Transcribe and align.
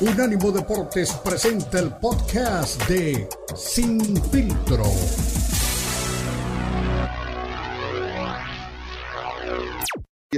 Unánimo 0.00 0.52
Deportes 0.52 1.12
presenta 1.24 1.80
el 1.80 1.92
podcast 1.96 2.80
de 2.88 3.28
Sin 3.56 4.00
Filtro. 4.30 4.84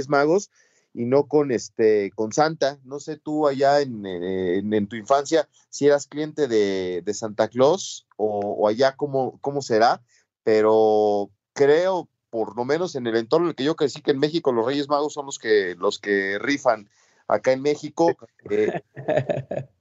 Magos 0.07 0.49
y 0.95 1.05
no 1.05 1.27
con 1.27 1.51
este 1.51 2.09
con 2.15 2.33
Santa. 2.33 2.79
No 2.83 2.99
sé 2.99 3.17
tú 3.17 3.47
allá 3.47 3.81
en, 3.81 4.87
tu 4.87 4.95
infancia 4.95 5.47
si 5.69 5.85
eras 5.85 6.07
cliente 6.07 6.47
de, 6.47 7.13
Santa 7.13 7.47
Claus 7.47 8.07
o, 8.17 8.67
allá 8.67 8.95
cómo, 8.95 9.37
cómo 9.41 9.61
será, 9.61 10.01
pero 10.43 11.29
creo 11.53 12.09
por 12.31 12.57
lo 12.57 12.65
menos 12.65 12.95
en 12.95 13.05
el 13.05 13.15
entorno 13.15 13.45
en 13.45 13.49
el 13.49 13.55
que 13.55 13.63
yo 13.63 13.75
crecí 13.75 14.01
que 14.01 14.09
en 14.09 14.19
México 14.19 14.51
los 14.51 14.65
Reyes 14.65 14.89
Magos 14.89 15.13
son 15.13 15.27
los 15.27 15.37
que 15.37 15.75
los 15.77 15.99
que 15.99 16.39
rifan 16.39 16.89
acá 17.31 17.53
en 17.53 17.61
México. 17.61 18.13
Eh, 18.49 18.81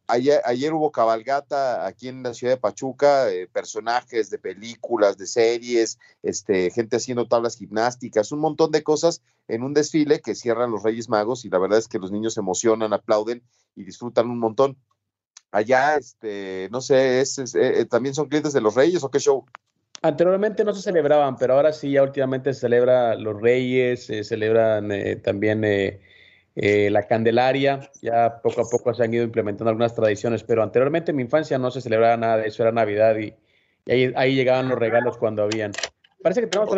ayer, 0.06 0.72
hubo 0.72 0.92
cabalgata 0.92 1.84
aquí 1.86 2.08
en 2.08 2.22
la 2.22 2.32
ciudad 2.32 2.54
de 2.54 2.60
Pachuca, 2.60 3.30
eh, 3.30 3.48
personajes 3.48 4.30
de 4.30 4.38
películas, 4.38 5.18
de 5.18 5.26
series, 5.26 5.98
este, 6.22 6.70
gente 6.70 6.96
haciendo 6.96 7.26
tablas 7.26 7.56
gimnásticas, 7.56 8.30
un 8.30 8.38
montón 8.38 8.70
de 8.70 8.84
cosas 8.84 9.22
en 9.48 9.64
un 9.64 9.74
desfile 9.74 10.20
que 10.20 10.36
cierran 10.36 10.70
los 10.70 10.84
Reyes 10.84 11.08
Magos 11.08 11.44
y 11.44 11.50
la 11.50 11.58
verdad 11.58 11.78
es 11.78 11.88
que 11.88 11.98
los 11.98 12.12
niños 12.12 12.34
se 12.34 12.40
emocionan, 12.40 12.92
aplauden 12.92 13.42
y 13.74 13.82
disfrutan 13.82 14.30
un 14.30 14.38
montón. 14.38 14.76
Allá, 15.50 15.96
este, 15.96 16.68
no 16.70 16.80
sé, 16.80 17.20
es, 17.20 17.36
eh, 17.56 17.84
¿también 17.90 18.14
son 18.14 18.28
clientes 18.28 18.52
de 18.52 18.60
los 18.60 18.76
Reyes 18.76 19.02
o 19.02 19.10
qué 19.10 19.18
show? 19.18 19.44
Anteriormente 20.02 20.64
no 20.64 20.72
se 20.72 20.82
celebraban, 20.82 21.36
pero 21.36 21.54
ahora 21.54 21.72
sí, 21.72 21.90
ya 21.90 22.04
últimamente 22.04 22.54
se 22.54 22.60
celebra 22.60 23.16
los 23.16 23.40
Reyes, 23.40 24.06
se 24.06 24.22
celebran 24.22 24.90
también 25.22 25.64
eh, 26.56 26.90
la 26.90 27.06
Candelaria, 27.06 27.90
ya 28.02 28.40
poco 28.42 28.62
a 28.62 28.68
poco 28.68 28.92
se 28.92 29.04
han 29.04 29.14
ido 29.14 29.24
implementando 29.24 29.70
algunas 29.70 29.94
tradiciones, 29.94 30.42
pero 30.42 30.62
anteriormente 30.62 31.12
en 31.12 31.16
mi 31.16 31.22
infancia 31.22 31.58
no 31.58 31.70
se 31.70 31.80
celebraba 31.80 32.16
nada 32.16 32.38
de 32.38 32.48
eso, 32.48 32.62
era 32.62 32.72
Navidad 32.72 33.16
y, 33.16 33.34
ahí, 34.16 34.34
llegaban 34.34 34.68
los 34.68 34.78
regalos 34.78 35.16
cuando 35.16 35.42
habían. 35.42 35.72
Parece 36.22 36.42
que 36.42 36.46
tenemos 36.48 36.74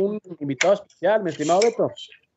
un, 0.00 0.20
invitado 0.38 0.74
especial, 0.74 1.22
mi 1.22 1.30
estimado 1.30 1.60
Beto. 1.60 1.90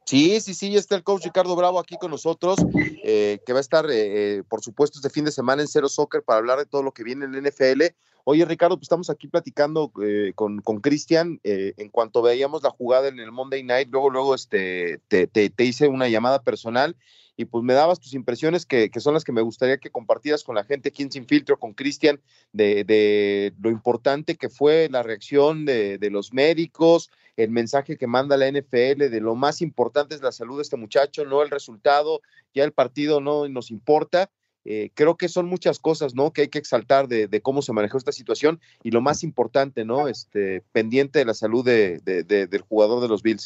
Sí, 0.06 0.39
sí, 0.39 0.53
sí, 0.53 0.76
está 0.76 0.95
el 0.95 1.03
coach 1.03 1.26
Ricardo 1.26 1.56
Bravo 1.56 1.80
aquí 1.80 1.98
con 1.98 2.11
nosotros, 2.11 2.58
eh, 3.04 3.39
que 3.45 3.52
va 3.52 3.59
a 3.59 3.61
estar, 3.61 3.86
eh, 3.92 4.42
por 4.48 4.61
supuesto, 4.64 5.00
este 5.00 5.09
fin 5.09 5.26
de 5.26 5.31
semana 5.31 5.61
en 5.61 5.67
Cero 5.67 5.89
Soccer 5.89 6.23
para 6.23 6.39
hablar 6.39 6.58
de 6.58 6.66
todo 6.66 6.81
lo 6.81 6.94
que 6.94 7.04
viene 7.04 7.26
en 7.26 7.36
NFL. 7.36 7.83
Oye, 8.30 8.44
Ricardo, 8.44 8.75
pues 8.75 8.88
estamos 8.88 9.09
aquí 9.09 9.30
platicando 9.30 9.89
eh, 10.03 10.33
con 10.36 10.59
Cristian. 10.81 11.39
Eh, 11.45 11.73
en 11.78 11.88
cuanto 11.88 12.22
veíamos 12.22 12.61
la 12.61 12.72
jugada 12.72 13.08
en 13.08 13.22
el 13.22 13.31
Monday 13.31 13.64
Night, 13.64 13.88
luego, 13.89 14.09
luego 14.09 14.36
este, 14.36 15.00
te, 15.08 15.28
te, 15.28 15.64
hice 15.64 15.88
una 15.88 16.09
llamada 16.09 16.44
personal 16.44 16.98
y 17.38 17.45
pues 17.45 17.64
me 17.64 17.73
dabas 17.73 18.02
tus 18.02 18.14
impresiones 18.14 18.66
que, 18.66 18.89
que, 18.89 19.00
son 19.00 19.14
las 19.14 19.23
que 19.23 19.31
me 19.31 19.39
gustaría 19.39 19.78
que 19.78 19.92
compartieras 19.92 20.44
con 20.44 20.55
la 20.55 20.66
gente 20.66 20.89
aquí 20.89 21.03
en 21.03 21.11
Sin 21.14 21.25
con 21.58 21.73
Cristian, 21.73 22.20
de, 22.52 22.83
de, 22.83 23.53
lo 23.61 23.70
importante 23.70 24.36
que 24.36 24.50
fue 24.50 24.89
la 24.92 25.03
reacción 25.03 25.64
de, 25.64 25.98
de, 25.98 26.09
los 26.09 26.33
médicos, 26.33 27.09
el 27.38 27.52
mensaje 27.52 27.95
que 27.95 28.08
manda 28.08 28.36
la 28.36 28.52
NFL, 28.52 29.09
de 29.09 29.22
lo 29.22 29.36
más 29.36 29.61
importante 29.61 30.16
es 30.16 30.22
la 30.22 30.33
salud 30.33 30.58
de 30.58 30.64
este 30.64 30.75
muchacho, 30.75 31.23
no 31.23 31.44
el 31.44 31.50
resultado, 31.50 32.20
ya 32.53 32.66
el 32.66 32.73
partido 32.73 33.22
no 33.22 33.48
nos 33.48 33.72
importa. 33.72 34.30
Eh, 34.70 34.92
creo 34.94 35.16
que 35.16 35.30
son 35.30 35.46
muchas 35.46 35.80
cosas, 35.80 36.14
¿no? 36.14 36.34
Que 36.34 36.42
hay 36.42 36.48
que 36.50 36.60
exaltar 36.60 37.08
de, 37.08 37.42
cómo 37.42 37.62
se 37.62 37.72
manejó 37.72 37.98
esta 37.98 38.12
situación 38.12 38.60
y 38.84 38.92
lo 38.92 39.00
más 39.00 39.23
importante, 39.23 39.86
¿no? 39.86 40.10
Este, 40.10 40.62
pendiente 40.73 41.20
de 41.20 41.26
la 41.26 41.34
salud 41.34 41.64
de, 41.64 42.02
del 42.04 42.62
jugador 42.64 43.02
de 43.02 43.08
los 43.08 43.23
Bills. 43.23 43.45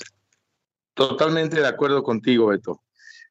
Totalmente 0.95 1.61
de 1.61 1.67
acuerdo 1.67 2.01
contigo, 2.01 2.47
Beto. 2.47 2.81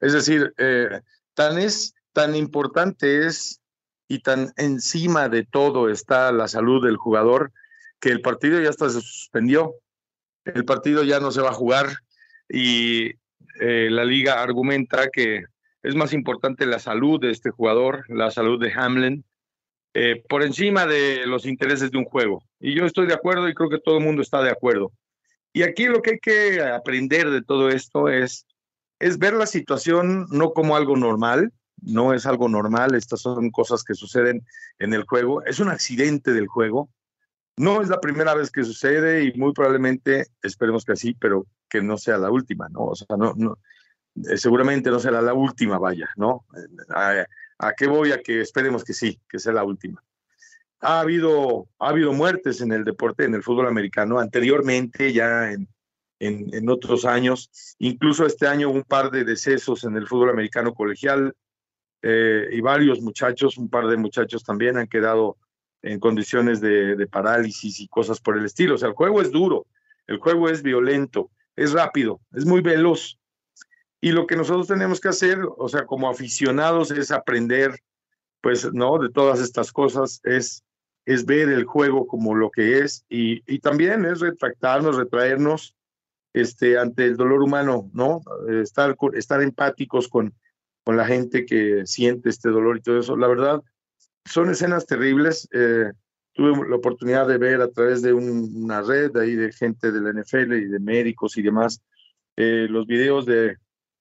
Es 0.00 0.12
decir, 0.12 0.54
eh, 0.58 1.00
tan 1.34 1.58
es, 1.58 1.96
tan 2.12 2.36
importante 2.36 3.26
es 3.26 3.60
y 4.06 4.20
tan 4.20 4.52
encima 4.56 5.28
de 5.28 5.44
todo 5.44 5.90
está 5.90 6.30
la 6.30 6.46
salud 6.46 6.84
del 6.84 6.96
jugador 6.96 7.50
que 7.98 8.10
el 8.10 8.20
partido 8.20 8.60
ya 8.60 8.72
se 8.72 8.88
suspendió. 8.88 9.74
El 10.44 10.64
partido 10.64 11.02
ya 11.02 11.18
no 11.18 11.32
se 11.32 11.40
va 11.40 11.50
a 11.50 11.54
jugar 11.54 11.88
y 12.48 13.14
eh, 13.60 13.88
la 13.90 14.04
liga 14.04 14.40
argumenta 14.40 15.08
que 15.12 15.42
es 15.82 15.94
más 15.94 16.12
importante 16.12 16.66
la 16.66 16.78
salud 16.78 17.20
de 17.20 17.30
este 17.30 17.50
jugador, 17.50 18.04
la 18.08 18.30
salud 18.30 18.60
de 18.60 18.72
Hamlin, 18.72 19.24
eh, 19.94 20.22
por 20.28 20.42
encima 20.42 20.86
de 20.86 21.26
los 21.26 21.46
intereses 21.46 21.90
de 21.90 21.98
un 21.98 22.04
juego. 22.04 22.44
Y 22.60 22.74
yo 22.74 22.84
estoy 22.84 23.06
de 23.06 23.14
acuerdo 23.14 23.48
y 23.48 23.54
creo 23.54 23.70
que 23.70 23.80
todo 23.80 23.98
el 23.98 24.04
mundo 24.04 24.22
está 24.22 24.42
de 24.42 24.50
acuerdo. 24.50 24.92
Y 25.52 25.62
aquí 25.62 25.86
lo 25.86 26.00
que 26.00 26.12
hay 26.12 26.18
que 26.20 26.62
aprender 26.62 27.30
de 27.30 27.42
todo 27.42 27.70
esto 27.70 28.08
es, 28.08 28.46
es 29.00 29.18
ver 29.18 29.34
la 29.34 29.46
situación 29.46 30.26
no 30.30 30.52
como 30.52 30.76
algo 30.76 30.96
normal, 30.96 31.52
no 31.82 32.14
es 32.14 32.26
algo 32.26 32.48
normal, 32.48 32.94
estas 32.94 33.22
son 33.22 33.50
cosas 33.50 33.82
que 33.82 33.94
suceden 33.94 34.46
en 34.78 34.94
el 34.94 35.04
juego, 35.04 35.42
es 35.44 35.58
un 35.58 35.70
accidente 35.70 36.32
del 36.32 36.46
juego. 36.46 36.88
No 37.56 37.82
es 37.82 37.88
la 37.88 38.00
primera 38.00 38.34
vez 38.34 38.50
que 38.50 38.64
sucede 38.64 39.24
y 39.24 39.32
muy 39.32 39.52
probablemente, 39.52 40.26
esperemos 40.42 40.84
que 40.84 40.92
así, 40.92 41.14
pero 41.14 41.46
que 41.68 41.82
no 41.82 41.98
sea 41.98 42.16
la 42.16 42.30
última, 42.30 42.68
¿no? 42.68 42.84
O 42.84 42.94
sea, 42.94 43.16
no, 43.16 43.34
no, 43.36 43.58
eh, 44.16 44.36
seguramente 44.36 44.90
no 44.90 44.98
será 44.98 45.22
la 45.22 45.34
última, 45.34 45.78
vaya, 45.78 46.10
¿no? 46.16 46.44
¿A, 46.88 47.72
qué 47.76 47.86
voy? 47.86 48.12
A 48.12 48.22
que 48.22 48.40
esperemos 48.40 48.84
que 48.84 48.92
sí, 48.92 49.20
que 49.28 49.38
sea 49.38 49.52
la 49.52 49.64
última. 49.64 50.02
Ha 50.80 51.00
habido, 51.00 51.68
ha 51.78 51.90
habido 51.90 52.12
muertes 52.12 52.60
en 52.60 52.72
el 52.72 52.84
deporte, 52.84 53.24
en 53.24 53.34
el 53.34 53.42
fútbol 53.42 53.66
americano, 53.66 54.18
anteriormente, 54.18 55.12
ya 55.12 55.52
en, 55.52 55.68
en, 56.18 56.68
otros 56.68 57.04
años. 57.04 57.50
Incluso 57.78 58.24
este 58.26 58.46
año 58.46 58.70
un 58.70 58.82
par 58.82 59.10
de 59.10 59.24
decesos 59.24 59.84
en 59.84 59.96
el 59.96 60.08
fútbol 60.08 60.30
americano 60.30 60.74
colegial 60.74 61.34
eh, 62.02 62.48
y 62.50 62.60
varios 62.62 63.00
muchachos, 63.02 63.58
un 63.58 63.68
par 63.68 63.86
de 63.88 63.98
muchachos 63.98 64.42
también 64.42 64.78
han 64.78 64.86
quedado 64.86 65.36
en 65.82 66.00
condiciones 66.00 66.60
de, 66.60 66.96
de 66.96 67.06
parálisis 67.06 67.80
y 67.80 67.88
cosas 67.88 68.20
por 68.20 68.38
el 68.38 68.46
estilo. 68.46 68.74
O 68.74 68.78
sea, 68.78 68.88
el 68.88 68.94
juego 68.94 69.20
es 69.20 69.30
duro, 69.30 69.66
el 70.06 70.18
juego 70.18 70.48
es 70.48 70.62
violento, 70.62 71.30
es 71.56 71.72
rápido, 71.72 72.20
es 72.32 72.46
muy 72.46 72.62
veloz 72.62 73.19
y 74.00 74.12
lo 74.12 74.26
que 74.26 74.36
nosotros 74.36 74.66
tenemos 74.66 75.00
que 75.00 75.08
hacer, 75.08 75.40
o 75.56 75.68
sea, 75.68 75.84
como 75.86 76.08
aficionados, 76.08 76.90
es 76.90 77.10
aprender, 77.10 77.80
pues, 78.40 78.72
¿no? 78.72 78.98
De 78.98 79.10
todas 79.10 79.40
estas 79.40 79.72
cosas, 79.72 80.20
es, 80.24 80.64
es 81.04 81.26
ver 81.26 81.48
el 81.50 81.64
juego 81.64 82.06
como 82.06 82.34
lo 82.34 82.50
que 82.50 82.78
es 82.78 83.04
y, 83.08 83.42
y 83.52 83.58
también 83.58 84.04
es 84.06 84.20
retractarnos, 84.20 84.96
retraernos 84.96 85.76
este, 86.32 86.78
ante 86.78 87.04
el 87.04 87.16
dolor 87.16 87.42
humano, 87.42 87.90
¿no? 87.92 88.22
Estar, 88.48 88.96
estar 89.14 89.42
empáticos 89.42 90.08
con, 90.08 90.34
con 90.84 90.96
la 90.96 91.04
gente 91.04 91.44
que 91.44 91.86
siente 91.86 92.30
este 92.30 92.48
dolor 92.48 92.78
y 92.78 92.82
todo 92.82 93.00
eso. 93.00 93.16
La 93.16 93.28
verdad, 93.28 93.62
son 94.24 94.50
escenas 94.50 94.86
terribles. 94.86 95.48
Eh, 95.52 95.92
tuve 96.32 96.68
la 96.68 96.76
oportunidad 96.76 97.26
de 97.26 97.38
ver 97.38 97.60
a 97.60 97.70
través 97.70 98.00
de 98.00 98.12
una 98.14 98.80
red 98.80 99.14
ahí 99.16 99.34
de 99.34 99.52
gente 99.52 99.92
de 99.92 100.00
la 100.00 100.12
NFL 100.12 100.54
y 100.54 100.66
de 100.66 100.78
médicos 100.78 101.36
y 101.36 101.42
demás, 101.42 101.82
eh, 102.36 102.66
los 102.70 102.86
videos 102.86 103.26
de 103.26 103.56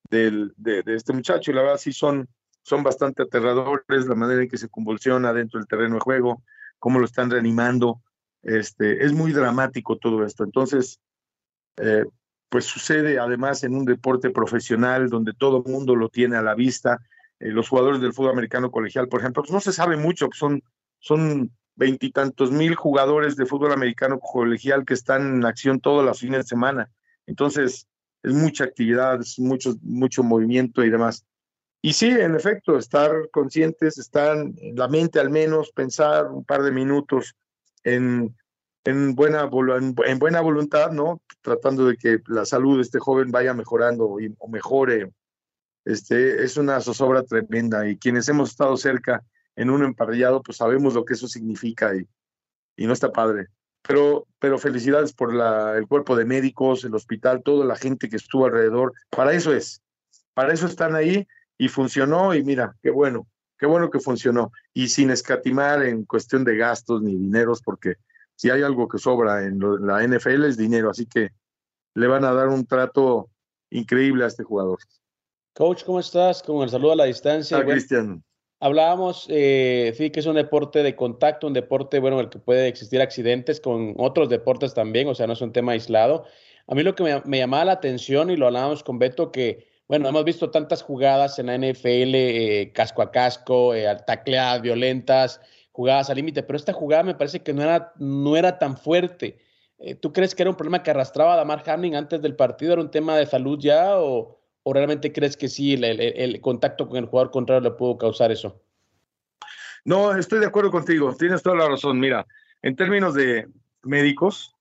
de, 0.08 0.50
este 0.86 1.12
muchacho 1.12 1.50
y 1.50 1.54
la 1.54 1.62
verdad 1.62 1.78
sí 1.78 1.92
son, 1.92 2.28
son 2.62 2.82
bastante 2.82 3.22
aterradores 3.22 4.06
la 4.06 4.14
manera 4.14 4.42
en 4.42 4.48
que 4.48 4.58
se 4.58 4.68
convulsiona 4.68 5.32
dentro 5.32 5.58
del 5.58 5.68
terreno 5.68 5.94
de 5.94 6.00
juego, 6.00 6.42
cómo 6.78 6.98
lo 6.98 7.04
están 7.04 7.30
reanimando. 7.30 8.02
Este, 8.42 9.04
es 9.04 9.12
muy 9.12 9.32
dramático 9.32 9.98
todo 9.98 10.24
esto. 10.24 10.44
Entonces, 10.44 11.00
eh, 11.76 12.04
pues 12.48 12.64
sucede 12.64 13.18
además 13.18 13.62
en 13.64 13.74
un 13.74 13.84
deporte 13.84 14.30
profesional 14.30 15.08
donde 15.08 15.32
todo 15.32 15.62
el 15.64 15.72
mundo 15.72 15.94
lo 15.94 16.08
tiene 16.08 16.36
a 16.36 16.42
la 16.42 16.54
vista. 16.54 16.98
Eh, 17.38 17.48
los 17.50 17.68
jugadores 17.68 18.00
del 18.00 18.12
fútbol 18.12 18.32
americano 18.32 18.70
colegial, 18.70 19.08
por 19.08 19.20
ejemplo, 19.20 19.42
pues 19.42 19.52
no 19.52 19.60
se 19.60 19.72
sabe 19.72 19.96
mucho, 19.96 20.28
son, 20.32 20.62
son 20.98 21.52
veintitantos 21.76 22.50
mil 22.50 22.74
jugadores 22.74 23.36
de 23.36 23.46
fútbol 23.46 23.72
americano 23.72 24.18
colegial 24.18 24.84
que 24.84 24.94
están 24.94 25.36
en 25.36 25.46
acción 25.46 25.80
todos 25.80 26.04
los 26.04 26.18
fines 26.18 26.40
de 26.40 26.48
semana. 26.48 26.90
Entonces, 27.26 27.86
es 28.22 28.32
mucha 28.32 28.64
actividad, 28.64 29.20
es 29.20 29.38
mucho, 29.38 30.22
movimiento 30.22 30.84
y 30.84 30.90
demás. 30.90 31.24
Y 31.82 31.94
sí, 31.94 32.08
en 32.08 32.34
efecto, 32.34 32.76
estar 32.76 33.30
conscientes, 33.30 33.98
estar 33.98 34.36
la 34.74 34.88
mente 34.88 35.18
al 35.18 35.30
menos, 35.30 35.72
pensar 35.72 36.30
un 36.30 36.44
par 36.44 36.62
de 36.62 36.72
minutos 36.72 37.34
en, 37.84 38.36
en, 38.84 39.14
buena, 39.14 39.48
en, 40.06 40.18
buena 40.18 40.40
voluntad, 40.42 40.92
¿no? 40.92 41.22
Tratando 41.40 41.86
de 41.86 41.96
que 41.96 42.18
la 42.26 42.44
salud 42.44 42.76
de 42.76 42.82
este 42.82 42.98
joven 42.98 43.30
vaya 43.30 43.54
mejorando 43.54 44.20
y, 44.20 44.34
o 44.38 44.48
mejore. 44.48 45.10
Este, 45.86 46.44
es 46.44 46.58
una 46.58 46.80
zozobra 46.80 47.22
tremenda 47.22 47.88
y 47.88 47.96
quienes 47.96 48.28
hemos 48.28 48.50
estado 48.50 48.76
cerca 48.76 49.24
en 49.56 49.70
un 49.70 49.82
emparrillado, 49.82 50.42
pues 50.42 50.58
sabemos 50.58 50.92
lo 50.92 51.06
que 51.06 51.14
eso 51.14 51.26
significa 51.26 51.96
y, 51.96 52.06
y 52.76 52.86
no 52.86 52.92
está 52.92 53.10
padre 53.10 53.48
pero, 53.82 54.26
pero 54.38 54.58
felicidades 54.58 55.12
por 55.12 55.34
la, 55.34 55.76
el 55.76 55.86
cuerpo 55.86 56.16
de 56.16 56.24
médicos, 56.24 56.84
el 56.84 56.94
hospital, 56.94 57.42
toda 57.42 57.64
la 57.64 57.76
gente 57.76 58.08
que 58.08 58.16
estuvo 58.16 58.46
alrededor. 58.46 58.92
Para 59.10 59.32
eso 59.32 59.52
es, 59.52 59.82
para 60.34 60.52
eso 60.52 60.66
están 60.66 60.94
ahí 60.94 61.26
y 61.58 61.68
funcionó 61.68 62.34
y 62.34 62.42
mira, 62.42 62.76
qué 62.82 62.90
bueno, 62.90 63.26
qué 63.58 63.66
bueno 63.66 63.90
que 63.90 64.00
funcionó. 64.00 64.52
Y 64.72 64.88
sin 64.88 65.10
escatimar 65.10 65.82
en 65.84 66.04
cuestión 66.04 66.44
de 66.44 66.56
gastos 66.56 67.02
ni 67.02 67.16
dineros, 67.16 67.62
porque 67.62 67.96
si 68.36 68.50
hay 68.50 68.62
algo 68.62 68.88
que 68.88 68.98
sobra 68.98 69.44
en, 69.44 69.60
la 69.86 70.02
NFL 70.06 70.44
es 70.44 70.56
dinero, 70.56 70.90
así 70.90 71.06
que 71.06 71.30
le 71.94 72.06
van 72.06 72.24
a 72.24 72.32
dar 72.32 72.48
un 72.48 72.66
trato 72.66 73.28
increíble 73.70 74.24
a 74.24 74.28
este 74.28 74.44
jugador. 74.44 74.78
Coach, 75.54 75.84
¿cómo 75.84 76.00
estás? 76.00 76.42
Con 76.42 76.62
el 76.62 76.70
saludo 76.70 76.92
a 76.92 76.96
la 76.96 77.04
distancia. 77.04 77.62
Cristian. 77.64 78.22
Hablábamos, 78.60 79.26
eh, 79.30 79.94
sí, 79.96 80.10
que 80.10 80.20
es 80.20 80.26
un 80.26 80.36
deporte 80.36 80.82
de 80.82 80.94
contacto, 80.94 81.46
un 81.46 81.54
deporte, 81.54 81.98
bueno, 81.98 82.18
en 82.18 82.26
el 82.26 82.30
que 82.30 82.38
puede 82.38 82.68
existir 82.68 83.00
accidentes 83.00 83.58
con 83.58 83.94
otros 83.96 84.28
deportes 84.28 84.74
también, 84.74 85.08
o 85.08 85.14
sea, 85.14 85.26
no 85.26 85.32
es 85.32 85.40
un 85.40 85.52
tema 85.52 85.72
aislado. 85.72 86.26
A 86.66 86.74
mí 86.74 86.82
lo 86.82 86.94
que 86.94 87.20
me, 87.24 87.38
llamaba 87.38 87.64
la 87.64 87.72
atención, 87.72 88.30
y 88.30 88.36
lo 88.36 88.46
hablábamos 88.46 88.82
con 88.84 88.98
Beto, 88.98 89.32
que, 89.32 89.66
bueno, 89.88 90.08
hemos 90.08 90.24
visto 90.24 90.50
tantas 90.50 90.82
jugadas 90.82 91.38
en 91.38 91.46
la 91.46 91.54
NFL, 91.54 92.14
eh, 92.14 92.72
casco 92.74 93.00
a 93.02 93.10
casco, 93.10 93.74
eh, 93.74 93.86
tacleadas 94.06 94.60
violentas, 94.60 95.40
jugadas 95.72 96.10
al 96.10 96.16
límite, 96.16 96.42
pero 96.42 96.56
esta 96.58 96.74
jugada 96.74 97.02
me 97.02 97.14
parece 97.14 97.42
que 97.42 97.54
no 97.54 97.62
era, 97.62 97.92
no 97.96 98.36
era 98.36 98.58
tan 98.58 98.76
fuerte. 98.76 99.38
Eh, 99.78 99.94
¿Tú 99.94 100.12
crees 100.12 100.34
que 100.34 100.42
era 100.42 100.50
un 100.50 100.56
problema 100.56 100.82
que 100.82 100.90
arrastraba 100.90 101.32
a 101.32 101.36
Damar 101.36 101.62
Hamlin 101.66 101.96
antes 101.96 102.20
del 102.20 102.36
partido? 102.36 102.74
¿Era 102.74 102.82
un 102.82 102.90
tema 102.90 103.16
de 103.16 103.24
salud 103.24 103.58
ya? 103.58 103.98
¿O, 103.98 104.39
o 104.62 104.72
realmente 104.72 105.12
crees 105.12 105.36
que 105.36 105.48
sí, 105.48 105.74
el, 105.74 105.84
el, 105.84 106.40
contacto 106.40 106.88
con 106.88 106.98
el 106.98 107.06
jugador 107.06 107.30
contrario 107.30 107.70
le 107.70 107.76
pudo 107.76 107.96
causar 107.96 108.30
eso? 108.30 108.60
No, 109.84 110.14
estoy 110.14 110.40
de 110.40 110.46
acuerdo 110.46 110.70
contigo, 110.70 111.14
tienes 111.16 111.42
toda 111.42 111.56
la 111.56 111.68
razón. 111.68 111.98
Mira, 111.98 112.26
en 112.62 112.76
términos 112.76 113.14
de 113.14 113.48
médicos, 113.82 114.54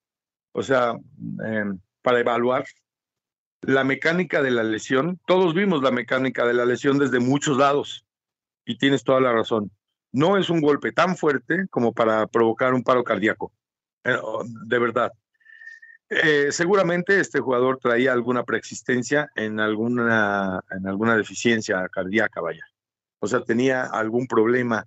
o 0.53 0.63
sea, 0.63 0.97
eh, 1.45 1.65
para 2.01 2.19
evaluar 2.19 2.65
la 3.61 3.83
mecánica 3.83 4.41
de 4.41 4.51
la 4.51 4.63
lesión, 4.63 5.19
todos 5.25 5.53
vimos 5.53 5.81
la 5.81 5.91
mecánica 5.91 6.45
de 6.45 6.53
la 6.53 6.65
lesión 6.65 6.97
desde 6.97 7.19
muchos 7.19 7.57
lados 7.57 8.05
y 8.65 8.77
tienes 8.77 9.03
toda 9.03 9.19
la 9.19 9.33
razón. 9.33 9.71
No 10.11 10.37
es 10.37 10.49
un 10.49 10.61
golpe 10.61 10.91
tan 10.91 11.17
fuerte 11.17 11.67
como 11.69 11.93
para 11.93 12.25
provocar 12.27 12.73
un 12.73 12.83
paro 12.83 13.03
cardíaco, 13.03 13.51
eh, 14.05 14.17
de 14.65 14.79
verdad. 14.79 15.11
Eh, 16.09 16.51
seguramente 16.51 17.19
este 17.19 17.39
jugador 17.39 17.77
traía 17.77 18.13
alguna 18.13 18.43
preexistencia 18.43 19.29
en 19.35 19.59
alguna, 19.59 20.59
en 20.71 20.87
alguna 20.87 21.15
deficiencia 21.15 21.87
cardíaca, 21.89 22.41
vaya. 22.41 22.63
O 23.19 23.27
sea, 23.27 23.43
tenía 23.43 23.83
algún 23.83 24.25
problema 24.25 24.85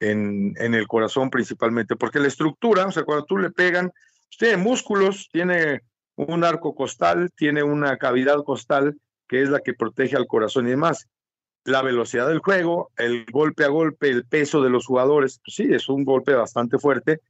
en, 0.00 0.54
en, 0.56 0.74
el 0.74 0.86
corazón 0.86 1.28
principalmente, 1.28 1.96
porque 1.96 2.18
la 2.18 2.28
estructura, 2.28 2.86
o 2.86 2.92
sea, 2.92 3.04
cuando 3.04 3.26
tú 3.26 3.36
le 3.36 3.50
pegan, 3.50 3.90
pues 3.90 4.38
tiene 4.38 4.56
músculos, 4.56 5.28
tiene 5.30 5.82
un 6.16 6.44
arco 6.44 6.74
costal, 6.74 7.30
tiene 7.36 7.62
una 7.62 7.98
cavidad 7.98 8.42
costal 8.44 8.96
que 9.28 9.42
es 9.42 9.50
la 9.50 9.60
que 9.60 9.74
protege 9.74 10.16
al 10.16 10.26
corazón 10.26 10.66
y 10.66 10.70
demás. 10.70 11.08
La 11.64 11.82
velocidad 11.82 12.28
del 12.28 12.38
juego, 12.38 12.90
el 12.96 13.24
golpe 13.26 13.64
a 13.64 13.68
golpe, 13.68 14.08
el 14.08 14.26
peso 14.26 14.62
de 14.62 14.70
los 14.70 14.86
jugadores, 14.86 15.40
pues 15.44 15.56
sí, 15.56 15.66
es 15.70 15.88
un 15.88 16.04
golpe 16.04 16.34
bastante 16.34 16.78
fuerte 16.78 17.20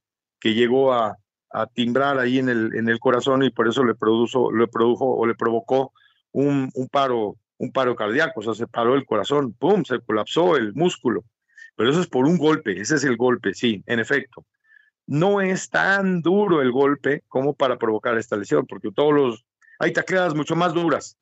que 0.40 0.54
llegó 0.54 0.92
a, 0.92 1.16
a 1.54 1.68
timbrar 1.68 2.18
ahí 2.18 2.40
en 2.40 2.48
el, 2.48 2.74
en 2.74 2.88
el 2.88 2.98
corazón 2.98 3.44
y 3.44 3.50
por 3.50 3.68
eso 3.68 3.84
le, 3.84 3.94
produjo, 3.94 4.52
le 4.52 4.66
produjo 4.66 5.14
o 5.14 5.24
le 5.24 5.36
provocó 5.36 5.92
un, 6.32 6.68
un, 6.74 6.88
paro, 6.88 7.36
un 7.58 7.70
paro 7.70 7.94
cardíaco, 7.94 8.40
o 8.40 8.42
sea, 8.42 8.54
se 8.54 8.66
paró 8.66 8.96
el 8.96 9.06
corazón, 9.06 9.52
¡pum!, 9.52 9.84
se 9.84 10.00
colapsó 10.00 10.56
el 10.56 10.74
músculo. 10.74 11.24
Pero 11.76 11.90
eso 11.90 12.00
es 12.00 12.08
por 12.08 12.26
un 12.26 12.38
golpe, 12.38 12.80
ese 12.80 12.96
es 12.96 13.04
el 13.04 13.16
golpe, 13.16 13.54
sí, 13.54 13.84
en 13.86 14.00
efecto. 14.00 14.44
No 15.06 15.40
es 15.40 15.70
tan 15.70 16.22
duro 16.22 16.60
el 16.60 16.72
golpe 16.72 17.22
como 17.28 17.54
para 17.54 17.78
provocar 17.78 18.18
esta 18.18 18.36
lesión, 18.36 18.66
porque 18.66 18.90
todos 18.90 19.14
los, 19.14 19.46
hay 19.78 19.92
tacleadas 19.92 20.34
mucho 20.34 20.56
más 20.56 20.74
duras, 20.74 21.16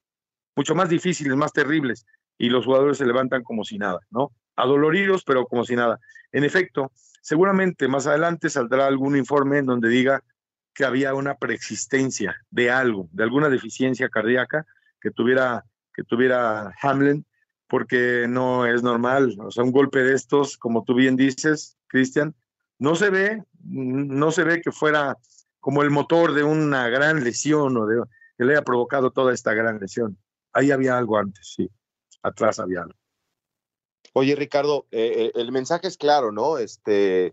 mucho 0.56 0.74
más 0.74 0.88
difíciles, 0.88 1.36
más 1.36 1.52
terribles, 1.52 2.06
y 2.38 2.48
los 2.48 2.64
jugadores 2.64 2.96
se 2.96 3.06
levantan 3.06 3.42
como 3.42 3.64
si 3.64 3.76
nada, 3.76 4.00
¿no? 4.10 4.32
Adoloridos, 4.56 5.24
pero 5.24 5.46
como 5.46 5.64
si 5.66 5.76
nada. 5.76 6.00
En 6.32 6.44
efecto, 6.44 6.90
Seguramente 7.22 7.86
más 7.86 8.08
adelante 8.08 8.50
saldrá 8.50 8.86
algún 8.86 9.16
informe 9.16 9.58
en 9.58 9.66
donde 9.66 9.88
diga 9.88 10.22
que 10.74 10.84
había 10.84 11.14
una 11.14 11.36
preexistencia 11.36 12.36
de 12.50 12.70
algo, 12.70 13.08
de 13.12 13.22
alguna 13.22 13.48
deficiencia 13.48 14.08
cardíaca 14.08 14.66
que 15.00 15.12
tuviera, 15.12 15.64
que 15.94 16.02
tuviera 16.02 16.74
Hamlin, 16.82 17.24
porque 17.68 18.26
no 18.28 18.66
es 18.66 18.82
normal. 18.82 19.36
O 19.38 19.52
sea, 19.52 19.62
un 19.62 19.70
golpe 19.70 20.02
de 20.02 20.14
estos, 20.14 20.58
como 20.58 20.82
tú 20.82 20.94
bien 20.94 21.14
dices, 21.14 21.78
Cristian, 21.86 22.34
no 22.80 22.96
se 22.96 23.10
ve, 23.10 23.44
no 23.62 24.32
se 24.32 24.42
ve 24.42 24.60
que 24.60 24.72
fuera 24.72 25.16
como 25.60 25.82
el 25.82 25.90
motor 25.90 26.34
de 26.34 26.42
una 26.42 26.88
gran 26.88 27.22
lesión 27.22 27.76
o 27.76 27.86
de 27.86 28.02
que 28.36 28.44
le 28.44 28.54
haya 28.54 28.62
provocado 28.62 29.12
toda 29.12 29.32
esta 29.32 29.54
gran 29.54 29.78
lesión. 29.78 30.18
Ahí 30.52 30.72
había 30.72 30.98
algo 30.98 31.18
antes, 31.18 31.54
sí. 31.54 31.70
Atrás 32.20 32.58
había 32.58 32.82
algo. 32.82 33.01
Oye, 34.14 34.34
Ricardo, 34.36 34.86
eh, 34.90 35.14
eh, 35.16 35.32
el 35.34 35.52
mensaje 35.52 35.88
es 35.88 35.96
claro, 35.96 36.32
¿no? 36.32 36.58
Este, 36.58 37.32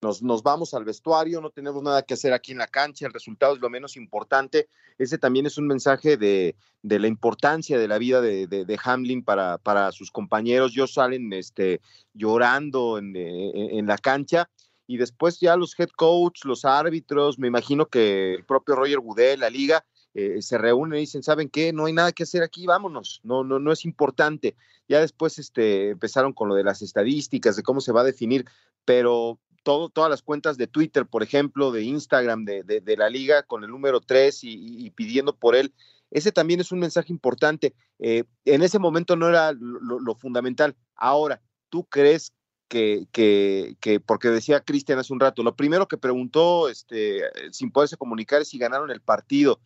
nos, 0.00 0.22
nos, 0.22 0.42
vamos 0.42 0.72
al 0.72 0.84
vestuario, 0.84 1.40
no 1.40 1.50
tenemos 1.50 1.82
nada 1.82 2.02
que 2.02 2.14
hacer 2.14 2.32
aquí 2.32 2.52
en 2.52 2.58
la 2.58 2.68
cancha, 2.68 3.06
el 3.06 3.12
resultado 3.12 3.54
es 3.54 3.60
lo 3.60 3.68
menos 3.68 3.96
importante. 3.96 4.68
Ese 4.98 5.18
también 5.18 5.46
es 5.46 5.58
un 5.58 5.66
mensaje 5.66 6.16
de, 6.16 6.54
la 6.82 7.08
importancia 7.08 7.76
de 7.78 7.88
la 7.88 7.98
vida 7.98 8.20
de, 8.20 8.80
Hamlin 8.84 9.24
para, 9.24 9.92
sus 9.92 10.12
compañeros. 10.12 10.72
Ellos 10.72 10.94
salen 10.94 11.32
este, 11.32 11.80
llorando 12.14 12.98
en, 12.98 13.16
en, 13.16 13.78
en, 13.78 13.86
la 13.86 13.98
cancha 13.98 14.48
y 14.86 14.98
después 14.98 15.40
ya 15.40 15.56
los 15.56 15.78
head 15.78 15.88
coach, 15.96 16.44
los 16.44 16.64
árbitros, 16.64 17.38
me 17.38 17.48
imagino 17.48 17.86
que 17.86 18.34
el 18.34 18.44
propio 18.44 18.76
Roger 18.76 19.00
Goodell, 19.00 19.40
la 19.40 19.50
liga, 19.50 19.84
eh, 20.14 20.42
se 20.42 20.58
reúnen 20.58 20.98
y 20.98 21.02
dicen, 21.02 21.22
¿saben 21.22 21.48
qué? 21.48 21.72
No 21.72 21.86
hay 21.86 21.92
nada 21.92 22.12
que 22.12 22.24
hacer 22.24 22.42
aquí, 22.42 22.66
vámonos, 22.66 23.20
no, 23.22 23.44
no, 23.44 23.58
no 23.58 23.72
es 23.72 23.84
importante. 23.84 24.56
Ya 24.88 25.00
después 25.00 25.38
este, 25.38 25.90
empezaron 25.90 26.32
con 26.32 26.48
lo 26.48 26.54
de 26.54 26.64
las 26.64 26.82
estadísticas, 26.82 27.56
de 27.56 27.62
cómo 27.62 27.80
se 27.80 27.92
va 27.92 28.02
a 28.02 28.04
definir, 28.04 28.44
pero 28.84 29.38
todo, 29.62 29.88
todas 29.88 30.10
las 30.10 30.22
cuentas 30.22 30.56
de 30.58 30.66
Twitter, 30.66 31.06
por 31.06 31.22
ejemplo, 31.22 31.70
de 31.70 31.82
Instagram, 31.82 32.44
de, 32.44 32.62
de, 32.62 32.80
de 32.80 32.96
la 32.96 33.08
liga, 33.08 33.42
con 33.42 33.64
el 33.64 33.70
número 33.70 34.00
3 34.00 34.40
y, 34.42 34.90
pidiendo 34.90 35.36
por 35.36 35.54
él, 35.54 35.72
ese 36.10 36.32
también 36.32 36.60
es 36.60 36.72
un 36.72 36.80
mensaje 36.80 37.12
importante. 37.12 37.74
Eh, 37.98 38.24
en 38.44 38.62
ese 38.62 38.78
momento 38.78 39.16
no 39.16 39.28
era 39.28 39.52
lo, 39.52 39.98
lo 39.98 40.14
fundamental. 40.14 40.76
Ahora, 40.94 41.40
¿tú 41.70 41.84
crees 41.84 42.34
que, 42.72 43.06
que, 43.12 43.76
que, 43.80 44.00
porque 44.00 44.28
decía 44.28 44.60
Cristian 44.60 44.98
hace 44.98 45.12
un 45.12 45.20
rato, 45.20 45.42
lo 45.42 45.54
primero 45.54 45.88
que 45.88 45.98
preguntó, 45.98 46.70
este, 46.70 47.20
sin 47.50 47.70
poderse 47.70 47.98
comunicar, 47.98 48.40
es 48.40 48.48
si 48.48 48.56
ganaron 48.56 48.90
el 48.90 49.02
partido. 49.02 49.60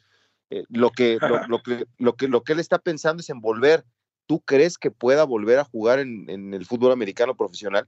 Eh, 0.51 0.65
lo, 0.69 0.91
que, 0.91 1.19
lo, 1.49 1.63
que, 1.63 1.87
lo, 1.99 2.15
que, 2.15 2.29
lo 2.29 2.43
que 2.43 2.53
él 2.53 2.61
está 2.61 2.79
pensando 2.79 3.21
es 3.21 3.31
en 3.31 3.41
volver. 3.41 3.85
¿Tú 4.27 4.41
crees 4.41 4.79
que 4.79 4.91
pueda 4.91 5.25
volver 5.25 5.59
a 5.59 5.65
jugar 5.65 6.01
en, 6.01 6.29
en, 6.29 6.55
el 6.55 6.67
fútbol 6.67 6.93
americano 6.93 7.37
profesional? 7.37 7.87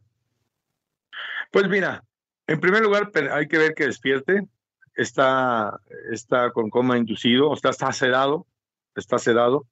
Pues 1.50 1.68
mira, 1.68 2.04
en 2.46 2.60
primer 2.60 2.82
lugar 2.82 3.10
hay 3.32 3.48
que 3.48 3.58
ver 3.58 3.74
que 3.74 3.86
despierte, 3.86 4.46
está, 4.94 5.80
está 6.12 6.50
con 6.50 6.70
coma 6.70 6.98
inducido, 6.98 7.52
está, 7.54 7.70
está 7.70 7.92
sedado, 7.92 8.46
está 8.94 9.18
sedado. 9.18 9.66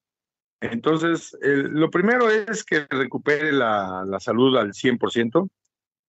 Entonces, 0.59 1.37
lo 1.41 1.91
primero 1.91 2.29
es 2.29 2.63
que 2.63 2.87
recupere 2.89 3.51
la, 3.51 4.03
la 4.05 4.19
salud 4.19 4.57
al 4.57 4.73
100%. 4.73 5.49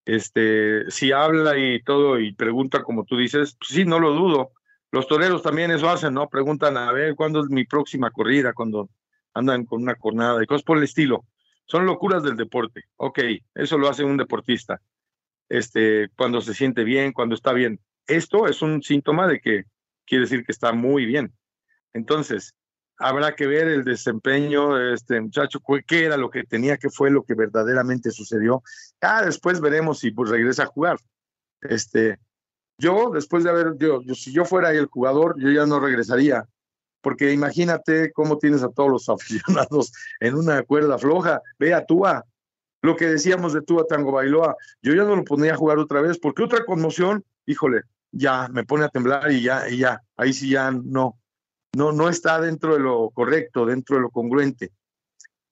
Este, 0.06 0.90
si 0.90 1.12
habla 1.12 1.58
y 1.58 1.82
todo 1.82 2.18
y 2.18 2.32
pregunta 2.32 2.82
como 2.82 3.04
tú 3.04 3.18
dices, 3.18 3.56
pues 3.58 3.70
sí, 3.70 3.84
no 3.84 3.98
lo 3.98 4.14
dudo. 4.14 4.52
Los 4.90 5.06
toreros 5.06 5.42
también 5.42 5.70
eso 5.70 5.88
hacen, 5.88 6.14
¿no? 6.14 6.28
Preguntan 6.28 6.76
a 6.76 6.92
ver 6.92 7.14
cuándo 7.14 7.40
es 7.40 7.50
mi 7.50 7.64
próxima 7.64 8.10
corrida, 8.10 8.52
cuando 8.54 8.88
andan 9.34 9.64
con 9.64 9.82
una 9.82 9.94
cornada 9.94 10.42
y 10.42 10.46
cosas 10.46 10.62
por 10.62 10.78
el 10.78 10.84
estilo. 10.84 11.24
Son 11.66 11.84
locuras 11.84 12.22
del 12.22 12.36
deporte. 12.36 12.84
Ok, 12.96 13.18
eso 13.54 13.76
lo 13.76 13.88
hace 13.88 14.02
un 14.02 14.16
deportista. 14.16 14.80
Este, 15.48 16.08
cuando 16.16 16.40
se 16.40 16.54
siente 16.54 16.84
bien, 16.84 17.12
cuando 17.12 17.34
está 17.34 17.52
bien. 17.52 17.80
Esto 18.06 18.46
es 18.46 18.62
un 18.62 18.82
síntoma 18.82 19.26
de 19.26 19.40
que 19.40 19.64
quiere 20.06 20.24
decir 20.24 20.44
que 20.44 20.52
está 20.52 20.72
muy 20.72 21.04
bien. 21.04 21.34
Entonces, 21.92 22.54
habrá 22.98 23.34
que 23.34 23.46
ver 23.46 23.68
el 23.68 23.84
desempeño 23.84 24.74
de 24.74 24.94
este 24.94 25.20
muchacho, 25.20 25.60
qué 25.86 26.04
era 26.04 26.16
lo 26.16 26.30
que 26.30 26.44
tenía, 26.44 26.78
qué 26.78 26.88
fue 26.90 27.10
lo 27.10 27.22
que 27.22 27.34
verdaderamente 27.34 28.10
sucedió. 28.10 28.62
Ah, 29.00 29.22
después 29.24 29.60
veremos 29.60 29.98
si 29.98 30.10
pues 30.10 30.30
regresa 30.30 30.64
a 30.64 30.66
jugar. 30.66 30.96
Este, 31.60 32.18
yo, 32.78 33.10
después 33.10 33.44
de 33.44 33.50
haber, 33.50 33.76
yo, 33.76 34.00
yo, 34.02 34.14
si 34.14 34.32
yo 34.32 34.44
fuera 34.44 34.70
el 34.70 34.86
jugador, 34.86 35.34
yo 35.38 35.50
ya 35.50 35.66
no 35.66 35.80
regresaría, 35.80 36.48
porque 37.00 37.32
imagínate 37.32 38.12
cómo 38.12 38.38
tienes 38.38 38.62
a 38.62 38.70
todos 38.70 38.90
los 38.90 39.08
aficionados 39.08 39.92
en 40.20 40.36
una 40.36 40.62
cuerda 40.62 40.98
floja. 40.98 41.42
Ve 41.58 41.74
a 41.74 41.84
Tua, 41.84 42.24
lo 42.82 42.96
que 42.96 43.06
decíamos 43.06 43.52
de 43.52 43.62
Tua 43.62 43.86
Tango 43.86 44.12
Bailoa, 44.12 44.56
yo 44.80 44.94
ya 44.94 45.02
no 45.02 45.16
lo 45.16 45.24
ponía 45.24 45.54
a 45.54 45.56
jugar 45.56 45.78
otra 45.78 46.00
vez, 46.00 46.18
porque 46.18 46.44
otra 46.44 46.64
conmoción, 46.64 47.24
híjole, 47.46 47.82
ya 48.12 48.48
me 48.48 48.64
pone 48.64 48.84
a 48.84 48.88
temblar 48.88 49.30
y 49.32 49.42
ya, 49.42 49.68
y 49.68 49.78
ya, 49.78 50.00
ahí 50.16 50.32
sí 50.32 50.50
ya 50.50 50.70
no, 50.70 51.18
no, 51.74 51.92
no 51.92 52.08
está 52.08 52.40
dentro 52.40 52.74
de 52.74 52.80
lo 52.80 53.10
correcto, 53.10 53.66
dentro 53.66 53.96
de 53.96 54.02
lo 54.02 54.10
congruente. 54.10 54.72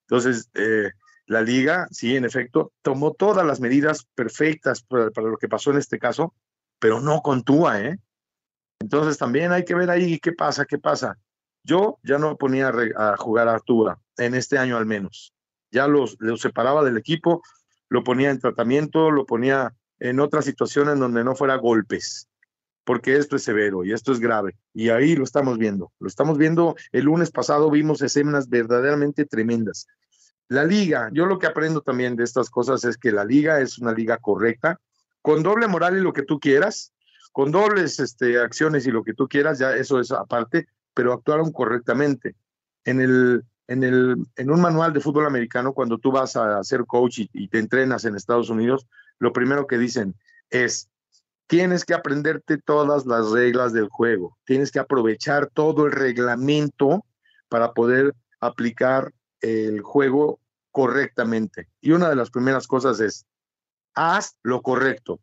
Entonces, 0.09 0.49
eh, 0.53 0.91
la 1.25 1.41
liga, 1.41 1.87
sí, 1.91 2.15
en 2.15 2.23
efecto, 2.23 2.71
tomó 2.81 3.11
todas 3.11 3.45
las 3.45 3.59
medidas 3.59 4.07
perfectas 4.15 4.81
para, 4.81 5.11
para 5.11 5.27
lo 5.27 5.37
que 5.37 5.49
pasó 5.49 5.71
en 5.71 5.77
este 5.77 5.99
caso, 5.99 6.33
pero 6.79 6.99
no 6.99 7.21
con 7.21 7.43
Tua, 7.43 7.81
¿eh? 7.81 7.99
Entonces 8.79 9.17
también 9.17 9.51
hay 9.51 9.65
que 9.65 9.75
ver 9.75 9.89
ahí 9.89 10.19
qué 10.19 10.31
pasa, 10.31 10.65
qué 10.65 10.77
pasa. 10.77 11.17
Yo 11.63 11.99
ya 12.03 12.17
no 12.17 12.37
ponía 12.37 12.71
a 12.95 13.17
jugar 13.17 13.47
a 13.47 13.59
Tua, 13.59 13.99
en 14.17 14.35
este 14.35 14.57
año 14.57 14.77
al 14.77 14.85
menos. 14.85 15.33
Ya 15.71 15.87
los, 15.87 16.15
los 16.19 16.41
separaba 16.41 16.83
del 16.83 16.97
equipo, 16.97 17.41
lo 17.89 18.03
ponía 18.03 18.29
en 18.29 18.39
tratamiento, 18.39 19.11
lo 19.11 19.25
ponía 19.25 19.73
en 19.99 20.19
otras 20.19 20.45
situaciones 20.45 20.99
donde 20.99 21.23
no 21.23 21.35
fuera 21.35 21.55
golpes, 21.55 22.29
porque 22.83 23.17
esto 23.17 23.35
es 23.35 23.43
severo 23.43 23.83
y 23.83 23.93
esto 23.93 24.11
es 24.11 24.19
grave. 24.19 24.55
Y 24.73 24.89
ahí 24.89 25.15
lo 25.15 25.23
estamos 25.23 25.57
viendo. 25.57 25.91
Lo 25.99 26.07
estamos 26.07 26.37
viendo, 26.37 26.75
el 26.91 27.05
lunes 27.05 27.31
pasado 27.31 27.69
vimos 27.69 28.01
escenas 28.01 28.47
verdaderamente 28.49 29.25
tremendas. 29.25 29.87
La 30.49 30.63
liga, 30.63 31.09
yo 31.11 31.25
lo 31.25 31.39
que 31.39 31.47
aprendo 31.47 31.81
también 31.81 32.15
de 32.15 32.23
estas 32.23 32.49
cosas 32.49 32.85
es 32.85 32.97
que 32.97 33.11
la 33.11 33.25
liga 33.25 33.59
es 33.59 33.79
una 33.79 33.91
liga 33.91 34.17
correcta, 34.17 34.79
con 35.27 35.43
doble 35.43 35.67
moral 35.67 35.97
y 35.97 35.99
lo 35.99 36.13
que 36.13 36.23
tú 36.23 36.39
quieras, 36.39 36.93
con 37.33 37.51
dobles 37.51 37.99
este, 37.99 38.39
acciones 38.39 38.87
y 38.87 38.91
lo 38.91 39.03
que 39.03 39.13
tú 39.13 39.27
quieras, 39.27 39.59
ya 39.59 39.75
eso 39.75 39.99
es 39.99 40.09
aparte, 40.13 40.69
pero 40.93 41.11
actuaron 41.11 41.51
correctamente. 41.51 42.37
En, 42.85 43.01
el, 43.01 43.43
en, 43.67 43.83
el, 43.83 44.15
en 44.37 44.49
un 44.49 44.61
manual 44.61 44.93
de 44.93 45.01
fútbol 45.01 45.25
americano, 45.25 45.73
cuando 45.73 45.97
tú 45.97 46.13
vas 46.13 46.37
a 46.37 46.63
ser 46.63 46.85
coach 46.85 47.19
y 47.33 47.47
te 47.49 47.59
entrenas 47.59 48.05
en 48.05 48.15
Estados 48.15 48.49
Unidos, 48.49 48.87
lo 49.19 49.33
primero 49.33 49.67
que 49.67 49.77
dicen 49.77 50.15
es, 50.49 50.87
tienes 51.45 51.83
que 51.83 51.93
aprenderte 51.93 52.57
todas 52.57 53.05
las 53.05 53.29
reglas 53.31 53.73
del 53.73 53.89
juego, 53.89 54.37
tienes 54.45 54.71
que 54.71 54.79
aprovechar 54.79 55.47
todo 55.47 55.87
el 55.87 55.91
reglamento 55.91 57.03
para 57.49 57.73
poder 57.73 58.15
aplicar 58.39 59.11
el 59.41 59.81
juego 59.81 60.39
correctamente. 60.71 61.67
Y 61.81 61.91
una 61.91 62.07
de 62.07 62.15
las 62.15 62.29
primeras 62.29 62.65
cosas 62.65 63.01
es, 63.01 63.25
haz 63.97 64.37
lo 64.43 64.61
correcto. 64.61 65.19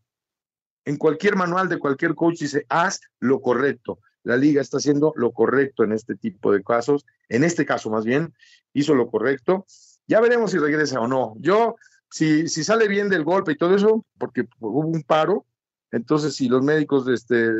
En 0.84 0.96
cualquier 0.96 1.36
manual 1.36 1.68
de 1.68 1.78
cualquier 1.78 2.14
coach 2.14 2.40
dice, 2.40 2.66
haz 2.68 3.00
lo 3.20 3.40
correcto. 3.40 4.00
La 4.22 4.36
liga 4.36 4.60
está 4.60 4.78
haciendo 4.78 5.12
lo 5.16 5.32
correcto 5.32 5.84
en 5.84 5.92
este 5.92 6.14
tipo 6.16 6.52
de 6.52 6.62
casos. 6.62 7.06
En 7.28 7.44
este 7.44 7.64
caso, 7.64 7.88
más 7.88 8.04
bien, 8.04 8.34
hizo 8.74 8.94
lo 8.94 9.10
correcto. 9.10 9.64
Ya 10.06 10.20
veremos 10.20 10.50
si 10.50 10.58
regresa 10.58 11.00
o 11.00 11.08
no. 11.08 11.34
Yo, 11.38 11.76
si, 12.10 12.48
si 12.48 12.64
sale 12.64 12.88
bien 12.88 13.08
del 13.08 13.24
golpe 13.24 13.52
y 13.52 13.56
todo 13.56 13.74
eso, 13.74 14.04
porque 14.18 14.46
hubo 14.58 14.80
un 14.80 15.02
paro, 15.02 15.46
entonces 15.90 16.34
si 16.34 16.48
los 16.48 16.62
médicos 16.62 17.08
este, 17.08 17.50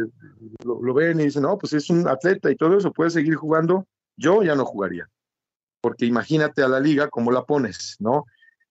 lo, 0.64 0.82
lo 0.82 0.94
ven 0.94 1.20
y 1.20 1.24
dicen, 1.24 1.42
no, 1.42 1.56
pues 1.56 1.72
es 1.72 1.88
un 1.88 2.08
atleta 2.08 2.50
y 2.50 2.56
todo 2.56 2.76
eso, 2.76 2.92
puede 2.92 3.10
seguir 3.10 3.36
jugando, 3.36 3.86
yo 4.16 4.42
ya 4.42 4.54
no 4.54 4.64
jugaría 4.64 5.08
porque 5.84 6.06
imagínate 6.06 6.62
a 6.62 6.68
la 6.68 6.80
liga 6.80 7.10
cómo 7.10 7.30
la 7.30 7.44
pones, 7.44 7.96
¿no? 7.98 8.24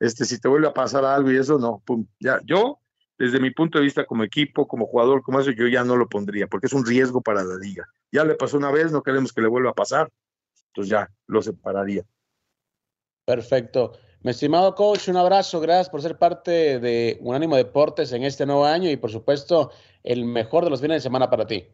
Este, 0.03 0.25
si 0.25 0.37
te 0.37 0.49
vuelve 0.49 0.67
a 0.67 0.73
pasar 0.73 1.05
algo 1.05 1.31
y 1.31 1.37
eso, 1.37 1.57
no, 1.57 1.81
pum, 1.85 2.05
ya, 2.19 2.41
yo, 2.43 2.81
desde 3.17 3.39
mi 3.39 3.51
punto 3.51 3.77
de 3.77 3.85
vista 3.85 4.05
como 4.05 4.25
equipo, 4.25 4.67
como 4.67 4.85
jugador, 4.85 5.21
como 5.21 5.39
eso, 5.39 5.51
yo 5.51 5.65
ya 5.69 5.85
no 5.85 5.95
lo 5.95 6.09
pondría, 6.09 6.45
porque 6.47 6.67
es 6.67 6.73
un 6.73 6.85
riesgo 6.85 7.21
para 7.21 7.41
la 7.41 7.55
liga. 7.55 7.87
Ya 8.11 8.25
le 8.25 8.35
pasó 8.35 8.57
una 8.57 8.69
vez, 8.69 8.91
no 8.91 9.01
queremos 9.01 9.31
que 9.31 9.39
le 9.39 9.47
vuelva 9.47 9.69
a 9.69 9.73
pasar, 9.73 10.11
entonces 10.67 10.91
ya 10.91 11.09
lo 11.27 11.41
separaría. 11.41 12.03
Perfecto. 13.25 13.93
Mi 14.23 14.31
estimado 14.31 14.75
coach, 14.75 15.07
un 15.07 15.15
abrazo, 15.15 15.61
gracias 15.61 15.89
por 15.89 16.01
ser 16.01 16.17
parte 16.17 16.81
de 16.81 17.17
Unánimo 17.21 17.55
Deportes 17.55 18.11
en 18.11 18.25
este 18.25 18.45
nuevo 18.45 18.65
año 18.65 18.89
y 18.89 18.97
por 18.97 19.09
supuesto 19.09 19.71
el 20.03 20.25
mejor 20.25 20.65
de 20.65 20.69
los 20.69 20.81
fines 20.81 20.97
de 20.97 21.01
semana 21.01 21.29
para 21.29 21.47
ti. 21.47 21.65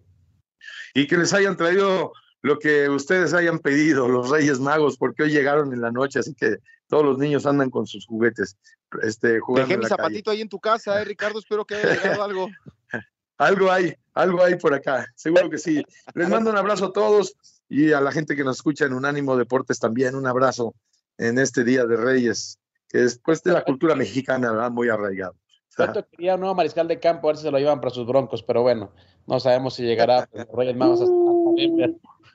Y 0.94 1.08
que 1.08 1.18
les 1.18 1.34
hayan 1.34 1.58
traído 1.58 2.14
lo 2.42 2.58
que 2.58 2.90
ustedes 2.90 3.34
hayan 3.34 3.60
pedido, 3.60 4.08
los 4.08 4.30
Reyes 4.30 4.60
Magos, 4.60 4.98
porque 4.98 5.24
hoy 5.24 5.32
llegaron 5.32 5.74
en 5.74 5.82
la 5.82 5.92
noche, 5.92 6.20
así 6.20 6.34
que 6.34 6.58
todos 6.88 7.04
los 7.04 7.18
niños 7.18 7.46
andan 7.46 7.70
con 7.70 7.86
sus 7.86 8.06
juguetes. 8.06 8.58
Este, 9.04 9.40
jugando 9.40 9.68
Dejé 9.68 9.80
mi 9.80 9.86
zapatito 9.88 10.32
ahí 10.32 10.42
en 10.42 10.50
tu 10.50 10.60
casa, 10.60 11.02
eh, 11.02 11.06
Ricardo, 11.06 11.40
espero 11.40 11.66
que 11.66 11.76
haya 11.76 11.94
llegado 11.96 12.24
algo. 12.24 12.48
algo 13.38 13.72
hay, 13.72 13.94
algo 14.14 14.44
hay 14.44 14.56
por 14.56 14.74
acá, 14.74 15.06
seguro 15.16 15.50
que 15.50 15.58
sí. 15.58 15.84
Les 16.14 16.30
mando 16.30 16.50
un 16.50 16.58
abrazo 16.58 16.86
a 16.86 16.94
todos 16.94 17.36
y 17.68 17.92
a 17.92 18.02
la 18.02 18.12
gente 18.12 18.36
que 18.36 18.44
nos 18.44 18.58
escucha 18.58 18.86
en 18.86 18.94
Unánimo 18.94 19.38
Deportes 19.38 19.80
también, 19.80 20.16
un 20.16 20.26
abrazo 20.26 20.74
en 21.18 21.38
este 21.38 21.64
Día 21.64 21.86
de 21.86 21.98
Reyes, 21.98 22.58
que 22.88 23.00
después 23.00 23.44
de 23.44 23.52
la 23.52 23.64
cultura 23.64 23.94
mexicana, 23.96 24.52
¿verdad? 24.52 24.72
Muy 24.72 24.90
arraigado. 24.90 25.36
Tanto 25.76 26.08
quería 26.12 26.36
un 26.36 26.40
nuevo 26.40 26.56
mariscal 26.56 26.88
de 26.88 27.00
campo, 27.00 27.28
a 27.28 27.32
ver 27.32 27.38
si 27.38 27.44
se 27.44 27.52
lo 27.52 27.60
llevan 27.60 27.82
para 27.82 27.94
sus 27.94 28.08
broncos, 28.08 28.42
pero 28.42 28.62
bueno, 28.64 28.92
no 29.28 29.40
sabemos 29.40 29.76
si 29.76 29.84
llegará 29.84 30.28
los 30.34 30.48
Reyes 30.54 30.76
Magos 30.76 31.02
hasta 31.02 31.14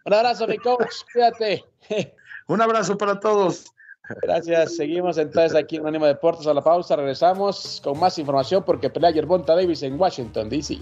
un 0.04 0.14
abrazo, 0.14 0.46
mi 0.46 0.58
coach. 0.58 1.02
Cuídate. 1.12 1.64
Un 2.46 2.60
abrazo 2.60 2.98
para 2.98 3.18
todos. 3.18 3.74
Gracias. 4.22 4.76
Seguimos 4.76 5.16
entonces 5.16 5.54
aquí 5.54 5.76
en 5.76 5.86
Ánimo 5.86 6.04
Deportes 6.06 6.46
a 6.46 6.52
la 6.52 6.62
pausa. 6.62 6.96
Regresamos 6.96 7.80
con 7.82 7.98
más 7.98 8.18
información 8.18 8.62
porque 8.64 8.90
pelea 8.90 9.10
Yerbonta 9.10 9.54
Davis 9.54 9.82
en 9.82 9.98
Washington, 9.98 10.50
D.C. 10.50 10.78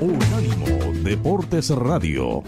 Unánimo 0.00 0.92
Deportes 1.02 1.70
Radio. 1.70 2.44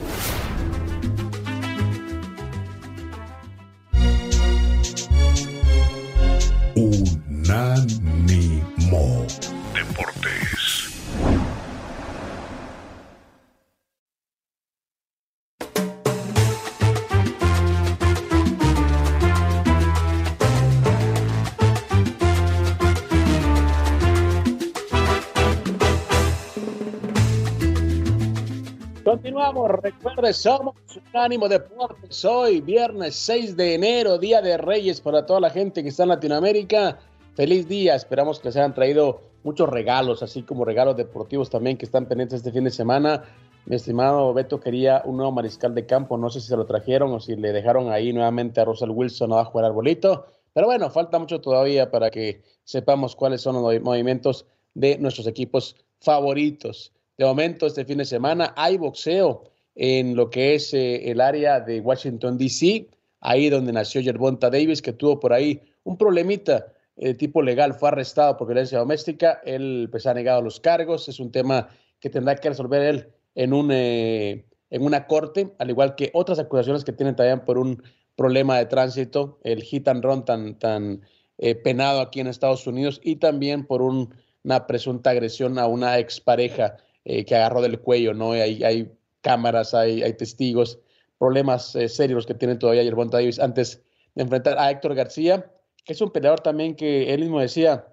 Somos 30.32 30.74
Unánimo 31.12 31.48
Deportes 31.48 32.24
hoy, 32.24 32.60
viernes 32.60 33.14
6 33.16 33.56
de 33.56 33.74
enero, 33.74 34.18
Día 34.18 34.40
de 34.40 34.56
Reyes 34.56 35.00
para 35.00 35.26
toda 35.26 35.40
la 35.40 35.50
gente 35.50 35.82
que 35.82 35.90
está 35.90 36.04
en 36.04 36.10
Latinoamérica. 36.10 36.98
Feliz 37.34 37.68
día, 37.68 37.94
esperamos 37.94 38.40
que 38.40 38.50
se 38.50 38.58
hayan 38.58 38.74
traído 38.74 39.20
muchos 39.44 39.68
regalos, 39.68 40.22
así 40.22 40.42
como 40.42 40.64
regalos 40.64 40.96
deportivos 40.96 41.50
también 41.50 41.76
que 41.76 41.84
están 41.84 42.06
pendientes 42.06 42.38
este 42.38 42.52
fin 42.52 42.64
de 42.64 42.70
semana. 42.70 43.24
Mi 43.66 43.76
estimado 43.76 44.32
Beto 44.32 44.58
quería 44.58 45.02
un 45.04 45.18
nuevo 45.18 45.32
mariscal 45.32 45.74
de 45.74 45.86
campo, 45.86 46.16
no 46.16 46.30
sé 46.30 46.40
si 46.40 46.48
se 46.48 46.56
lo 46.56 46.66
trajeron 46.66 47.12
o 47.12 47.20
si 47.20 47.36
le 47.36 47.52
dejaron 47.52 47.90
ahí 47.90 48.12
nuevamente 48.12 48.60
a 48.60 48.64
Russell 48.64 48.90
Wilson 48.90 49.32
abajo 49.32 49.58
del 49.58 49.66
arbolito, 49.66 50.26
pero 50.54 50.66
bueno, 50.66 50.90
falta 50.90 51.18
mucho 51.18 51.40
todavía 51.40 51.90
para 51.90 52.10
que 52.10 52.42
sepamos 52.64 53.16
cuáles 53.16 53.40
son 53.40 53.56
los 53.56 53.82
movimientos 53.82 54.46
de 54.74 54.98
nuestros 54.98 55.26
equipos 55.26 55.76
favoritos. 56.00 56.92
De 57.18 57.24
momento, 57.24 57.66
este 57.66 57.84
fin 57.84 57.98
de 57.98 58.04
semana 58.04 58.54
hay 58.56 58.78
boxeo 58.78 59.51
en 59.75 60.17
lo 60.17 60.31
que 60.31 60.55
es 60.55 60.75
eh, 60.75 61.11
el 61.11 61.21
área 61.21 61.61
de 61.61 61.81
Washington, 61.81 62.38
D.C., 62.38 62.88
ahí 63.21 63.49
donde 63.49 63.73
nació 63.73 64.00
Yerbonta 64.00 64.50
Davis, 64.50 64.83
que 64.83 64.93
tuvo 64.93 65.21
por 65.21 65.33
ahí 65.33 65.61
un 65.85 65.97
problemita 65.97 66.67
de 66.97 67.14
tipo 67.14 67.43
legal, 67.43 67.75
fue 67.75 67.88
arrestado 67.88 68.37
por 68.37 68.49
violencia 68.49 68.79
doméstica, 68.79 69.41
él 69.45 69.88
pues 69.91 70.07
ha 70.07 70.14
negado 70.14 70.43
los 70.43 70.61
cargos, 70.61 71.09
es 71.09 71.21
un 71.21 71.33
tema 71.33 71.69
que 72.00 72.11
tendrá 72.11 72.35
que 72.37 72.49
resolver 72.49 72.83
él 72.83 73.09
en, 73.35 73.52
un, 73.52 73.71
eh, 73.73 74.45
en 74.71 74.83
una 74.83 75.07
corte, 75.07 75.52
al 75.59 75.71
igual 75.71 75.95
que 75.95 76.11
otras 76.12 76.38
acusaciones 76.38 76.85
que 76.85 76.93
tienen 76.93 77.17
también 77.17 77.45
por 77.45 77.59
un 77.59 77.83
problema 78.17 78.59
de 78.59 78.67
tránsito, 78.67 79.38
el 79.43 79.62
hit 79.62 79.88
and 79.88 80.05
run 80.05 80.25
tan, 80.25 80.59
tan 80.59 81.02
eh, 81.38 81.55
penado 81.55 82.00
aquí 82.00 82.21
en 82.21 82.26
Estados 82.26 82.67
Unidos 82.67 83.00
y 83.02 83.17
también 83.17 83.67
por 83.67 83.83
un, 83.83 84.14
una 84.45 84.67
presunta 84.67 85.11
agresión 85.11 85.59
a 85.59 85.67
una 85.67 85.99
expareja 85.99 86.76
eh, 87.05 87.25
que 87.25 87.35
agarró 87.35 87.62
del 87.62 87.81
cuello, 87.81 88.14
¿no? 88.14 88.33
Hay, 88.33 88.62
hay 88.62 88.93
cámaras, 89.23 89.73
hay, 89.73 90.02
hay 90.02 90.12
testigos, 90.14 90.79
problemas 91.19 91.75
eh, 91.76 91.88
serios 91.88 92.26
que 92.26 92.35
tiene 92.35 92.57
todavía 92.57 92.83
Yerbonta 92.83 93.17
Davis 93.17 93.38
antes 93.38 93.83
de 94.14 94.23
enfrentar 94.23 94.59
a 94.59 94.71
Héctor 94.71 94.95
García, 94.95 95.50
que 95.85 95.95
es 95.95 96.00
un 96.00 96.11
peleador 96.11 96.41
también 96.41 96.75
que 96.75 97.14
él 97.14 97.21
mismo 97.21 97.41
decía, 97.41 97.87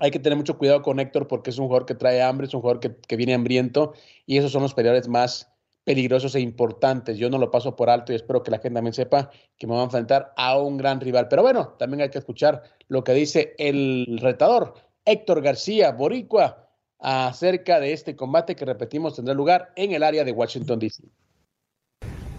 hay 0.00 0.10
que 0.10 0.18
tener 0.18 0.36
mucho 0.36 0.58
cuidado 0.58 0.82
con 0.82 1.00
Héctor 1.00 1.26
porque 1.26 1.50
es 1.50 1.58
un 1.58 1.66
jugador 1.66 1.86
que 1.86 1.94
trae 1.94 2.22
hambre, 2.22 2.46
es 2.46 2.54
un 2.54 2.60
jugador 2.60 2.80
que, 2.80 2.94
que 2.96 3.16
viene 3.16 3.34
hambriento 3.34 3.94
y 4.26 4.38
esos 4.38 4.52
son 4.52 4.62
los 4.62 4.74
peleadores 4.74 5.08
más 5.08 5.52
peligrosos 5.84 6.34
e 6.34 6.40
importantes. 6.40 7.18
Yo 7.18 7.28
no 7.30 7.38
lo 7.38 7.50
paso 7.50 7.74
por 7.76 7.90
alto 7.90 8.12
y 8.12 8.16
espero 8.16 8.42
que 8.42 8.50
la 8.50 8.58
gente 8.58 8.76
también 8.76 8.94
sepa 8.94 9.30
que 9.58 9.66
me 9.66 9.74
va 9.74 9.80
a 9.80 9.84
enfrentar 9.84 10.32
a 10.36 10.58
un 10.58 10.76
gran 10.76 11.00
rival. 11.00 11.28
Pero 11.28 11.42
bueno, 11.42 11.74
también 11.78 12.02
hay 12.02 12.10
que 12.10 12.18
escuchar 12.18 12.62
lo 12.88 13.02
que 13.02 13.12
dice 13.12 13.54
el 13.58 14.18
retador, 14.20 14.74
Héctor 15.04 15.42
García, 15.42 15.92
Boricua, 15.92 16.61
acerca 17.02 17.80
de 17.80 17.92
este 17.92 18.14
combate 18.14 18.54
que 18.54 18.64
repetimos 18.64 19.16
tendrá 19.16 19.34
lugar 19.34 19.72
en 19.76 19.92
el 19.92 20.02
área 20.02 20.24
de 20.24 20.32
Washington, 20.32 20.78
D.C. 20.78 21.02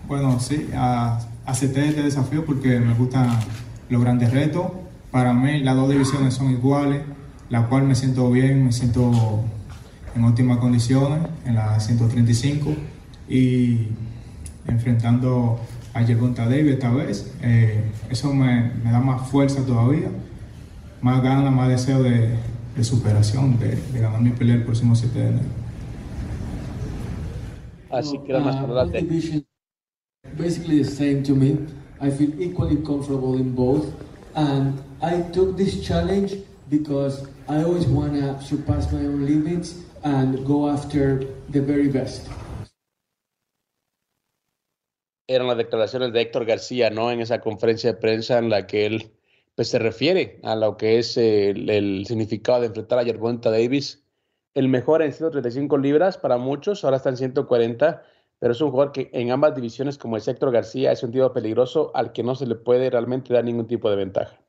Bueno, 0.08 0.40
sí, 0.40 0.70
acepté 1.46 1.88
este 1.88 2.04
desafío 2.04 2.46
porque 2.46 2.80
me 2.80 2.94
gustan 2.94 3.30
los 3.90 4.02
grandes 4.02 4.32
retos. 4.32 4.68
Para 5.12 5.34
mí 5.34 5.60
las 5.60 5.76
dos 5.76 5.90
divisiones 5.90 6.34
son 6.34 6.52
iguales, 6.52 7.02
la 7.50 7.68
cual 7.68 7.84
me 7.84 7.96
siento 7.96 8.30
bien, 8.32 8.66
me 8.66 8.72
siento 8.72 9.44
en 10.16 10.24
óptimas 10.24 10.58
condiciones 10.58 11.28
en 11.46 11.56
la 11.56 11.80
135 11.80 12.74
y 13.28 13.88
enfrentando 14.68 15.60
a 15.94 16.04
Gervonta 16.04 16.46
Davis 16.46 16.74
esta 16.74 16.92
vez, 16.92 17.32
eh, 17.42 17.84
eso 18.10 18.34
me, 18.34 18.72
da 18.84 19.00
más 19.00 19.30
fuerza 19.30 19.66
todavía, 19.66 20.10
más 21.02 21.22
ganas, 21.22 21.54
más 21.54 21.70
deseo 21.70 22.02
de, 22.02 22.36
de 22.76 22.84
superación, 22.84 23.60
de, 23.60 23.76
de, 23.76 24.00
ganar 24.00 24.22
mi 24.22 24.32
pelea 24.32 24.56
el 24.56 24.64
próximo 24.64 24.96
7 24.96 25.20
de 25.20 25.28
enero. 25.28 25.46
Así 27.90 28.20
que 28.26 28.34
más 28.34 28.56
adelante. 28.56 29.46
Basically 30.38 30.82
the 30.82 30.90
same 30.90 31.22
to 31.24 31.36
me. 31.36 31.58
I 32.02 32.10
feel 32.10 32.32
equally 32.42 32.78
comfortable 32.78 33.38
in 33.38 33.54
both, 33.54 33.86
and 34.36 34.82
I 35.02 35.22
took 35.32 35.56
this 35.58 35.82
challenge 35.86 36.34
because 36.70 37.28
I 37.48 37.64
always 37.64 37.86
want 37.86 38.14
to 38.14 38.42
surpass 38.42 38.92
my 38.92 39.06
own 39.06 39.26
limits 39.26 39.76
and 40.04 40.44
go 40.46 40.70
after 40.70 41.28
the 41.50 41.62
very 41.62 41.90
best. 41.90 42.28
eran 45.28 45.48
las 45.48 45.58
declaraciones 45.58 46.14
de 46.14 46.22
Héctor 46.22 46.46
García, 46.46 46.90
¿no? 46.90 47.12
En 47.12 47.22
esa 47.22 47.40
conferencia 47.40 47.94
de 47.94 48.00
prensa 48.00 48.38
en 48.38 48.50
la 48.50 48.68
que 48.68 48.86
él 48.86 49.12
pues, 49.56 49.70
se 49.70 49.80
refiere 49.80 50.40
a 50.44 50.56
lo 50.56 50.78
que 50.78 51.00
es 51.00 51.18
el, 51.18 52.06
significado 52.08 52.62
de 52.62 52.68
enfrentar 52.68 53.00
a 53.00 53.04
Yerbonta 53.04 53.52
Davis. 53.52 54.04
El 54.54 54.68
mejor 54.68 55.02
en 55.02 55.14
135 55.14 55.78
libras 55.78 56.18
para 56.18 56.38
muchos, 56.38 56.84
ahora 56.84 56.98
está 56.98 57.10
en 57.10 57.18
140, 57.18 58.04
pero 58.40 58.52
es 58.52 58.62
un 58.62 58.72
jugador 58.72 58.92
que 58.92 59.10
en 59.14 59.32
ambas 59.32 59.56
divisiones, 59.56 59.98
como 59.98 60.18
es 60.18 60.28
Héctor 60.28 60.52
García, 60.52 60.92
es 60.92 61.04
un 61.04 61.12
tipo 61.12 61.32
peligroso 61.34 61.92
al 61.96 62.12
que 62.12 62.24
no 62.24 62.36
se 62.36 62.46
le 62.46 62.56
puede 62.56 62.90
realmente 62.90 63.34
dar 63.34 63.44
ningún 63.44 63.68
tipo 63.68 63.90
de 63.90 63.96
ventaja. 63.96 64.43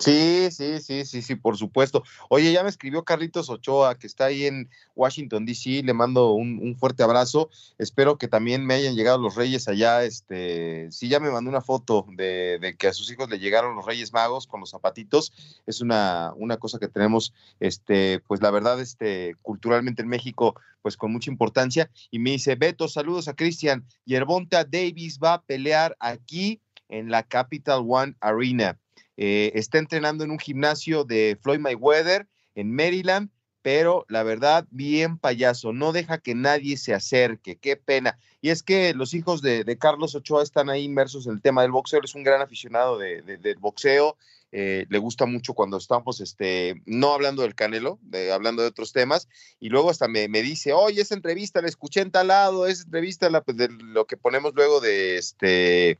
Sí, 0.00 0.48
sí, 0.50 0.80
sí, 0.80 1.04
sí, 1.04 1.22
sí, 1.22 1.36
por 1.36 1.56
supuesto. 1.56 2.02
Oye, 2.28 2.52
ya 2.52 2.64
me 2.64 2.68
escribió 2.68 3.04
Carlitos 3.04 3.48
Ochoa, 3.48 3.96
que 3.96 4.08
está 4.08 4.26
ahí 4.26 4.44
en 4.44 4.68
Washington, 4.96 5.46
D.C. 5.46 5.82
Le 5.84 5.94
mando 5.94 6.32
un, 6.32 6.76
fuerte 6.76 7.04
abrazo. 7.04 7.48
Espero 7.78 8.18
que 8.18 8.26
también 8.26 8.66
me 8.66 8.74
hayan 8.74 8.96
llegado 8.96 9.18
los 9.18 9.36
Reyes 9.36 9.68
allá. 9.68 10.02
Este, 10.02 10.90
sí, 10.90 11.08
ya 11.08 11.20
me 11.20 11.30
mandó 11.30 11.48
una 11.48 11.60
foto 11.60 12.06
de, 12.16 12.74
que 12.76 12.88
a 12.88 12.92
sus 12.92 13.10
hijos 13.12 13.30
le 13.30 13.38
llegaron 13.38 13.76
los 13.76 13.86
Reyes 13.86 14.12
Magos 14.12 14.48
con 14.48 14.60
los 14.60 14.70
zapatitos. 14.70 15.32
Es 15.64 15.80
una, 15.80 16.32
una 16.36 16.56
cosa 16.56 16.80
que 16.80 16.88
tenemos, 16.88 17.32
este, 17.60 18.18
pues 18.26 18.42
la 18.42 18.50
verdad, 18.50 18.80
este, 18.80 19.36
culturalmente 19.42 20.02
en 20.02 20.08
México, 20.08 20.60
pues 20.82 20.96
con 20.96 21.12
mucha 21.12 21.30
importancia. 21.30 21.88
Y 22.10 22.18
me 22.18 22.32
dice, 22.32 22.56
Beto, 22.56 22.88
saludos 22.88 23.28
a 23.28 23.34
Cristian. 23.34 23.86
Yerbonta 24.06 24.64
Davis 24.64 25.20
va 25.22 25.34
a 25.34 25.42
pelear 25.42 25.96
aquí 26.00 26.60
en 26.88 27.10
la 27.10 27.22
Capital 27.22 27.84
One 27.86 28.16
Arena. 28.20 28.76
Eh, 29.16 29.52
está 29.54 29.78
entrenando 29.78 30.24
en 30.24 30.30
un 30.30 30.38
gimnasio 30.38 31.04
de 31.04 31.38
Floyd 31.40 31.60
Mayweather 31.60 32.26
en 32.54 32.74
Maryland, 32.74 33.30
pero 33.62 34.04
la 34.08 34.22
verdad, 34.22 34.66
bien 34.70 35.16
payaso, 35.16 35.72
no 35.72 35.92
deja 35.92 36.18
que 36.18 36.34
nadie 36.34 36.76
se 36.76 36.92
acerque, 36.92 37.56
qué 37.56 37.76
pena. 37.76 38.18
Y 38.42 38.50
es 38.50 38.62
que 38.62 38.92
los 38.92 39.14
hijos 39.14 39.40
de, 39.40 39.64
Carlos 39.78 40.14
Ochoa 40.14 40.42
están 40.42 40.68
ahí 40.68 40.84
inmersos 40.84 41.26
en 41.26 41.32
el 41.32 41.40
tema 41.40 41.62
del 41.62 41.70
boxeo, 41.70 42.00
es 42.04 42.14
un 42.14 42.24
gran 42.24 42.42
aficionado 42.42 42.98
de, 42.98 43.22
del 43.22 43.56
boxeo, 43.56 44.18
eh, 44.52 44.84
le 44.90 44.98
gusta 44.98 45.24
mucho 45.24 45.54
cuando 45.54 45.78
estamos, 45.78 46.20
este, 46.20 46.82
no 46.84 47.14
hablando 47.14 47.42
del 47.42 47.54
Canelo, 47.54 47.98
hablando 48.32 48.62
de 48.62 48.68
otros 48.68 48.92
temas, 48.92 49.28
y 49.58 49.70
luego 49.70 49.88
hasta 49.88 50.08
me, 50.08 50.28
dice, 50.28 50.74
oye, 50.74 51.00
esa 51.00 51.14
entrevista 51.14 51.62
la 51.62 51.68
escuché 51.68 52.02
en 52.02 52.10
tal 52.10 52.28
lado, 52.28 52.66
esa 52.66 52.84
entrevista 52.84 53.30
la, 53.30 53.40
pues, 53.40 53.56
de 53.56 53.68
lo 53.70 54.06
que 54.06 54.18
ponemos 54.18 54.52
luego 54.54 54.80
de, 54.80 55.16
este, 55.16 55.98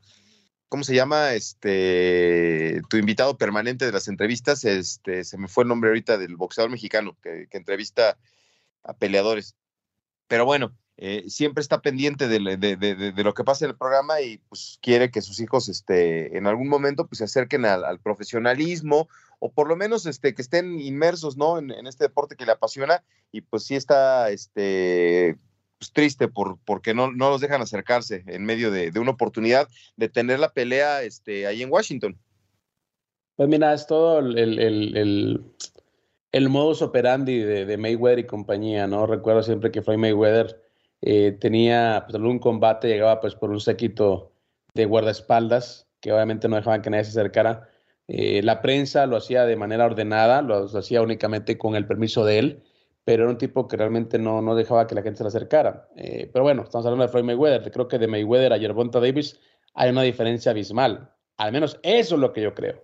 ¿cómo 0.75 0.83
se 0.83 0.93
llama? 0.93 1.31
Este, 1.35 2.81
tu 2.89 2.97
invitado 2.97 3.37
permanente 3.37 3.85
de 3.85 3.93
las 3.93 4.09
entrevistas, 4.09 4.65
este, 4.65 5.23
se 5.23 5.37
me 5.37 5.47
fue 5.47 5.63
el 5.63 5.69
nombre 5.69 5.89
ahorita 5.89 6.17
del 6.17 6.35
boxeador 6.35 6.69
mexicano 6.69 7.15
que, 7.23 7.47
entrevista 7.51 8.17
a 8.83 8.93
peleadores. 8.93 9.55
Pero 10.27 10.43
bueno, 10.43 10.75
eh, 10.97 11.23
siempre 11.29 11.61
está 11.61 11.81
pendiente 11.81 12.27
de, 12.27 12.41
lo 12.41 13.33
que 13.33 13.45
pasa 13.45 13.63
en 13.63 13.71
el 13.71 13.77
programa 13.77 14.19
y 14.19 14.39
pues 14.49 14.77
quiere 14.81 15.11
que 15.11 15.21
sus 15.21 15.39
hijos 15.39 15.69
este, 15.69 16.37
en 16.37 16.45
algún 16.45 16.67
momento 16.67 17.07
pues, 17.07 17.19
se 17.19 17.23
acerquen 17.23 17.63
al, 17.63 18.01
profesionalismo 18.01 19.07
o 19.39 19.53
por 19.53 19.69
lo 19.69 19.77
menos 19.77 20.05
este, 20.05 20.35
que 20.35 20.41
estén 20.41 20.81
inmersos 20.81 21.37
¿no? 21.37 21.57
en, 21.57 21.71
en, 21.71 21.87
este 21.87 22.03
deporte 22.03 22.35
que 22.35 22.45
le 22.45 22.51
apasiona 22.51 23.01
y 23.31 23.39
pues 23.39 23.63
sí 23.63 23.75
está 23.75 24.29
este, 24.29 25.37
pues, 25.79 25.91
triste 25.91 26.27
por, 26.27 26.57
porque 26.65 26.93
no, 26.93 27.11
no 27.11 27.29
los 27.29 27.41
dejan 27.41 27.61
acercarse 27.61 28.23
en 28.27 28.45
medio 28.45 28.71
de, 28.71 28.91
una 28.99 29.11
oportunidad 29.11 29.67
de 29.97 30.09
tener 30.09 30.39
la 30.39 30.53
pelea 30.53 31.03
este, 31.03 31.47
ahí 31.47 31.61
en 31.61 31.71
Washington. 31.71 32.17
Pues 33.35 33.49
mira, 33.49 33.73
es 33.73 33.85
todo 33.85 34.19
el, 34.19 34.37
el, 34.37 35.43
el, 36.31 36.49
modus 36.49 36.81
operandi 36.81 37.39
de, 37.39 37.77
Mayweather 37.77 38.19
y 38.19 38.25
compañía, 38.25 38.87
¿no? 38.87 39.05
Recuerdo 39.05 39.43
siempre 39.43 39.71
que 39.71 39.81
Floyd 39.81 39.97
Mayweather 39.97 40.61
eh, 41.01 41.37
tenía 41.39 42.03
pues, 42.05 42.15
algún 42.15 42.39
combate, 42.39 42.87
llegaba 42.87 43.19
pues 43.19 43.35
por 43.35 43.49
un 43.49 43.59
séquito 43.59 44.31
de 44.73 44.85
guardaespaldas, 44.85 45.87
que 45.99 46.13
obviamente 46.13 46.47
no 46.47 46.55
dejaban 46.55 46.81
que 46.81 46.89
nadie 46.89 47.03
se 47.03 47.19
acercara. 47.19 47.67
Eh, 48.07 48.41
la 48.43 48.61
prensa 48.61 49.05
lo 49.05 49.17
hacía 49.17 49.45
de 49.45 49.57
manera 49.57 49.85
ordenada, 49.85 50.41
lo 50.41 50.65
hacía 50.65 51.01
únicamente 51.01 51.57
con 51.57 51.75
el 51.75 51.85
permiso 51.85 52.23
de 52.23 52.39
él 52.39 52.63
pero 53.05 53.23
era 53.23 53.31
un 53.31 53.37
tipo 53.37 53.67
que 53.67 53.77
realmente 53.77 54.17
no, 54.17 54.41
no 54.41 54.55
dejaba 54.55 54.87
que 54.87 54.95
la 54.95 55.03
gente 55.03 55.19
se 55.19 55.23
le 55.23 55.27
acercara. 55.27 55.87
Eh, 55.95 56.29
pero 56.33 56.43
bueno, 56.43 56.63
estamos 56.63 56.85
hablando 56.87 57.05
de 57.05 57.11
Floyd 57.11 57.23
Mayweather. 57.23 57.71
Creo 57.71 57.87
que 57.87 57.99
de 57.99 58.07
Mayweather 58.07 58.51
a 58.51 58.57
Yerbonta 58.57 58.99
Davis 58.99 59.39
hay 59.75 59.91
una 59.91 60.01
diferencia 60.01 60.51
abismal. 60.51 61.13
Al 61.37 61.51
menos 61.51 61.79
eso 61.83 62.15
es 62.15 62.21
lo 62.21 62.33
que 62.33 62.41
yo 62.41 62.55
creo. 62.55 62.83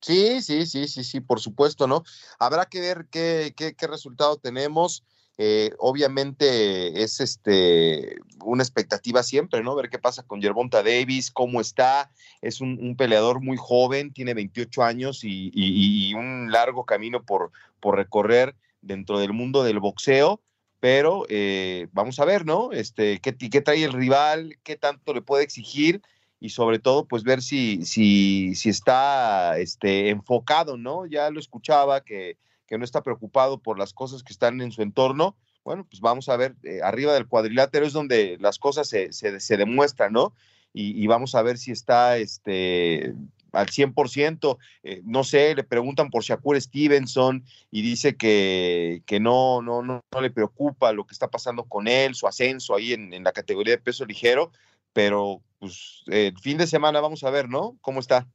Sí, 0.00 0.42
sí, 0.42 0.66
sí, 0.66 0.88
sí, 0.88 1.04
sí, 1.04 1.20
por 1.20 1.40
supuesto, 1.40 1.86
¿no? 1.86 2.02
Habrá 2.38 2.66
que 2.66 2.80
ver 2.80 3.06
qué, 3.10 3.54
qué, 3.56 3.74
qué 3.74 3.86
resultado 3.86 4.38
tenemos. 4.38 5.04
Eh, 5.38 5.70
obviamente 5.78 7.02
es 7.02 7.20
este 7.20 8.16
una 8.44 8.62
expectativa 8.62 9.22
siempre, 9.22 9.62
¿no? 9.62 9.76
Ver 9.76 9.88
qué 9.88 9.98
pasa 9.98 10.24
con 10.24 10.40
Yerbonta 10.40 10.82
Davis, 10.82 11.30
cómo 11.30 11.60
está. 11.60 12.10
Es 12.42 12.60
un, 12.60 12.96
peleador 12.96 13.40
muy 13.40 13.56
joven, 13.56 14.12
tiene 14.12 14.34
28 14.34 14.82
años 14.82 15.22
y, 15.22 15.50
y, 15.54 16.12
un 16.14 16.50
largo 16.50 16.84
camino 16.84 17.22
por, 17.22 17.52
por 17.78 17.96
recorrer 17.96 18.56
dentro 18.82 19.18
del 19.18 19.32
mundo 19.32 19.62
del 19.62 19.80
boxeo, 19.80 20.40
pero 20.80 21.26
eh, 21.28 21.88
vamos 21.92 22.18
a 22.18 22.24
ver, 22.24 22.46
¿no? 22.46 22.72
Este, 22.72 23.20
¿qué, 23.20 23.36
¿qué, 23.36 23.60
trae 23.60 23.84
el 23.84 23.92
rival? 23.92 24.56
¿Qué 24.62 24.76
tanto 24.76 25.12
le 25.12 25.20
puede 25.20 25.44
exigir? 25.44 26.02
Y 26.40 26.50
sobre 26.50 26.78
todo, 26.78 27.06
pues 27.06 27.22
ver 27.22 27.42
si, 27.42 27.84
si, 27.84 28.54
si 28.54 28.70
está 28.70 29.58
este, 29.58 30.08
enfocado, 30.08 30.78
¿no? 30.78 31.04
Ya 31.04 31.30
lo 31.30 31.38
escuchaba 31.38 32.02
que, 32.02 32.38
que 32.66 32.78
no 32.78 32.84
está 32.84 33.02
preocupado 33.02 33.58
por 33.58 33.78
las 33.78 33.92
cosas 33.92 34.22
que 34.22 34.32
están 34.32 34.62
en 34.62 34.72
su 34.72 34.80
entorno. 34.80 35.36
Bueno, 35.64 35.86
pues 35.88 36.00
vamos 36.00 36.30
a 36.30 36.36
ver, 36.38 36.56
eh, 36.62 36.80
arriba 36.82 37.12
del 37.12 37.28
cuadrilátero 37.28 37.84
es 37.84 37.92
donde 37.92 38.38
las 38.40 38.58
cosas 38.58 38.88
se, 38.88 39.12
se, 39.12 39.56
demuestran, 39.58 40.14
¿no? 40.14 40.32
Y, 40.72 41.02
y, 41.02 41.06
vamos 41.06 41.34
a 41.34 41.42
ver 41.42 41.58
si 41.58 41.72
está 41.72 42.16
este, 42.16 43.12
al 43.52 43.66
100%. 43.66 44.58
Eh, 44.82 45.02
no 45.04 45.24
sé, 45.24 45.54
le 45.54 45.64
preguntan 45.64 46.10
por 46.10 46.22
Shakur 46.22 46.60
Stevenson 46.60 47.44
y 47.70 47.82
dice 47.82 48.16
que, 48.16 49.02
que 49.06 49.20
no, 49.20 49.62
no, 49.62 49.82
no, 49.82 50.02
le 50.20 50.30
preocupa 50.30 50.92
lo 50.92 51.04
que 51.04 51.12
está 51.12 51.28
pasando 51.28 51.64
con 51.64 51.88
él, 51.88 52.14
su 52.14 52.26
ascenso 52.26 52.74
ahí 52.74 52.92
en, 52.92 53.22
la 53.22 53.32
categoría 53.32 53.74
de 53.74 53.82
peso 53.82 54.04
ligero, 54.04 54.50
pero 54.92 55.42
pues 55.58 56.02
el 56.06 56.38
fin 56.38 56.58
de 56.58 56.66
semana 56.66 57.00
vamos 57.00 57.22
a 57.24 57.30
ver, 57.30 57.48
¿no? 57.48 57.76
¿Cómo 57.80 58.00
está? 58.00 58.26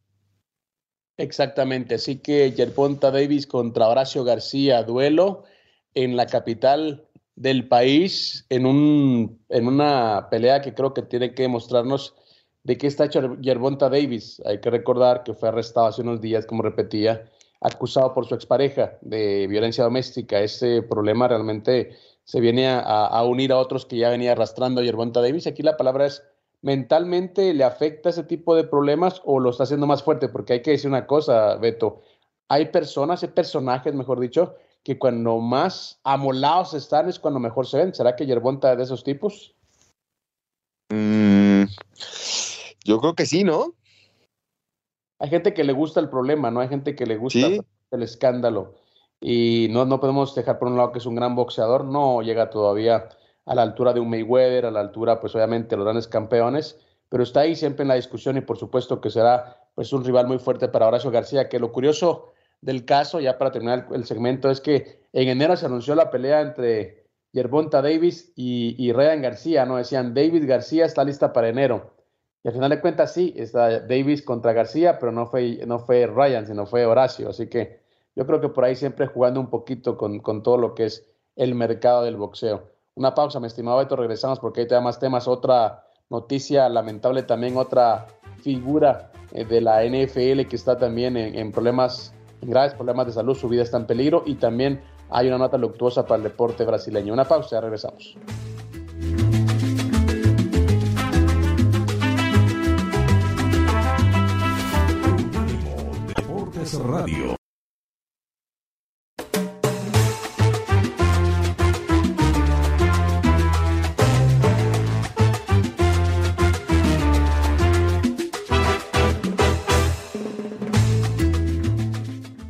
Exactamente, 1.18 1.96
así 1.96 2.18
que 2.18 2.52
Yerponta 2.52 3.10
Davis 3.10 3.48
contra 3.48 3.88
Horacio 3.88 4.24
García, 4.24 4.84
duelo 4.84 5.46
en 5.94 6.18
la 6.18 6.28
capital 6.28 7.08
del 7.36 7.68
país, 7.68 8.46
en, 8.50 8.66
un, 8.66 9.40
en 9.50 9.68
una 9.68 10.28
pelea 10.30 10.62
que 10.62 10.74
creo 10.74 10.94
que 10.94 11.02
tiene 11.02 11.34
que 11.34 11.48
mostrarnos 11.48 12.16
de 12.66 12.78
qué 12.78 12.88
está 12.88 13.06
hecho 13.06 13.38
Yerbonta 13.40 13.90
Davis. 13.90 14.42
Hay 14.44 14.60
que 14.60 14.72
recordar 14.72 15.24
que 15.24 15.34
fue 15.34 15.50
arrestado 15.50 15.88
hace 15.88 16.02
unos 16.02 16.20
días, 16.20 16.46
como 16.48 16.64
repetía, 16.64 17.30
acusado 17.62 18.14
por 18.14 18.26
su 18.26 18.34
expareja 18.34 18.98
de 19.02 19.46
violencia 19.48 19.84
doméstica. 19.84 20.40
Ese 20.40 20.82
problema 20.82 21.28
realmente 21.28 21.96
se 22.24 22.40
viene 22.40 22.68
a, 22.68 23.24
unir 23.24 23.52
a 23.52 23.60
otros 23.60 23.86
que 23.86 23.98
ya 23.98 24.10
venía 24.10 24.32
arrastrando 24.32 24.82
Yerbonta 24.82 25.22
Davis. 25.22 25.46
Aquí 25.46 25.62
la 25.62 25.78
palabra 25.78 26.08
es, 26.08 26.24
¿mentalmente 26.64 27.54
le 27.54 27.64
afecta 27.64 28.10
ese 28.10 28.24
tipo 28.24 28.56
de 28.56 28.64
problemas 28.64 29.22
o 29.26 29.40
lo 29.40 29.52
está 29.52 29.64
haciendo 29.64 29.86
más 29.86 30.02
fuerte? 30.02 30.28
Porque 30.28 30.54
hay 30.54 30.62
que 30.64 30.72
decir 30.72 30.90
una 30.90 31.06
cosa, 31.06 31.56
Beto. 31.58 32.02
Hay 32.50 32.66
personas, 32.66 33.22
hay 33.22 33.30
personajes, 33.30 33.94
mejor 33.94 34.20
dicho, 34.20 34.56
que 34.84 34.98
cuando 34.98 35.38
más 35.38 36.00
amolados 36.04 36.74
están 36.74 37.10
es 37.10 37.20
cuando 37.20 37.40
mejor 37.40 37.68
se 37.68 37.78
ven. 37.78 37.94
¿Será 37.94 38.16
que 38.16 38.26
Yerbonta 38.26 38.72
es 38.72 38.78
de 38.80 38.84
esos 38.86 39.04
tipos? 39.04 39.54
Mm, 40.92 41.64
yo 42.86 43.00
creo 43.00 43.16
que 43.16 43.26
sí, 43.26 43.44
¿no? 43.44 43.74
Hay 45.20 45.30
gente 45.30 45.54
que 45.54 45.64
le 45.64 45.74
gusta 45.74 46.00
el 46.00 46.10
problema, 46.10 46.52
¿no? 46.52 46.62
Hay 46.62 46.70
gente 46.70 46.96
que 46.96 47.06
le 47.06 47.18
gusta 47.18 47.48
el 47.92 48.04
escándalo. 48.04 48.76
Y 49.20 49.68
no, 49.72 49.86
no 49.86 50.00
podemos 50.00 50.36
dejar 50.36 50.60
por 50.60 50.68
un 50.68 50.78
lado 50.78 50.92
que 50.92 51.00
es 51.00 51.06
un 51.06 51.16
gran 51.16 51.36
boxeador, 51.36 51.84
no 51.84 52.22
llega 52.22 52.50
todavía 52.50 53.10
a 53.46 53.56
la 53.56 53.64
altura 53.64 53.92
de 53.94 54.00
un 54.00 54.10
Mayweather, 54.10 54.66
a 54.66 54.72
la 54.72 54.82
altura, 54.82 55.20
pues 55.20 55.34
obviamente, 55.36 55.70
de 55.70 55.78
los 55.78 55.86
grandes 55.86 56.08
campeones, 56.08 56.80
pero 57.10 57.24
está 57.24 57.42
ahí 57.42 57.56
siempre 57.56 57.84
en 57.84 57.88
la 57.88 57.96
discusión 57.96 58.38
y 58.38 58.42
por 58.42 58.58
supuesto 58.58 59.02
que 59.02 59.10
será 59.10 59.68
pues 59.74 59.92
un 59.94 60.04
rival 60.04 60.28
muy 60.28 60.38
fuerte 60.38 60.68
para 60.68 60.88
Horacio 60.88 61.12
García, 61.12 61.50
que 61.50 61.60
lo 61.60 61.72
curioso 61.72 62.34
del 62.62 62.86
caso, 62.86 63.20
ya 63.20 63.38
para 63.38 63.52
terminar 63.52 63.88
el, 63.94 64.06
segmento, 64.06 64.50
es 64.52 64.62
que 64.62 65.08
en 65.12 65.30
enero 65.30 65.56
se 65.56 65.66
anunció 65.66 65.96
la 65.96 66.12
pelea 66.12 66.42
entre 66.42 67.08
Yerbonta 67.32 67.82
Davis 67.82 68.32
y, 68.36 68.76
y 68.78 68.92
Ryan 68.92 69.22
García, 69.22 69.66
¿no? 69.66 69.78
Decían, 69.78 70.14
David 70.14 70.48
García 70.48 70.86
está 70.86 71.04
lista 71.04 71.34
para 71.34 71.50
enero. 71.50 71.95
Y 72.46 72.48
al 72.48 72.54
final 72.54 72.70
de 72.70 72.80
cuentas 72.80 73.12
sí, 73.12 73.34
está 73.36 73.80
Davis 73.80 74.22
contra 74.22 74.54
García, 74.54 75.00
pero 75.00 75.12
no 75.12 75.26
fue, 75.26 75.66
no 75.66 75.80
fue 75.80 76.06
Ryan, 76.06 76.46
sino 76.46 76.68
fue 76.68 76.86
Horacio. 76.86 77.30
Así 77.30 77.48
que 77.48 77.80
yo 78.16 78.28
creo 78.28 78.40
que 78.40 78.50
por 78.50 78.64
ahí 78.64 78.76
siempre 78.76 79.08
jugando 79.08 79.40
un 79.40 79.50
poquito 79.50 79.98
con, 79.98 80.20
con 80.20 80.44
todo 80.44 80.60
lo 80.60 80.76
que 80.76 80.86
es 80.86 81.08
el 81.36 81.56
mercado 81.56 82.04
del 82.04 82.18
boxeo. 82.18 82.70
Una 82.94 83.16
pausa, 83.16 83.40
mi 83.40 83.48
estimado 83.48 83.80
Beto, 83.80 83.96
regresamos 83.96 84.40
porque 84.40 84.68
hay 84.70 84.82
más 84.82 85.00
temas. 85.00 85.28
Otra 85.28 85.86
noticia 86.12 86.70
lamentable 86.70 87.24
también, 87.24 87.58
otra 87.58 88.06
figura 88.44 89.12
eh, 89.32 89.44
de 89.44 89.62
la 89.62 89.84
NFL 89.84 90.48
que 90.48 90.56
está 90.56 90.78
también 90.78 91.18
en, 91.18 91.36
en 91.36 91.52
problemas, 91.52 92.14
en 92.44 92.52
graves 92.52 92.76
problemas 92.76 93.08
de 93.08 93.14
salud, 93.14 93.36
su 93.36 93.50
vida 93.50 93.64
está 93.64 93.78
en 93.78 93.88
peligro 93.88 94.22
y 94.24 94.36
también 94.36 94.84
hay 95.10 95.30
una 95.30 95.40
nota 95.40 95.58
luctuosa 95.58 96.06
para 96.06 96.18
el 96.18 96.24
deporte 96.24 96.64
brasileño. 96.64 97.12
Una 97.12 97.26
pausa, 97.26 97.56
ya 97.56 97.62
regresamos. 97.62 98.16
Radio. 106.84 107.36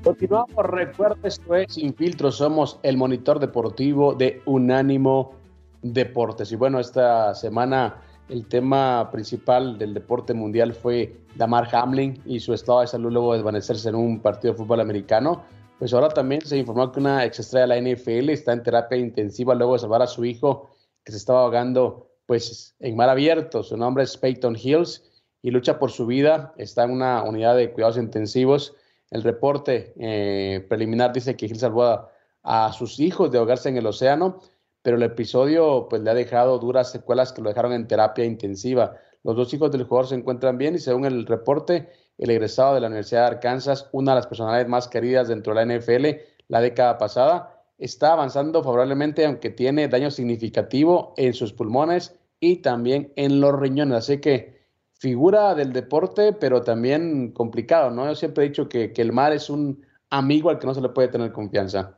Continuamos, 0.04 0.66
recuerda, 0.66 1.18
esto 1.24 1.56
es 1.56 1.74
Sin 1.74 1.94
Filtro, 1.94 2.32
somos 2.32 2.80
el 2.84 2.98
monitor 2.98 3.40
deportivo 3.40 4.14
de 4.14 4.42
Unánimo 4.46 5.34
Deportes. 5.82 6.52
Y 6.52 6.56
bueno, 6.56 6.80
esta 6.80 7.36
semana 7.36 8.02
el 8.30 8.48
tema 8.48 9.10
principal 9.12 9.78
del 9.78 9.94
deporte 9.94 10.34
mundial 10.34 10.74
fue 10.74 11.16
Damar 11.36 11.68
Hamlin 11.74 12.22
y 12.26 12.40
su 12.40 12.54
estado 12.54 12.82
de 12.82 12.88
salud 12.88 13.12
luego 13.12 13.32
de 13.32 13.40
desvanecerse 13.40 13.90
en 13.90 13.96
un 13.96 14.20
partido 14.20 14.54
de 14.54 14.58
fútbol 14.58 14.80
americano. 14.80 15.44
Pues 15.80 15.94
ahora 15.94 16.10
también 16.10 16.42
se 16.42 16.58
informó 16.58 16.92
que 16.92 17.00
una 17.00 17.26
ex 17.26 17.40
estrella 17.40 17.68
de 17.68 17.82
la 17.82 17.92
NFL 17.92 18.30
está 18.30 18.54
en 18.54 18.64
terapia 18.64 18.98
intensiva 18.98 19.54
luego 19.54 19.74
de 19.74 19.80
salvar 19.80 20.02
a 20.02 20.08
su 20.08 20.24
hijo 20.24 20.70
que 21.04 21.12
se 21.12 21.18
estaba 21.18 21.42
ahogando 21.42 22.10
pues 22.26 22.76
en 22.80 22.96
mar 22.96 23.10
abierto. 23.10 23.62
Su 23.64 23.78
nombre 23.78 24.04
es 24.04 24.18
Peyton 24.18 24.58
Hills 24.62 25.04
y 25.42 25.52
lucha 25.52 25.78
por 25.78 25.92
su 25.92 26.06
vida. 26.08 26.54
Está 26.58 26.86
en 26.86 26.92
una 26.92 27.24
unidad 27.24 27.56
de 27.56 27.72
cuidados 27.72 27.98
intensivos. 27.98 28.74
El 29.12 29.22
reporte 29.24 29.94
eh, 30.00 30.66
preliminar 30.68 31.14
dice 31.14 31.36
que 31.36 31.46
Hills 31.46 31.60
salvó 31.60 32.10
a, 32.44 32.74
sus 32.74 33.00
hijos 33.00 33.32
de 33.32 33.38
ahogarse 33.38 33.70
en 33.70 33.78
el 33.78 33.88
océano, 33.88 34.40
pero 34.86 34.98
el 34.98 35.04
episodio 35.04 35.88
pues 35.90 36.04
le 36.04 36.12
ha 36.12 36.14
dejado 36.14 36.60
duras 36.60 36.92
secuelas 36.92 37.34
que 37.34 37.42
lo 37.42 37.50
dejaron 37.50 37.74
en 37.74 37.88
terapia 37.88 38.24
intensiva. 38.24 38.96
Los 39.24 39.36
dos 39.36 39.52
hijos 39.52 39.72
del 39.72 39.86
jugador 39.86 40.08
se 40.08 40.14
encuentran 40.14 40.60
bien 40.60 40.76
y 40.76 40.78
según 40.78 41.06
el 41.06 41.26
reporte, 41.26 41.90
el 42.20 42.30
egresado 42.30 42.76
de 42.76 42.82
la 42.82 42.88
Universidad 42.88 43.22
de 43.22 43.36
Arkansas, 43.38 43.90
una 43.94 44.12
de 44.12 44.18
las 44.18 44.28
personalidades 44.28 44.68
más 44.68 44.88
queridas 44.88 45.28
dentro 45.28 45.56
de 45.56 45.66
la 45.66 45.76
NFL 45.76 46.06
la 46.50 46.62
década 46.62 47.00
pasada, 47.00 47.66
está 47.80 48.14
avanzando 48.14 48.64
favorablemente, 48.64 49.26
aunque 49.26 49.50
tiene 49.50 49.88
daño 49.88 50.12
significativo 50.12 51.16
en 51.18 51.34
sus 51.34 51.52
pulmones 51.52 52.20
y 52.40 52.58
también 52.58 53.12
en 53.16 53.42
los 53.42 53.60
riñones. 53.60 53.98
Así 53.98 54.20
que 54.22 54.68
figura 54.94 55.56
del 55.56 55.74
deporte, 55.74 56.32
pero 56.32 56.62
también 56.62 57.32
complicado, 57.32 57.90
¿no? 57.90 58.06
Yo 58.06 58.14
siempre 58.14 58.46
he 58.46 58.50
dicho 58.50 58.70
que, 58.70 58.94
que 58.94 59.02
el 59.02 59.14
mar 59.14 59.34
es 59.34 59.50
un 59.50 59.84
amigo 60.12 60.52
al 60.52 60.60
que 60.60 60.68
no 60.68 60.76
se 60.76 60.82
le 60.82 60.90
puede 60.90 61.08
tener 61.08 61.32
confianza. 61.32 61.98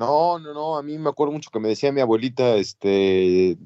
No, 0.00 0.38
no, 0.38 0.54
no, 0.54 0.78
a 0.78 0.82
mí 0.82 0.96
me 0.96 1.10
acuerdo 1.10 1.34
mucho 1.34 1.50
que 1.50 1.60
me 1.60 1.68
decía 1.68 1.92
mi 1.92 2.00
abuelita, 2.00 2.56
este, 2.56 3.58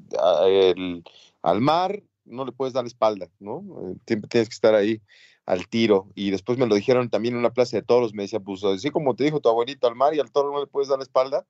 al 1.41 1.61
mar 1.61 2.03
no 2.25 2.43
le 2.43 2.51
puedes 2.51 2.73
dar 2.73 2.83
la 2.83 2.89
espalda, 2.89 3.29
¿no? 3.39 3.63
Siempre 4.05 4.27
tienes 4.27 4.49
que 4.49 4.53
estar 4.53 4.75
ahí 4.75 5.01
al 5.45 5.69
tiro. 5.69 6.09
Y 6.13 6.31
después 6.31 6.57
me 6.57 6.67
lo 6.67 6.75
dijeron 6.75 7.09
también 7.09 7.35
en 7.35 7.39
una 7.39 7.53
plaza 7.53 7.77
de 7.77 7.83
toros, 7.83 8.13
me 8.13 8.23
decía, 8.23 8.41
pues 8.41 8.65
así 8.65 8.89
como 8.91 9.15
te 9.15 9.23
dijo 9.23 9.39
tu 9.39 9.47
abuelito 9.47 9.87
al 9.87 9.95
mar 9.95 10.13
y 10.13 10.19
al 10.19 10.29
toro 10.29 10.51
no 10.51 10.59
le 10.59 10.67
puedes 10.67 10.89
dar 10.89 10.97
la 10.97 11.03
espalda, 11.03 11.45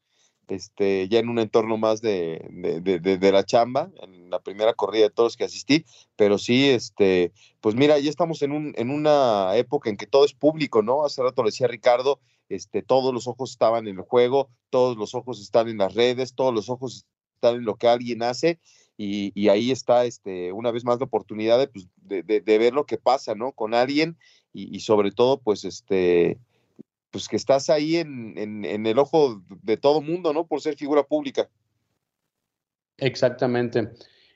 este, 0.50 1.10
ya 1.10 1.18
en 1.18 1.30
un 1.30 1.40
entorno 1.40 1.78
más 1.78 2.02
de, 2.02 2.48
de, 2.52 3.00
de, 3.00 3.18
de, 3.18 3.32
la 3.32 3.44
chamba, 3.44 3.90
en 4.04 4.30
la 4.30 4.40
primera 4.40 4.76
corrida 4.76 5.06
de 5.06 5.10
toros 5.10 5.36
que 5.36 5.46
asistí, 5.46 5.84
pero 6.16 6.38
sí, 6.38 6.70
este, 6.70 7.32
pues 7.60 7.74
mira, 7.74 7.98
ya 7.98 8.12
estamos 8.12 8.44
en, 8.44 8.52
un, 8.52 8.72
en 8.78 8.92
una 8.92 9.56
época 9.56 9.90
en 9.90 9.98
que 9.98 10.06
todo 10.06 10.26
es 10.26 10.36
público, 10.36 10.84
¿no? 10.84 11.06
Hace 11.06 11.24
rato 11.24 11.42
le 11.42 11.48
decía 11.48 11.66
Ricardo, 11.66 12.20
este, 12.50 12.82
todos 12.82 13.14
los 13.14 13.28
ojos 13.28 13.52
estaban 13.52 13.88
en 13.88 13.98
el 13.98 14.04
juego, 14.04 14.50
todos 14.70 14.98
los 14.98 15.16
ojos 15.16 15.42
están 15.42 15.68
en 15.68 15.78
las 15.78 15.94
redes, 15.94 16.36
todos 16.36 16.54
los 16.54 16.70
ojos 16.70 17.06
están 17.36 17.56
en 17.56 17.66
lo 17.66 17.76
que 17.76 17.88
alguien 17.88 18.24
hace, 18.24 18.60
y, 18.98 19.32
y, 19.36 19.50
ahí 19.50 19.72
está 19.72 20.06
este, 20.06 20.54
una 20.54 20.72
vez 20.72 20.86
más 20.86 21.00
la 21.00 21.06
oportunidad 21.06 21.60
de, 21.60 21.68
pues, 21.68 21.88
de, 21.98 22.24
de, 22.24 22.58
ver 22.58 22.74
lo 22.74 22.86
que 22.86 22.98
pasa, 22.98 23.36
¿no? 23.36 23.52
Con 23.52 23.74
alguien 23.74 24.18
y, 24.54 24.80
sobre 24.80 25.12
todo, 25.12 25.42
pues, 25.42 25.66
este, 25.66 26.40
pues 27.12 27.28
que 27.28 27.36
estás 27.36 27.70
ahí 27.70 27.98
en, 27.98 28.38
en, 28.38 28.64
en, 28.64 28.86
el 28.86 28.98
ojo 28.98 29.42
de 29.64 29.76
todo 29.76 30.02
mundo, 30.02 30.32
¿no? 30.32 30.48
Por 30.48 30.62
ser 30.62 30.78
figura 30.78 31.04
pública. 31.04 31.50
Exactamente. 32.98 33.92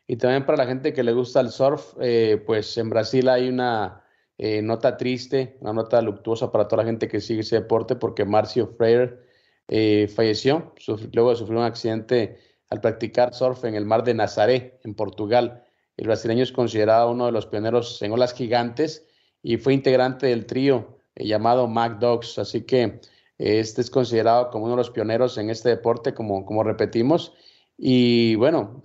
Y 0.08 0.18
también 0.18 0.46
para 0.46 0.58
la 0.58 0.66
gente 0.66 0.92
que 0.92 1.04
le 1.04 1.14
gusta 1.14 1.40
el 1.40 1.52
surf, 1.52 1.94
eh, 2.02 2.42
pues 2.46 2.78
en 2.78 2.90
Brasil 2.90 3.30
hay 3.30 3.48
una 3.48 4.04
eh, 4.42 4.62
nota 4.62 4.96
triste, 4.96 5.58
una 5.60 5.74
nota 5.74 6.02
luctuosa 6.02 6.50
para 6.50 6.66
toda 6.66 6.84
la 6.84 6.88
gente 6.88 7.10
que 7.10 7.20
sigue 7.20 7.42
ese 7.42 7.58
deporte, 7.58 7.98
porque 7.98 8.24
Marcio 8.24 8.68
Freire 8.68 9.20
eh, 9.68 10.08
falleció 10.08 10.74
luego 11.12 11.32
de 11.32 11.36
sufrir 11.36 11.58
un 11.58 11.66
accidente 11.66 12.38
al 12.70 12.80
practicar 12.80 13.34
surf 13.34 13.66
en 13.66 13.76
el 13.76 13.86
mar 13.86 14.06
de 14.06 14.14
Nazaré, 14.14 14.80
en 14.86 14.96
Portugal. 14.96 15.66
El 15.98 16.08
brasileño 16.08 16.44
es 16.44 16.54
considerado 16.54 17.12
uno 17.12 17.26
de 17.26 17.34
los 17.34 17.48
pioneros 17.48 18.02
en 18.02 18.14
olas 18.14 18.34
gigantes 18.34 19.06
y 19.44 19.58
fue 19.58 19.74
integrante 19.74 20.28
del 20.28 20.46
trío 20.46 21.00
eh, 21.16 21.28
llamado 21.28 21.68
Mac 21.68 22.00
Dogs, 22.00 22.40
así 22.40 22.62
que 22.62 23.02
este 23.38 23.82
es 23.82 23.90
considerado 23.90 24.52
como 24.52 24.66
uno 24.66 24.76
de 24.76 24.78
los 24.78 24.90
pioneros 24.90 25.38
en 25.38 25.50
este 25.50 25.68
deporte, 25.68 26.14
como, 26.14 26.46
como 26.46 26.64
repetimos. 26.64 27.34
Y 27.78 28.36
bueno, 28.36 28.82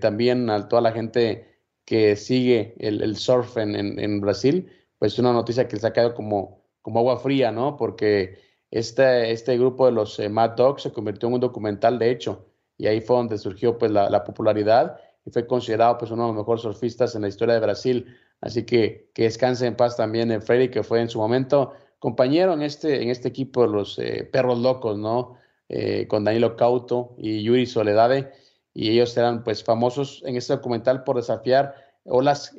también 0.00 0.48
a 0.50 0.68
toda 0.68 0.82
la 0.82 0.92
gente 0.92 1.56
que 1.84 2.16
sigue 2.16 2.74
el, 2.78 3.02
el 3.02 3.16
surf 3.16 3.56
en, 3.56 3.98
en, 3.98 4.20
Brasil, 4.20 4.68
pues 4.98 5.18
una 5.18 5.32
noticia 5.32 5.68
que 5.68 5.76
se 5.76 5.86
ha 5.86 5.92
quedado 5.92 6.14
como, 6.14 6.64
como 6.82 7.00
agua 7.00 7.18
fría, 7.18 7.52
¿no? 7.52 7.76
Porque 7.76 8.38
este, 8.70 9.30
este 9.32 9.56
grupo 9.58 9.86
de 9.86 9.92
los 9.92 10.18
eh, 10.18 10.28
Mad 10.28 10.52
Dogs 10.52 10.82
se 10.82 10.92
convirtió 10.92 11.28
en 11.28 11.34
un 11.34 11.40
documental, 11.40 11.98
de 11.98 12.10
hecho, 12.10 12.46
y 12.78 12.86
ahí 12.86 13.00
fue 13.00 13.16
donde 13.16 13.38
surgió 13.38 13.78
pues 13.78 13.90
la, 13.90 14.10
la, 14.10 14.24
popularidad 14.24 15.00
y 15.24 15.30
fue 15.30 15.46
considerado 15.46 15.98
pues 15.98 16.10
uno 16.10 16.22
de 16.22 16.28
los 16.28 16.36
mejores 16.36 16.62
surfistas 16.62 17.14
en 17.14 17.22
la 17.22 17.28
historia 17.28 17.54
de 17.54 17.60
Brasil. 17.60 18.16
Así 18.40 18.64
que 18.64 19.10
que 19.14 19.22
descanse 19.24 19.66
en 19.66 19.76
paz 19.76 19.96
también 19.96 20.30
en 20.30 20.42
Freddy, 20.42 20.68
que 20.70 20.82
fue 20.82 21.00
en 21.00 21.08
su 21.08 21.18
momento 21.18 21.72
compañero 21.98 22.52
en 22.52 22.62
este, 22.62 23.02
en 23.02 23.10
este 23.10 23.28
equipo 23.28 23.62
de 23.62 23.68
los 23.68 23.98
eh, 23.98 24.28
Perros 24.30 24.58
Locos, 24.58 24.98
¿no? 24.98 25.36
Eh, 25.68 26.06
con 26.06 26.22
Danilo 26.24 26.56
Cauto 26.56 27.16
y 27.18 27.42
Yuri 27.42 27.66
Soledade, 27.66 28.32
y 28.72 28.90
ellos 28.90 29.16
eran 29.16 29.42
pues 29.42 29.64
famosos 29.64 30.22
en 30.24 30.36
este 30.36 30.52
documental 30.52 31.02
por 31.02 31.16
desafiar 31.16 31.74
olas 32.04 32.54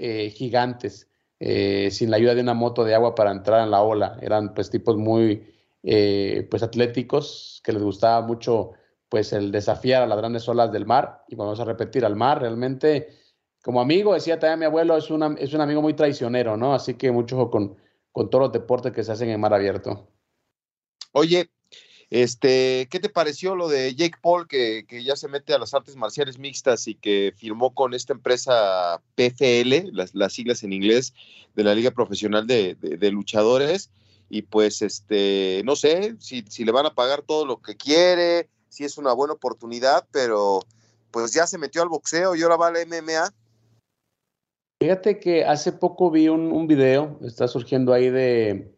eh, 1.40 1.90
sin 1.92 2.12
la 2.12 2.18
ayuda 2.18 2.36
de 2.36 2.42
una 2.42 2.54
moto 2.54 2.84
de 2.84 2.96
agua 2.96 3.16
para 3.16 3.32
entrar 3.32 3.64
en 3.64 3.72
la 3.72 3.82
ola. 3.82 4.18
Eran 4.22 4.54
pues 4.54 4.70
tipos 4.70 4.98
muy 4.98 5.54
pues 6.50 6.64
atléticos 6.64 7.62
que 7.64 7.72
les 7.72 7.82
gustaba 7.82 8.26
mucho 8.26 8.72
pues 9.08 9.32
el 9.32 9.54
desafiar 9.54 10.04
a 10.04 10.08
las 10.08 10.18
grandes 10.18 10.50
olas 10.50 10.72
del 10.72 10.86
mar. 10.86 11.24
Y 11.28 11.36
vamos 11.36 11.60
a 11.60 11.66
repetir 11.66 12.04
al 12.06 12.16
mar 12.16 12.42
realmente 12.42 13.08
como 13.64 13.82
amigo 13.82 14.14
decía 14.14 14.40
también 14.40 14.60
mi 14.60 14.66
abuelo 14.66 14.96
es, 14.96 15.06
es 15.40 15.54
un 15.54 15.62
amigo 15.62 15.82
muy 15.82 15.94
traicionero 15.94 16.56
no 16.56 16.74
así 16.74 16.94
que 16.94 17.12
mucho 17.12 17.50
con, 17.50 17.76
con 18.14 18.30
todos 18.30 18.44
los 18.44 18.52
deportes 18.54 18.94
que 18.94 19.04
se 19.04 19.12
hacen 19.12 19.30
en 19.30 19.42
mar 19.42 19.54
abierto. 19.54 20.08
Oye 21.12 21.50
este 22.10 22.88
qué 22.90 23.00
te 23.00 23.10
pareció 23.10 23.56
lo 23.56 23.68
de 23.68 23.94
Jake 23.94 24.18
Paul 24.22 24.48
que, 24.48 24.86
que 24.88 25.04
ya 25.04 25.16
se 25.16 25.28
mete 25.28 25.54
a 25.54 25.60
las 25.60 25.74
artes 25.74 25.96
marciales 25.96 26.40
mixtas 26.40 26.88
y 26.88 26.96
que 26.96 27.34
firmó 27.36 27.74
con 27.74 27.94
esta 27.94 28.14
empresa 28.14 29.02
PFL 29.16 29.92
las, 29.92 30.16
las 30.16 30.32
siglas 30.34 30.64
en 30.64 30.72
inglés 30.72 31.14
de 31.56 31.64
la 31.64 31.76
liga 31.76 31.92
profesional 31.92 32.48
de, 32.48 32.76
de, 32.76 33.12
luchadores 33.12 33.90
y 34.30 34.44
pues 34.44 34.82
este 34.82 35.62
no 35.66 35.76
sé 35.76 36.16
si, 36.20 36.46
si 36.48 36.64
le 36.64 36.72
van 36.72 36.86
a 36.86 36.96
pagar 36.96 37.24
todo 37.24 37.46
lo 37.46 37.62
que 37.62 37.76
quiere 37.76 38.48
sí 38.70 38.86
es 38.86 38.98
una 38.98 39.14
buena 39.14 39.34
oportunidad, 39.34 40.08
pero 40.12 40.60
pues 41.12 41.34
ya 41.34 41.48
se 41.48 41.58
metió 41.58 41.82
al 41.82 41.90
boxeo 41.90 42.36
y 42.36 42.44
ahora 42.44 42.58
va 42.58 42.68
al 42.68 42.88
MMA. 42.88 43.34
Fíjate 44.80 45.20
que 45.20 45.44
hace 45.44 45.72
poco 45.72 46.12
vi 46.12 46.28
un, 46.28 46.52
un 46.52 46.68
video, 46.68 47.20
está 47.24 47.48
surgiendo 47.48 47.94
ahí 47.94 48.10
de, 48.10 48.76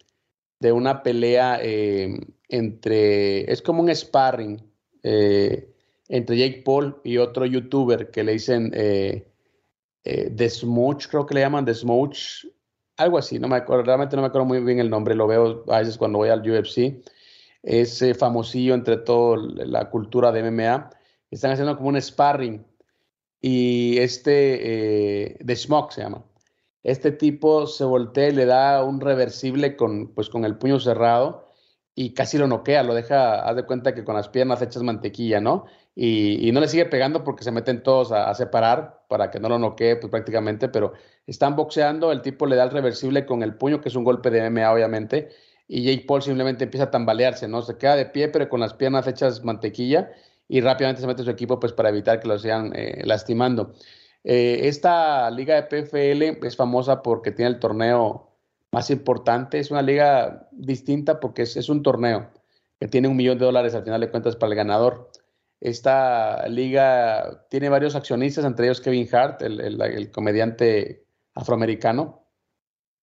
de 0.62 0.72
una 0.72 1.04
pelea 1.04 1.60
eh, 1.62 2.18
entre, 2.50 3.50
es 3.52 3.62
como 3.62 3.82
un 3.82 3.96
sparring 3.96 4.62
eh, 5.04 5.72
entre 6.10 6.38
Jake 6.38 6.64
Paul 6.66 7.00
y 7.04 7.18
otro 7.18 7.46
youtuber 7.46 8.10
que 8.10 8.24
le 8.24 8.34
dicen 8.34 8.72
eh, 8.74 9.32
eh, 10.04 10.34
The 10.36 10.50
Smooch, 10.50 11.08
creo 11.08 11.26
que 11.26 11.36
le 11.36 11.42
llaman 11.42 11.66
The 11.66 11.76
Smooch, 11.76 12.46
algo 12.98 13.20
así, 13.20 13.40
no 13.40 13.48
me 13.48 13.58
acuerdo, 13.58 13.84
realmente 13.84 14.16
no 14.16 14.24
me 14.24 14.28
acuerdo 14.28 14.46
muy 14.46 14.60
bien 14.62 14.80
el 14.80 14.90
nombre, 14.90 15.16
lo 15.16 15.28
veo 15.28 15.64
a 15.70 15.80
veces 15.80 15.98
cuando 15.98 16.18
voy 16.18 16.30
al 16.30 16.42
UFC 16.42 17.02
es 17.62 18.02
eh, 18.02 18.14
famosillo 18.14 18.74
entre 18.74 18.98
toda 18.98 19.38
la 19.38 19.90
cultura 19.90 20.32
de 20.32 20.50
MMA. 20.50 20.90
Están 21.30 21.52
haciendo 21.52 21.78
como 21.78 21.90
un 21.90 22.02
sparring 22.02 22.66
y 23.42 23.98
este, 24.00 25.38
de 25.40 25.56
Smoke 25.56 25.94
se 25.94 26.02
llama. 26.02 26.24
Este 26.84 27.12
tipo 27.12 27.68
se 27.68 27.84
voltea 27.84 28.30
y 28.30 28.34
le 28.34 28.46
da 28.46 28.84
un 28.84 29.02
reversible 29.02 29.76
con, 29.76 30.14
pues, 30.14 30.30
con 30.30 30.46
el 30.46 30.58
puño 30.58 30.80
cerrado 30.80 31.49
y 32.02 32.14
casi 32.14 32.38
lo 32.38 32.48
noquea, 32.48 32.82
lo 32.84 32.94
deja, 32.94 33.42
haz 33.42 33.58
de 33.58 33.64
cuenta 33.64 33.94
que 33.94 34.06
con 34.06 34.16
las 34.16 34.30
piernas 34.30 34.62
hechas 34.62 34.84
mantequilla, 34.84 35.42
¿no? 35.42 35.66
Y, 35.96 36.48
y 36.48 36.54
no 36.54 36.62
le 36.62 36.70
sigue 36.70 36.86
pegando 36.86 37.26
porque 37.26 37.44
se 37.44 37.52
meten 37.52 37.84
todos 37.84 38.14
a, 38.14 38.34
separar 38.36 39.02
para 39.10 39.30
que 39.30 39.42
no 39.42 39.50
lo 39.50 39.60
noquee 39.60 39.98
pues, 39.98 40.10
prácticamente, 40.10 40.70
pero 40.70 40.94
están 41.28 41.58
boxeando, 41.58 42.14
el 42.14 42.22
tipo 42.22 42.46
le 42.46 42.56
da 42.56 42.64
el 42.64 42.72
reversible 42.72 43.26
con 43.26 43.44
el 43.44 43.54
puño, 43.56 43.82
que 43.82 43.90
es 43.90 43.96
un 43.98 44.06
golpe 44.06 44.30
de 44.30 44.50
MMA 44.50 44.72
obviamente, 44.72 45.28
y 45.68 45.84
Jake 45.84 46.06
Paul 46.08 46.22
simplemente 46.22 46.64
empieza 46.64 46.86
a 46.86 46.92
tambalearse, 46.92 47.50
¿no? 47.50 47.62
Se 47.64 47.78
queda 47.78 47.98
de 47.98 48.06
pie, 48.06 48.30
pero 48.30 48.48
con 48.48 48.62
las 48.62 48.74
piernas 48.74 49.06
hechas 49.06 49.44
mantequilla 49.44 50.10
y 50.48 50.62
rápidamente 50.62 51.02
se 51.02 51.08
mete 51.08 51.24
su 51.24 51.30
equipo 51.30 51.60
pues 51.60 51.74
para 51.74 51.90
evitar 51.90 52.22
que 52.22 52.30
lo 52.30 52.40
sigan 52.40 52.72
eh, 52.78 53.02
lastimando. 53.04 53.74
Eh, 54.24 54.62
esta 54.70 55.30
liga 55.32 55.56
de 55.56 55.64
PFL 55.64 56.46
es 56.48 56.56
famosa 56.56 57.02
porque 57.02 57.32
tiene 57.32 57.52
el 57.52 57.60
torneo 57.60 58.29
más 58.72 58.90
importante, 58.90 59.60
es 59.60 59.72
una 59.72 59.82
liga 59.82 60.48
distinta 60.52 61.20
porque 61.20 61.44
es, 61.44 61.58
es 61.58 61.70
un 61.70 61.84
torneo 61.84 62.32
que 62.80 62.88
tiene 62.88 63.08
un 63.08 63.18
millón 63.18 63.38
de 63.38 63.46
dólares 63.46 63.76
al 63.76 63.84
final 63.84 64.00
de 64.02 64.10
cuentas 64.10 64.36
para 64.36 64.52
el 64.52 64.56
ganador. 64.56 65.12
Esta 65.60 66.48
liga 66.48 67.46
tiene 67.50 67.68
varios 67.68 67.96
accionistas, 67.96 68.46
entre 68.46 68.68
ellos 68.68 68.80
Kevin 68.80 69.08
Hart, 69.12 69.42
el, 69.42 69.60
el, 69.60 70.12
comediante 70.12 71.06
afroamericano, 71.34 72.24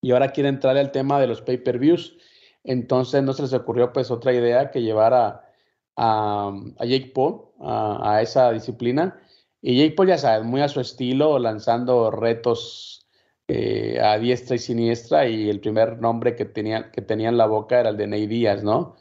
y 0.01 0.13
ahora 0.13 0.33
quiere 0.33 0.49
entrar 0.49 0.77
al 0.77 0.93
tema 0.93 1.21
de 1.21 1.27
los 1.27 1.43
pay-per-views 1.43 2.17
Entonces 2.65 3.23
no 3.23 3.33
se 3.33 3.43
les 3.43 3.53
ocurrió 3.53 3.93
pues 3.93 4.11
otra 4.11 4.33
idea 4.33 4.71
que 4.71 4.83
llevar 4.83 5.13
a, 5.15 5.43
a, 5.97 6.53
Jake 6.81 7.13
Paul 7.15 7.47
a, 7.61 8.21
esa 8.23 8.53
disciplina. 8.53 9.21
Y 9.61 9.79
Jake 9.79 9.95
Paul 9.95 10.09
ya 10.09 10.19
sabes, 10.19 10.45
muy 10.47 10.61
a 10.63 10.69
su 10.69 10.81
estilo, 10.81 11.39
lanzando 11.39 12.11
retos 12.11 13.07
eh, 13.49 13.76
a 14.01 14.19
diestra 14.19 14.57
y 14.57 14.59
siniestra 14.59 15.29
y 15.29 15.49
el 15.51 15.61
primer 15.61 16.01
nombre 16.01 16.35
que 16.37 16.45
tenía, 16.45 16.91
que 16.91 17.03
tenía 17.03 17.29
en 17.29 17.39
la 17.39 17.47
boca 17.47 17.81
era 17.81 17.91
el 17.91 17.97
de 17.97 18.07
Ney 18.07 18.27
Díaz, 18.27 18.63
¿no? 18.65 18.97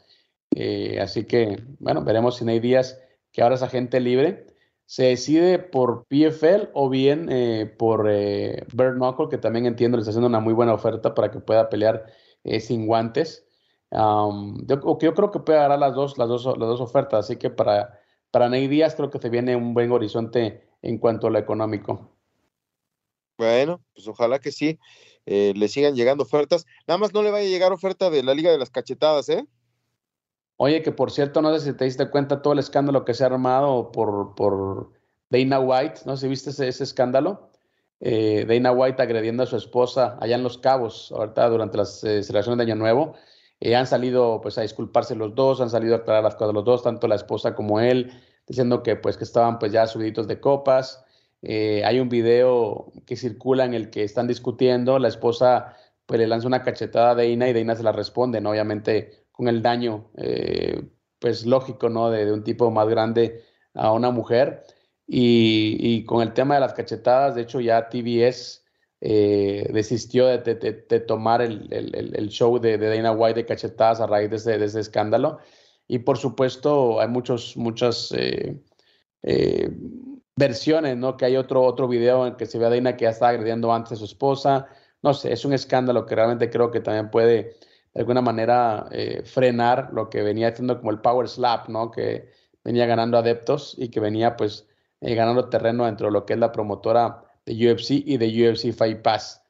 Eh, 0.54 1.00
así 1.00 1.24
que, 1.24 1.62
bueno, 1.80 2.02
veremos 2.04 2.36
si 2.36 2.44
Ney 2.44 2.60
Díaz, 2.60 3.00
que 3.32 3.42
ahora 3.42 3.56
es 3.56 3.62
agente 3.62 4.00
libre, 4.00 4.46
se 4.86 5.04
decide 5.04 5.58
por 5.58 6.06
PFL 6.06 6.70
o 6.72 6.88
bien 6.88 7.28
eh, 7.30 7.66
por 7.66 8.08
eh, 8.08 8.64
Bird 8.72 8.94
Knuckle, 8.94 9.28
que 9.28 9.38
también 9.38 9.66
entiendo 9.66 9.96
le 9.96 10.02
está 10.02 10.10
haciendo 10.10 10.28
una 10.28 10.40
muy 10.40 10.54
buena 10.54 10.74
oferta 10.74 11.14
para 11.14 11.30
que 11.30 11.40
pueda 11.40 11.68
pelear 11.68 12.06
eh, 12.44 12.60
sin 12.60 12.86
guantes. 12.86 13.46
yo, 13.90 14.98
yo, 15.00 15.14
creo 15.14 15.30
que 15.32 15.40
puede 15.40 15.58
agarrar 15.58 15.80
las 15.80 15.94
dos, 15.94 16.18
las 16.18 16.28
dos, 16.28 16.44
las 16.46 16.56
dos 16.58 16.80
ofertas, 16.80 17.26
así 17.26 17.36
que 17.36 17.50
para, 17.50 18.00
para 18.30 18.48
Ney 18.48 18.68
Díaz 18.68 18.94
creo 18.94 19.10
que 19.10 19.18
se 19.18 19.28
viene 19.28 19.56
un 19.56 19.74
buen 19.74 19.90
horizonte 19.92 20.68
en 20.82 20.98
cuanto 20.98 21.26
a 21.26 21.30
lo 21.30 21.38
económico. 21.38 22.15
Bueno, 23.38 23.82
pues 23.94 24.08
ojalá 24.08 24.38
que 24.38 24.52
sí, 24.52 24.78
eh, 25.26 25.52
le 25.56 25.68
sigan 25.68 25.94
llegando 25.94 26.24
ofertas. 26.24 26.66
Nada 26.86 26.98
más 26.98 27.12
no 27.12 27.22
le 27.22 27.30
vaya 27.30 27.46
a 27.46 27.50
llegar 27.50 27.72
oferta 27.72 28.10
de 28.10 28.22
la 28.22 28.34
Liga 28.34 28.50
de 28.50 28.58
las 28.58 28.70
Cachetadas, 28.70 29.28
¿eh? 29.28 29.46
Oye, 30.56 30.82
que 30.82 30.90
por 30.92 31.10
cierto, 31.10 31.42
no 31.42 31.56
sé 31.58 31.64
si 31.64 31.76
te 31.76 31.84
diste 31.84 32.08
cuenta 32.10 32.40
todo 32.40 32.54
el 32.54 32.58
escándalo 32.58 33.04
que 33.04 33.12
se 33.12 33.24
ha 33.24 33.26
armado 33.26 33.92
por, 33.92 34.34
por 34.34 34.90
Dana 35.28 35.60
White, 35.60 36.02
no 36.06 36.16
si 36.16 36.28
viste 36.28 36.50
ese, 36.50 36.68
escándalo. 36.68 37.50
Eh, 38.00 38.46
Dana 38.48 38.72
White 38.72 39.02
agrediendo 39.02 39.42
a 39.42 39.46
su 39.46 39.56
esposa 39.56 40.16
allá 40.20 40.36
en 40.36 40.42
Los 40.42 40.58
Cabos, 40.58 41.12
ahorita 41.12 41.48
durante 41.48 41.76
las 41.78 42.02
eh, 42.04 42.22
celebraciones 42.22 42.58
de 42.58 42.72
Año 42.72 42.76
Nuevo. 42.76 43.14
Eh, 43.60 43.74
han 43.74 43.86
salido 43.86 44.40
pues 44.40 44.58
a 44.58 44.62
disculparse 44.62 45.14
los 45.14 45.34
dos, 45.34 45.60
han 45.60 45.70
salido 45.70 45.94
a 45.94 45.98
aclarar 45.98 46.24
las 46.24 46.36
cosas 46.36 46.54
los 46.54 46.64
dos, 46.64 46.82
tanto 46.82 47.08
la 47.08 47.14
esposa 47.16 47.54
como 47.54 47.80
él, 47.80 48.12
diciendo 48.46 48.82
que 48.82 48.96
pues 48.96 49.16
que 49.16 49.24
estaban 49.24 49.58
pues 49.58 49.72
ya 49.72 49.86
subiditos 49.86 50.26
de 50.26 50.40
copas. 50.40 51.04
Hay 51.48 52.00
un 52.00 52.08
video 52.08 52.92
que 53.06 53.16
circula 53.16 53.64
en 53.64 53.74
el 53.74 53.90
que 53.90 54.02
están 54.04 54.26
discutiendo, 54.26 54.98
la 54.98 55.08
esposa 55.08 55.76
pues 56.06 56.20
le 56.20 56.26
lanza 56.26 56.46
una 56.46 56.62
cachetada 56.62 57.10
a 57.10 57.14
Dana 57.14 57.48
y 57.48 57.52
Dana 57.52 57.74
se 57.74 57.82
la 57.82 57.92
responde, 57.92 58.40
¿no? 58.40 58.50
Obviamente 58.50 59.26
con 59.32 59.48
el 59.48 59.60
daño, 59.60 60.10
eh, 60.16 60.82
pues 61.18 61.44
lógico, 61.44 61.88
¿no? 61.88 62.10
De, 62.10 62.32
un 62.32 62.44
tipo 62.44 62.70
más 62.70 62.88
grande 62.88 63.42
a 63.74 63.92
una 63.92 64.10
mujer. 64.10 64.64
Y, 65.08 66.04
con 66.04 66.22
el 66.22 66.32
tema 66.32 66.54
de 66.54 66.60
las 66.60 66.74
cachetadas, 66.74 67.34
de 67.36 67.42
hecho 67.42 67.60
ya 67.60 67.88
TBS 67.88 68.64
eh, 69.00 69.68
desistió 69.72 70.26
de, 70.26 70.40
tomar 71.06 71.42
el, 71.42 72.28
show 72.30 72.58
de, 72.58 72.78
Dana 72.78 73.12
White 73.12 73.40
de 73.40 73.46
cachetadas 73.46 74.00
a 74.00 74.06
raíz 74.06 74.30
de 74.30 74.36
ese, 74.36 74.58
de 74.58 74.64
ese 74.64 74.80
escándalo. 74.80 75.38
Y 75.86 76.00
por 76.00 76.18
supuesto 76.18 77.00
hay 77.00 77.08
muchos, 77.08 77.56
muchas 77.56 78.12
eh, 78.16 78.60
versiones, 80.36 80.96
¿no? 80.96 81.16
Que 81.16 81.24
hay 81.24 81.36
otro, 81.36 81.62
otro 81.62 81.88
video 81.88 82.26
en 82.26 82.36
que 82.36 82.46
se 82.46 82.58
ve 82.58 82.66
a 82.66 82.70
Dana 82.70 82.96
que 82.96 83.04
ya 83.04 83.10
está 83.10 83.28
agrediendo 83.28 83.72
antes 83.72 83.92
a 83.92 83.96
su 83.96 84.04
esposa. 84.04 84.68
No 85.02 85.14
sé, 85.14 85.32
es 85.32 85.44
un 85.44 85.52
escándalo 85.52 86.06
que 86.06 86.14
realmente 86.14 86.50
creo 86.50 86.70
que 86.70 86.80
también 86.80 87.10
puede 87.10 87.56
de 87.94 88.00
alguna 88.00 88.20
manera 88.20 88.86
eh, 88.90 89.22
frenar 89.24 89.90
lo 89.92 90.10
que 90.10 90.22
venía 90.22 90.48
haciendo 90.48 90.78
como 90.78 90.90
el 90.90 91.00
Power 91.00 91.28
Slap, 91.28 91.68
¿no? 91.68 91.90
Que 91.90 92.30
venía 92.62 92.86
ganando 92.86 93.16
adeptos 93.16 93.74
y 93.78 93.88
que 93.88 94.00
venía 94.00 94.36
pues 94.36 94.68
eh, 95.00 95.14
ganando 95.14 95.48
terreno 95.48 95.86
dentro 95.86 96.08
de 96.08 96.12
lo 96.12 96.26
que 96.26 96.34
es 96.34 96.38
la 96.38 96.52
promotora 96.52 97.24
de 97.46 97.72
UFC 97.72 97.90
y 98.04 98.18
de 98.18 98.50
UFC 98.50 98.72
Fight 98.72 99.00
Pass. 99.00 99.42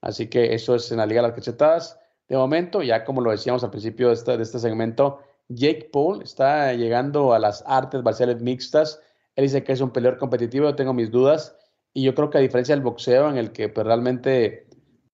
Así 0.00 0.28
que 0.28 0.54
eso 0.54 0.76
es 0.76 0.92
en 0.92 0.98
la 0.98 1.06
Liga 1.06 1.22
de 1.22 1.28
las 1.28 1.36
Cachetadas. 1.36 1.98
De 2.28 2.36
momento, 2.36 2.82
ya 2.82 3.04
como 3.04 3.20
lo 3.20 3.30
decíamos 3.30 3.64
al 3.64 3.70
principio 3.70 4.08
de 4.08 4.14
este, 4.14 4.36
de 4.36 4.42
este 4.42 4.58
segmento, 4.58 5.20
Jake 5.48 5.88
Paul 5.92 6.22
está 6.22 6.72
llegando 6.74 7.32
a 7.32 7.38
las 7.38 7.64
artes 7.66 8.02
marciales 8.02 8.40
mixtas. 8.40 9.00
Él 9.38 9.44
dice 9.44 9.62
que 9.62 9.70
es 9.70 9.80
un 9.80 9.92
peleador 9.92 10.18
competitivo, 10.18 10.68
yo 10.68 10.74
tengo 10.74 10.92
mis 10.92 11.12
dudas. 11.12 11.56
Y 11.94 12.02
yo 12.02 12.12
creo 12.12 12.28
que 12.28 12.38
a 12.38 12.40
diferencia 12.40 12.74
del 12.74 12.82
boxeo, 12.82 13.30
en 13.30 13.38
el 13.38 13.52
que 13.52 13.68
pues, 13.68 13.86
realmente 13.86 14.66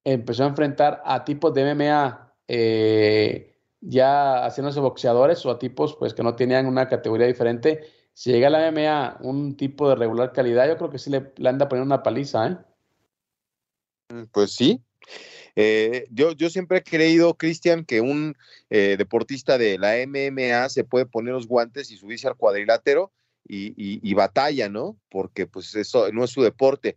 empezó 0.03 0.45
a 0.45 0.47
enfrentar 0.47 1.03
a 1.05 1.27
tipos 1.27 1.53
de 1.53 1.75
MMA 1.75 2.35
eh, 2.49 3.55
ya 3.83 4.47
haciéndose 4.47 4.81
boxeadores 4.81 5.45
o 5.45 5.51
a 5.51 5.59
tipos 5.59 5.95
pues 5.97 6.15
que 6.15 6.23
no 6.23 6.35
tenían 6.37 6.65
una 6.65 6.89
categoría 6.89 7.27
diferente. 7.27 7.83
Si 8.15 8.33
llega 8.33 8.47
a 8.47 8.51
la 8.51 8.73
MMA 8.73 9.19
un 9.21 9.59
tipo 9.59 9.91
de 9.91 9.97
regular 9.97 10.33
calidad, 10.33 10.69
yo 10.69 10.79
creo 10.79 10.89
que 10.89 10.99
sí 10.99 11.11
le, 11.11 11.31
anda 11.47 11.69
poniendo 11.69 11.95
una 11.95 12.03
paliza, 12.03 12.47
¿eh? 12.47 12.57
Mm, 14.09 14.23
pues 14.33 14.53
sí. 14.53 14.81
Eh, 15.55 16.07
yo, 16.11 16.33
yo 16.33 16.49
siempre 16.49 16.79
he 16.79 16.83
creído, 16.83 17.35
Cristian, 17.35 17.85
que 17.85 18.01
un 18.01 18.39
eh, 18.71 18.95
deportista 18.97 19.59
de 19.59 19.77
la 19.77 19.99
MMA 19.99 20.71
se 20.71 20.85
puede 20.85 21.05
poner 21.05 21.35
los 21.35 21.47
guantes 21.47 21.91
y 21.91 21.99
subirse 21.99 22.27
al 22.27 22.37
cuadrilátero 22.37 23.13
y, 23.47 24.15
batalla, 24.15 24.69
¿no? 24.69 24.99
Porque 25.11 25.47
pues 25.47 25.75
eso 25.75 26.11
no 26.13 26.25
es 26.25 26.31
su 26.31 26.43
deporte 26.43 26.97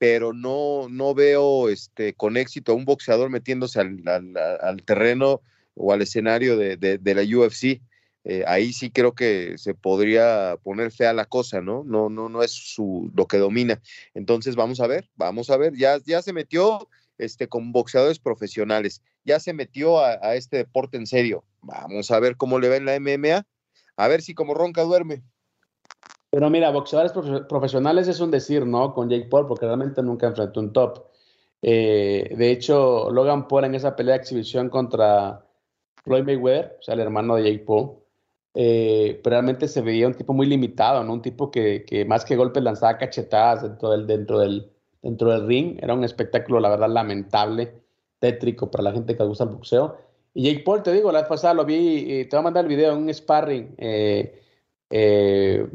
pero 0.00 0.32
no, 0.32 0.88
no 0.88 1.12
veo 1.12 1.68
este, 1.68 2.14
con 2.14 2.38
éxito 2.38 2.72
a 2.72 2.74
un 2.74 2.86
boxeador 2.86 3.28
metiéndose 3.28 3.80
al, 3.80 4.82
terreno 4.86 5.42
o 5.74 5.92
al 5.92 6.00
escenario 6.00 6.56
de, 6.56 6.98
la 7.04 7.38
UFC. 7.38 7.82
Eh, 8.24 8.42
ahí 8.46 8.72
sí 8.72 8.90
creo 8.90 9.14
que 9.14 9.58
se 9.58 9.74
podría 9.74 10.56
poner 10.62 10.90
fea 10.90 11.12
la 11.12 11.26
cosa, 11.26 11.60
¿no? 11.60 11.84
No, 11.84 12.08
no, 12.08 12.30
no 12.30 12.42
es 12.42 12.50
su, 12.50 13.12
lo 13.14 13.26
que 13.26 13.36
domina. 13.36 13.82
Entonces 14.14 14.56
vamos 14.56 14.80
a 14.80 14.86
ver, 14.86 15.10
vamos 15.16 15.50
a 15.50 15.58
ver. 15.58 15.76
Ya, 15.76 15.98
ya 16.06 16.22
se 16.22 16.32
metió 16.32 16.88
este, 17.18 17.46
con 17.46 17.70
boxeadores 17.70 18.18
profesionales, 18.18 19.02
ya 19.26 19.38
se 19.38 19.52
metió 19.52 20.00
a, 20.00 20.18
a 20.22 20.34
este 20.34 20.56
deporte 20.56 20.96
en 20.96 21.06
serio. 21.06 21.44
Vamos 21.60 22.10
a 22.10 22.20
ver 22.20 22.38
cómo 22.38 22.58
le 22.58 22.70
va 22.70 22.76
en 22.76 22.86
la 22.86 22.98
MMA. 22.98 23.46
A 23.98 24.08
ver 24.08 24.22
si 24.22 24.32
como 24.32 24.54
ronca 24.54 24.80
duerme. 24.80 25.22
Pero 26.30 26.48
mira, 26.48 26.70
boxeadores 26.70 27.12
profesionales 27.48 28.06
es 28.06 28.20
un 28.20 28.30
decir, 28.30 28.64
¿no? 28.64 28.94
Con 28.94 29.10
Jake 29.10 29.26
Paul, 29.28 29.46
porque 29.48 29.66
realmente 29.66 30.00
nunca 30.02 30.28
enfrentó 30.28 30.60
un 30.60 30.72
top. 30.72 31.06
Eh, 31.62 32.34
de 32.36 32.50
hecho, 32.50 33.10
Logan 33.10 33.48
Paul 33.48 33.64
en 33.64 33.74
esa 33.74 33.96
pelea 33.96 34.14
de 34.14 34.20
exhibición 34.20 34.68
contra 34.68 35.44
Floyd 36.04 36.24
Mayweather, 36.24 36.76
o 36.78 36.82
sea, 36.82 36.94
el 36.94 37.00
hermano 37.00 37.34
de 37.34 37.44
Jake 37.44 37.64
Paul, 37.64 37.96
eh, 38.54 39.20
realmente 39.24 39.68
se 39.68 39.80
veía 39.80 40.06
un 40.06 40.14
tipo 40.14 40.32
muy 40.32 40.46
limitado, 40.46 41.02
¿no? 41.02 41.12
Un 41.12 41.22
tipo 41.22 41.50
que, 41.50 41.84
que, 41.84 42.04
más 42.04 42.24
que 42.24 42.36
golpes 42.36 42.62
lanzaba 42.62 42.96
cachetadas 42.96 43.62
dentro 43.62 43.90
del, 43.90 44.06
dentro, 44.06 44.38
del, 44.38 44.70
dentro 45.02 45.30
del 45.32 45.46
ring. 45.46 45.78
Era 45.82 45.94
un 45.94 46.04
espectáculo, 46.04 46.60
la 46.60 46.70
verdad, 46.70 46.88
lamentable, 46.88 47.74
tétrico 48.20 48.70
para 48.70 48.84
la 48.84 48.92
gente 48.92 49.16
que 49.16 49.24
gusta 49.24 49.44
el 49.44 49.50
boxeo. 49.50 49.96
Y 50.32 50.44
Jake 50.44 50.62
Paul, 50.64 50.82
te 50.82 50.92
digo, 50.92 51.10
la 51.10 51.20
vez 51.20 51.28
pasada 51.28 51.54
lo 51.54 51.64
vi, 51.64 52.24
te 52.24 52.36
voy 52.36 52.40
a 52.40 52.42
mandar 52.42 52.64
el 52.64 52.68
video, 52.68 52.96
un 52.96 53.12
sparring. 53.12 53.74
Eh, 53.78 54.40
eh, 54.90 55.66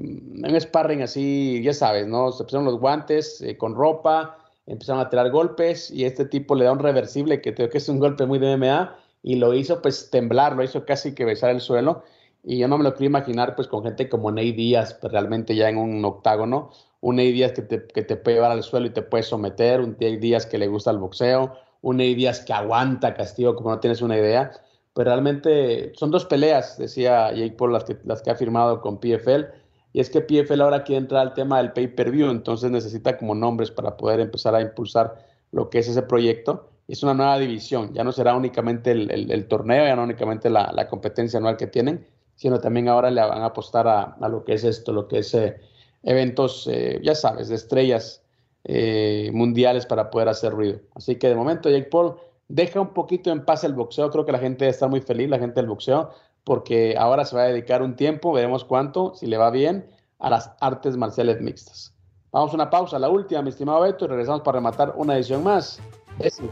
sparring 0.60 1.02
así, 1.02 1.62
ya 1.64 1.74
sabes, 1.74 2.06
¿no? 2.08 2.32
Se 2.32 2.44
pusieron 2.44 2.66
los 2.66 2.80
guantes 2.80 3.42
eh, 3.42 3.58
con 3.58 3.74
ropa, 3.74 4.38
empezaron 4.68 5.02
a 5.02 5.10
tirar 5.10 5.32
golpes 5.32 5.90
y 5.90 6.04
este 6.06 6.26
tipo 6.26 6.56
le 6.56 6.66
da 6.66 6.74
un 6.74 6.80
reversible 6.80 7.42
que 7.42 7.54
creo 7.54 7.70
que 7.70 7.78
es 7.78 7.88
un 7.88 8.00
golpe 8.00 8.26
muy 8.26 8.40
de 8.40 8.58
MMA 8.58 8.96
y 9.24 9.36
lo 9.36 9.54
hizo 9.54 9.82
pues 9.82 10.10
temblar, 10.12 10.56
lo 10.56 10.64
hizo 10.64 10.86
casi 10.86 11.16
que 11.16 11.24
besar 11.26 11.52
el 11.52 11.62
suelo 11.62 12.04
y 12.44 12.60
yo 12.60 12.68
no 12.68 12.78
me 12.78 12.84
lo 12.84 12.94
quería 12.94 13.08
imaginar 13.08 13.56
pues 13.56 13.68
con 13.68 13.84
gente 13.84 14.10
como 14.10 14.32
Ney 14.32 14.52
Díaz, 14.52 14.94
pues, 14.96 15.12
realmente 15.12 15.56
ya 15.56 15.70
en 15.70 15.78
un 15.78 16.04
octágono, 16.04 16.72
un 17.02 17.16
Ney 17.16 17.32
Díaz 17.32 17.54
que 17.54 17.62
te, 17.62 17.88
que 17.88 18.04
te 18.04 18.18
puede 18.18 18.38
llevar 18.38 18.52
al 18.52 18.64
suelo 18.64 18.88
y 18.88 18.92
te 18.92 19.02
puede 19.02 19.24
someter, 19.24 19.82
un 19.82 19.96
Ney 20.00 20.18
Díaz 20.18 20.46
que 20.46 20.58
le 20.58 20.68
gusta 20.68 20.92
el 20.92 20.98
boxeo, 20.98 21.56
un 21.82 21.98
Ney 21.98 22.16
Díaz 22.16 22.42
que 22.42 22.54
aguanta 22.54 23.14
castigo 23.14 23.56
como 23.56 23.70
no 23.72 23.80
tienes 23.80 24.02
una 24.02 24.18
idea 24.18 24.52
pero 24.96 25.12
realmente 25.12 25.92
son 25.96 26.10
dos 26.10 26.26
peleas, 26.26 26.78
decía 26.78 27.30
Jake 27.34 27.56
Paul, 27.58 27.74
las 27.74 27.84
que, 27.84 27.98
las 28.06 28.22
que 28.22 28.32
ha 28.32 28.36
firmado 28.36 28.80
con 28.80 28.98
PFL, 28.98 29.44
y 29.92 30.00
es 30.00 30.10
que 30.10 30.22
PFL 30.22 30.62
ahora 30.62 30.84
quiere 30.84 31.02
entrar 31.02 31.22
al 31.22 31.34
tema 31.34 31.58
del 31.58 31.74
pay-per-view, 31.74 32.32
entonces 32.32 32.72
necesita 32.72 33.18
como 33.18 33.36
nombres 33.36 33.72
para 33.72 33.98
poder 33.98 34.22
empezar 34.22 34.56
a 34.56 34.62
impulsar 34.62 35.26
lo 35.52 35.70
que 35.70 35.80
es 35.80 35.90
ese 35.90 36.02
proyecto. 36.02 36.70
Es 36.88 37.04
una 37.04 37.14
nueva 37.14 37.38
división, 37.38 37.94
ya 37.94 38.06
no 38.06 38.14
será 38.14 38.36
únicamente 38.36 38.92
el, 38.92 39.48
torneo, 39.48 39.86
ya 39.86 39.98
no 39.98 40.04
únicamente 40.04 40.50
la, 40.50 40.88
competencia 40.90 41.40
anual 41.40 41.58
que 41.58 41.68
tienen, 41.68 42.08
sino 42.36 42.60
también 42.60 42.88
ahora 42.88 43.12
le 43.12 43.20
van 43.20 43.42
a 43.42 43.48
apostar 43.48 43.88
a, 43.88 44.16
lo 44.30 44.46
que 44.46 44.54
es 44.54 44.64
esto, 44.64 44.94
lo 44.94 45.10
que 45.10 45.20
es 45.20 45.34
eh, 45.34 45.58
eventos, 46.04 46.70
eh, 46.72 47.02
ya 47.04 47.16
sabes, 47.16 47.50
de 47.50 47.56
estrellas 47.56 48.22
eh, 48.64 49.30
mundiales 49.34 49.86
para 49.86 50.10
poder 50.10 50.30
hacer 50.30 50.54
ruido. 50.54 50.80
Así 50.94 51.18
que 51.18 51.28
de 51.28 51.36
momento 51.36 51.70
Jake 51.70 51.90
Paul 51.90 52.16
deja 52.48 52.82
un 52.82 52.94
poquito 52.94 53.32
en 53.32 53.46
paz 53.46 53.64
el 53.64 53.74
boxeo. 53.74 54.10
Creo 54.12 54.26
que 54.26 54.32
la 54.32 54.40
gente 54.40 54.68
está 54.68 54.88
muy 54.88 55.02
feliz, 55.02 55.30
la 55.30 55.40
gente 55.40 55.56
del 55.56 55.70
boxeo, 55.70 56.12
porque 56.44 56.96
ahora 56.98 57.26
se 57.26 57.36
va 57.36 57.44
a 57.44 57.48
dedicar 57.48 57.82
un 57.82 57.96
tiempo, 57.96 58.32
veremos 58.32 58.64
cuánto, 58.64 59.14
si 59.16 59.28
le 59.28 59.38
va 59.38 59.50
bien, 59.50 59.90
a 60.20 60.30
las 60.30 60.52
artes 60.60 60.98
marciales 60.98 61.42
mixtas. 61.42 61.94
Vamos 62.32 62.52
a 62.52 62.56
una 62.56 62.70
pausa, 62.70 63.00
la 63.00 63.10
última, 63.10 63.42
mi 63.42 63.50
estimado 63.50 63.82
Beto, 63.82 64.06
y 64.06 64.08
regresamos 64.10 64.42
para 64.42 64.58
rematar 64.58 64.94
una 64.98 65.16
edición 65.16 65.44
más. 65.44 65.80
Es 66.20 66.40
el 66.40 66.50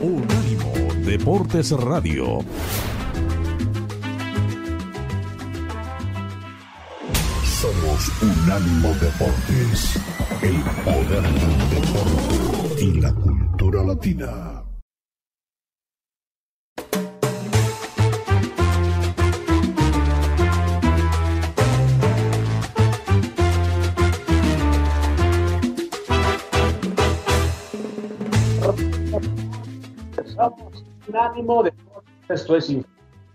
Unánimo 0.00 0.72
Deportes 1.04 1.70
Radio. 1.72 2.40
Somos 8.02 8.22
Unánimo 8.22 8.88
Deportes, 8.94 10.00
el 10.42 10.60
poder 10.84 11.22
del 11.22 11.70
deporte 11.70 12.84
y 12.84 13.00
la 13.00 13.12
cultura 13.14 13.84
latina. 13.84 14.64
Somos 30.34 30.84
Unánimo 31.08 31.62
Deportes. 31.62 32.12
Esto 32.28 32.56
es 32.56 32.76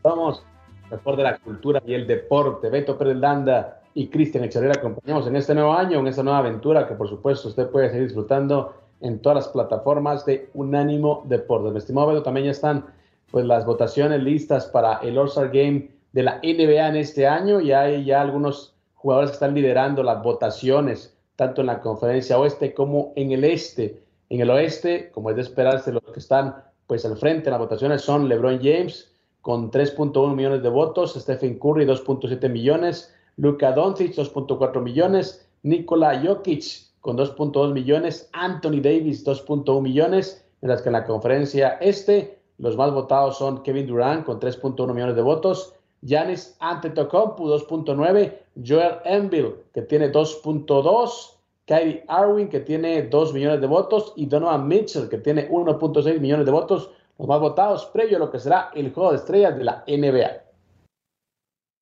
Somos 0.03 0.43
mejor 0.91 1.15
de 1.15 1.23
la 1.23 1.37
cultura 1.37 1.81
y 1.85 1.93
el 1.93 2.05
deporte. 2.05 2.69
Beto 2.69 2.97
Pérez 2.97 3.17
Landa 3.17 3.76
y 3.97 4.09
Cristian 4.09 4.43
Echeverría 4.43 4.75
acompañamos 4.77 5.25
en 5.25 5.35
este 5.35 5.55
nuevo 5.55 5.73
año, 5.73 5.99
en 5.99 6.05
esta 6.05 6.21
nueva 6.21 6.37
aventura 6.37 6.87
que 6.87 6.93
por 6.93 7.09
supuesto 7.09 7.47
usted 7.47 7.67
puede 7.71 7.89
seguir 7.89 8.03
disfrutando 8.03 8.75
en 9.01 9.19
todas 9.19 9.37
las 9.37 9.47
plataformas 9.47 10.23
de 10.23 10.51
Unánimo 10.53 11.23
Deportes. 11.25 11.71
Mi 11.71 11.79
estimado 11.79 12.09
Beto, 12.09 12.21
también 12.21 12.45
ya 12.45 12.51
están 12.51 12.85
pues 13.31 13.43
las 13.47 13.65
votaciones 13.65 14.21
listas 14.21 14.67
para 14.67 14.97
el 14.97 15.17
All-Star 15.17 15.47
Game 15.47 15.89
de 16.13 16.21
la 16.21 16.39
NBA 16.43 16.89
en 16.89 16.95
este 16.95 17.25
año 17.25 17.59
y 17.59 17.71
hay 17.71 18.05
ya 18.05 18.21
algunos 18.21 18.75
jugadores 18.93 19.31
que 19.31 19.35
están 19.35 19.55
liderando 19.55 20.03
las 20.03 20.21
votaciones 20.21 21.17
tanto 21.35 21.61
en 21.61 21.67
la 21.67 21.79
conferencia 21.79 22.37
oeste 22.37 22.75
como 22.75 23.13
en 23.15 23.31
el 23.31 23.43
este. 23.45 23.99
En 24.29 24.41
el 24.41 24.51
oeste, 24.51 25.09
como 25.09 25.31
es 25.31 25.37
de 25.37 25.41
esperarse, 25.41 25.91
los 25.91 26.03
que 26.03 26.19
están 26.19 26.55
pues 26.85 27.03
al 27.03 27.17
frente 27.17 27.49
en 27.49 27.53
las 27.53 27.61
votaciones 27.61 28.03
son 28.03 28.29
LeBron 28.29 28.59
James, 28.61 29.11
con 29.41 29.71
3.1 29.71 30.35
millones 30.35 30.61
de 30.61 30.69
votos, 30.69 31.15
Stephen 31.15 31.57
Curry 31.57 31.85
2.7 31.85 32.47
millones, 32.47 33.16
Luka 33.37 33.71
Doncic 33.71 34.15
2.4 34.15 34.81
millones, 34.81 35.47
Nikola 35.63 36.21
Jokic 36.21 36.63
con 37.01 37.17
2.2 37.17 37.73
millones, 37.73 38.29
Anthony 38.33 38.81
Davis 38.81 39.25
2.1 39.25 39.81
millones, 39.81 40.45
mientras 40.61 40.81
que 40.81 40.89
en 40.89 40.93
la 40.93 41.05
conferencia 41.05 41.77
este 41.79 42.39
los 42.57 42.75
más 42.75 42.91
votados 42.91 43.37
son 43.37 43.63
Kevin 43.63 43.87
Durant 43.87 44.25
con 44.25 44.39
3.1 44.39 44.93
millones 44.93 45.15
de 45.15 45.21
votos, 45.21 45.73
Giannis 46.01 46.55
Antetokounmpo 46.59 47.45
2.9, 47.45 48.37
Joel 48.65 48.97
Embiid 49.05 49.45
que 49.73 49.83
tiene 49.83 50.11
2.2, 50.11 51.37
Kyrie 51.65 52.03
Irving 52.09 52.47
que 52.47 52.61
tiene 52.61 53.03
2 53.03 53.33
millones 53.33 53.61
de 53.61 53.67
votos. 53.67 54.13
Y 54.15 54.25
Donovan 54.25 54.67
Mitchell 54.67 55.09
que 55.09 55.17
tiene 55.17 55.49
1.6 55.49 56.19
millones 56.19 56.45
de 56.45 56.51
votos. 56.51 56.91
Los 57.17 57.27
más 57.27 57.39
votados 57.39 57.85
previo 57.87 58.17
a 58.17 58.19
lo 58.19 58.31
que 58.31 58.39
será 58.39 58.71
el 58.73 58.93
juego 58.93 59.11
de 59.11 59.17
estrellas 59.17 59.57
de 59.57 59.63
la 59.63 59.83
NBA. 59.87 60.46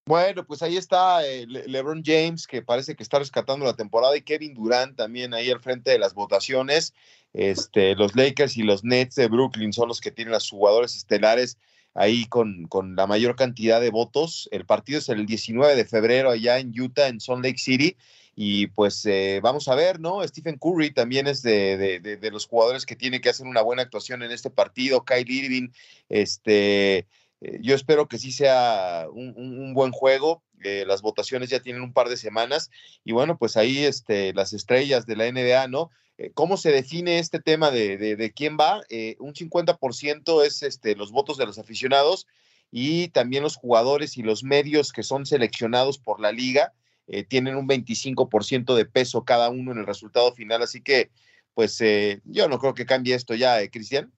Bueno, 0.08 0.46
pues 0.46 0.62
ahí 0.62 0.78
está 0.78 1.26
eh, 1.28 1.48
LeBron 1.48 2.04
James, 2.06 2.46
que 2.46 2.62
parece 2.62 2.96
que 2.96 3.02
está 3.02 3.18
rescatando 3.18 3.65
la 3.65 3.76
temporada, 3.76 4.15
y 4.15 4.22
Kevin 4.22 4.54
Durant 4.54 4.96
también 4.96 5.34
ahí 5.34 5.50
al 5.50 5.62
frente 5.62 5.89
de 5.89 5.98
las 5.98 6.13
votaciones. 6.13 6.94
Este, 7.34 7.96
los 7.96 8.15
Lakers 8.15 8.56
y 8.56 8.62
los 8.62 8.84
Nets 8.84 9.15
de 9.15 9.28
Brooklyn 9.28 9.74
son 9.74 9.88
los 9.88 10.02
que 10.02 10.12
tienen 10.12 10.39
sus 10.39 10.52
jugadores 10.52 10.96
estelares 10.96 11.58
ahí 11.96 12.26
con, 12.26 12.68
con 12.68 12.96
la 12.96 13.08
mayor 13.08 13.36
cantidad 13.36 13.82
de 13.82 13.89
votos. 13.89 14.48
El 14.52 14.65
partido 14.68 15.00
es 15.00 15.10
el 15.10 15.26
19 15.26 15.76
de 15.76 15.86
febrero 15.86 16.30
allá 16.30 16.60
en 16.60 16.80
Utah, 16.80 17.08
en 17.08 17.20
Salt 17.20 17.44
Lake 17.44 17.58
City. 17.58 17.98
Y 18.36 18.68
pues 18.68 19.06
eh, 19.08 19.39
vamos 19.41 19.68
a 19.70 19.76
ver, 19.76 20.00
¿no? 20.00 20.22
Stephen 20.28 20.60
Curry 20.60 20.91
también 20.91 21.26
es 21.26 21.41
de, 21.41 22.00
de, 22.00 22.32
los 22.32 22.46
jugadores 22.46 22.86
que 22.86 22.96
tiene 22.96 23.22
que 23.22 23.30
hacer 23.30 23.48
una 23.48 23.62
buena 23.62 23.82
actuación 23.82 24.22
en 24.22 24.32
este 24.32 24.50
partido. 24.50 25.04
Kyle 25.04 25.32
Irving, 25.32 25.70
este, 26.10 27.08
eh, 27.45 27.60
yo 27.62 27.75
espero 27.75 28.08
que 28.08 28.17
sí 28.17 28.31
sea 28.31 29.08
un, 29.12 29.73
buen 29.73 29.91
juego. 29.91 30.43
Eh, 30.63 30.84
las 30.88 31.01
votaciones 31.01 31.49
ya 31.49 31.60
tienen 31.60 31.81
un 31.81 31.93
par 31.93 32.10
de 32.10 32.17
semanas. 32.17 32.71
Y 33.03 33.12
bueno, 33.12 33.38
pues 33.38 33.58
ahí 33.58 33.84
este, 33.86 34.34
las 34.34 34.53
estrellas 34.53 35.05
de 35.05 35.15
la 35.15 35.31
NBA, 35.31 35.67
¿no? 35.67 35.91
¿Cómo 36.34 36.55
se 36.55 36.71
define 36.71 37.19
este 37.19 37.41
tema 37.41 37.71
de, 37.71 38.31
quién 38.34 38.58
va? 38.58 38.77
un 39.19 39.34
50% 39.34 40.45
es 40.45 40.63
este, 40.63 40.95
los 40.95 41.12
votos 41.12 41.38
de 41.38 41.45
los 41.45 41.60
aficionados 41.60 42.25
y 42.71 43.10
también 43.10 43.43
los 43.43 43.58
jugadores 43.58 44.17
y 44.17 44.23
los 44.23 44.43
medios 44.43 44.91
que 44.91 45.03
son 45.03 45.25
seleccionados 45.25 45.97
por 45.97 46.19
la 46.19 46.31
liga 46.31 46.73
eh, 47.08 47.23
tienen 47.23 47.55
un 47.55 47.67
25% 47.67 48.75
de 48.75 48.86
peso 48.86 49.23
cada 49.23 49.49
uno 49.49 49.71
en 49.71 49.77
el 49.77 49.86
resultado 49.86 50.34
final, 50.34 50.63
así 50.63 50.81
que 50.81 51.12
pues 51.53 51.79
eh, 51.81 52.21
yo 52.25 52.49
no 52.49 52.60
creo 52.60 52.73
que 52.73 52.86
cambie 52.86 53.15
esto 53.15 53.36
ya, 53.36 53.62
¿eh, 53.62 53.69
Cristian. 53.69 54.12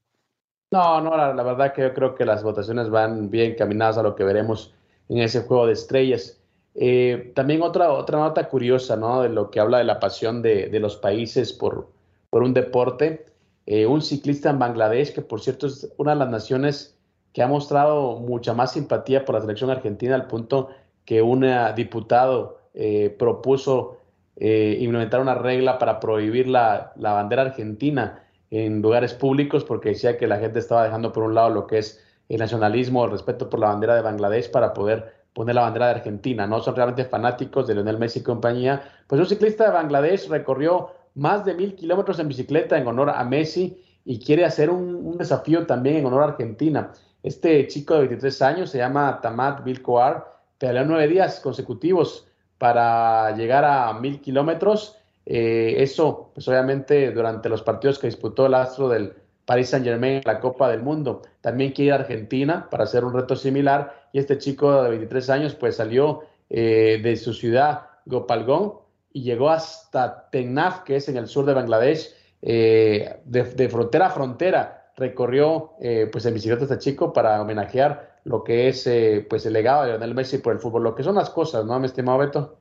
No, 0.72 1.02
no, 1.02 1.16
la, 1.16 1.44
verdad 1.44 1.74
que 1.74 1.82
yo 1.82 1.94
creo 1.94 2.16
que 2.16 2.26
las 2.26 2.44
votaciones 2.44 2.90
van 2.90 3.30
bien 3.30 3.56
caminadas 3.56 3.98
a 3.98 4.04
lo 4.04 4.16
que 4.16 4.24
veremos 4.24 4.74
en 5.08 5.20
ese 5.20 5.42
juego 5.44 5.68
de 5.68 5.74
estrellas. 5.74 6.40
Eh, 6.76 7.32
también 7.36 7.62
otra, 7.62 7.92
otra 7.92 8.20
nota 8.20 8.50
curiosa, 8.50 8.98
¿no? 8.98 9.22
De 9.22 9.30
lo 9.30 9.50
que 9.50 9.60
habla 9.60 9.78
de 9.78 9.86
la 9.86 10.00
pasión 10.00 10.42
de, 10.42 10.70
los 10.80 10.98
países 10.98 11.54
por, 11.54 11.90
por 12.30 12.44
un 12.44 12.54
deporte. 12.54 13.26
un 13.66 14.02
ciclista 14.02 14.50
en 14.50 14.60
Bangladesh, 14.60 15.14
que 15.14 15.22
por 15.22 15.42
cierto 15.42 15.68
es 15.68 15.92
una 15.98 16.12
de 16.14 16.20
las 16.20 16.30
naciones 16.30 16.98
que 17.34 17.44
ha 17.44 17.48
mostrado 17.48 18.20
mucha 18.20 18.54
más 18.54 18.72
simpatía 18.74 19.24
por 19.24 19.36
la 19.36 19.42
selección 19.42 19.70
argentina, 19.70 20.16
al 20.16 20.28
punto 20.28 20.70
que 21.06 21.22
un 21.22 21.46
diputado 21.76 22.58
eh, 22.74 23.16
propuso 23.18 23.98
eh, 24.36 24.78
implementar 24.82 25.20
una 25.22 25.34
regla 25.34 25.80
para 25.80 26.00
prohibir 26.00 26.48
la, 26.48 26.94
bandera 26.96 27.44
argentina 27.44 28.27
en 28.52 28.82
lugares 28.82 29.14
públicos 29.14 29.64
porque 29.64 29.90
decía 29.90 30.18
que 30.18 30.28
la 30.28 30.40
gente 30.40 30.60
estaba 30.60 30.84
dejando 30.84 31.12
por 31.12 31.24
un 31.24 31.36
lado 31.36 31.50
lo 31.50 31.68
que 31.68 31.80
es 31.80 32.04
el 32.30 32.40
nacionalismo, 32.40 33.06
el 33.06 33.12
respeto 33.12 33.50
por 33.50 33.60
la 33.60 33.68
bandera 33.68 33.96
de 33.96 34.02
Bangladesh 34.02 34.52
para 34.52 34.74
poder 34.74 35.14
poner 35.34 35.56
la 35.56 35.62
bandera 35.62 35.88
de 35.88 35.92
Argentina, 35.94 36.48
¿no? 36.48 36.60
Son 36.60 36.76
realmente 36.76 37.06
fanáticos 37.06 37.68
de 37.68 37.76
Lionel 37.76 38.00
Messi 38.00 38.20
y 38.20 38.24
compañía. 38.24 38.82
Pues 39.06 39.22
un 39.22 39.28
ciclista 39.28 39.66
de 39.66 39.72
Bangladesh 39.72 40.28
recorrió 40.30 40.90
más 41.14 41.46
de 41.46 41.54
mil 41.54 41.76
kilómetros 41.76 42.20
en 42.20 42.28
bicicleta 42.28 42.78
en 42.78 42.88
honor 42.88 43.12
a 43.12 43.24
Messi 43.24 43.84
y 44.04 44.20
quiere 44.20 44.46
hacer 44.46 44.70
un, 44.70 45.18
desafío 45.18 45.66
también 45.66 45.98
en 45.98 46.06
honor 46.06 46.24
a 46.24 46.26
Argentina. 46.30 46.92
Este 47.24 47.68
chico 47.68 47.94
de 47.94 48.02
23 48.02 48.42
años 48.42 48.70
se 48.70 48.78
llama 48.78 49.20
Tamat 49.22 49.64
Vilcoar, 49.64 50.26
peleó 50.58 50.86
nueve 50.86 51.08
días 51.08 51.40
consecutivos 51.40 52.28
para 52.58 53.36
llegar 53.36 53.66
a 53.66 53.94
mil 53.94 54.22
kilómetros. 54.22 54.97
Eh, 55.30 55.76
eso, 55.84 56.32
pues 56.34 56.48
obviamente, 56.48 57.12
durante 57.12 57.50
los 57.50 57.62
partidos 57.62 58.00
que 58.00 58.08
disputó 58.08 58.46
el 58.46 58.54
astro 58.54 58.88
del 58.88 59.14
Paris 59.46 59.70
Saint 59.70 59.86
Germain 59.86 60.16
en 60.16 60.24
la 60.26 60.40
Copa 60.40 60.70
del 60.70 60.82
Mundo. 60.82 61.22
También 61.42 61.74
quiere 61.74 61.88
ir 61.88 61.94
a 61.94 61.96
Argentina 61.98 62.68
para 62.72 62.86
hacer 62.86 63.04
un 63.04 63.14
reto 63.14 63.36
similar. 63.36 64.08
Y 64.14 64.20
este 64.20 64.38
chico 64.38 64.84
de 64.84 64.90
23 64.90 65.30
años, 65.30 65.56
pues 65.56 65.76
salió 65.76 66.22
eh, 66.50 67.00
de 67.04 67.16
su 67.18 67.34
ciudad, 67.34 67.82
Gopalgón, 68.06 68.74
y 69.12 69.24
llegó 69.24 69.50
hasta 69.50 70.30
Tennaf, 70.30 70.84
que 70.84 70.96
es 70.96 71.10
en 71.10 71.18
el 71.18 71.28
sur 71.28 71.46
de 71.46 71.54
Bangladesh, 71.54 72.14
eh, 72.42 73.20
de, 73.26 73.70
frontera 73.70 74.08
a 74.08 74.12
frontera. 74.12 74.92
Recorrió 74.96 75.74
pues 76.12 76.26
en 76.26 76.34
bicicleta 76.34 76.64
este 76.64 76.80
chico 76.80 77.14
para 77.14 77.40
homenajear 77.40 78.18
lo 78.28 78.44
que 78.44 78.68
es 78.68 78.86
eh, 78.88 79.26
pues 79.28 79.46
el 79.46 79.54
legado 79.54 79.84
de 79.84 79.92
Lionel 79.92 80.14
Messi 80.14 80.40
por 80.40 80.52
el 80.52 80.60
fútbol, 80.60 80.84
lo 80.84 80.96
que 80.96 81.04
son 81.04 81.16
las 81.16 81.30
cosas, 81.30 81.66
¿no, 81.66 81.80
mi 81.80 81.86
estimado 81.86 82.18
Beto? 82.18 82.58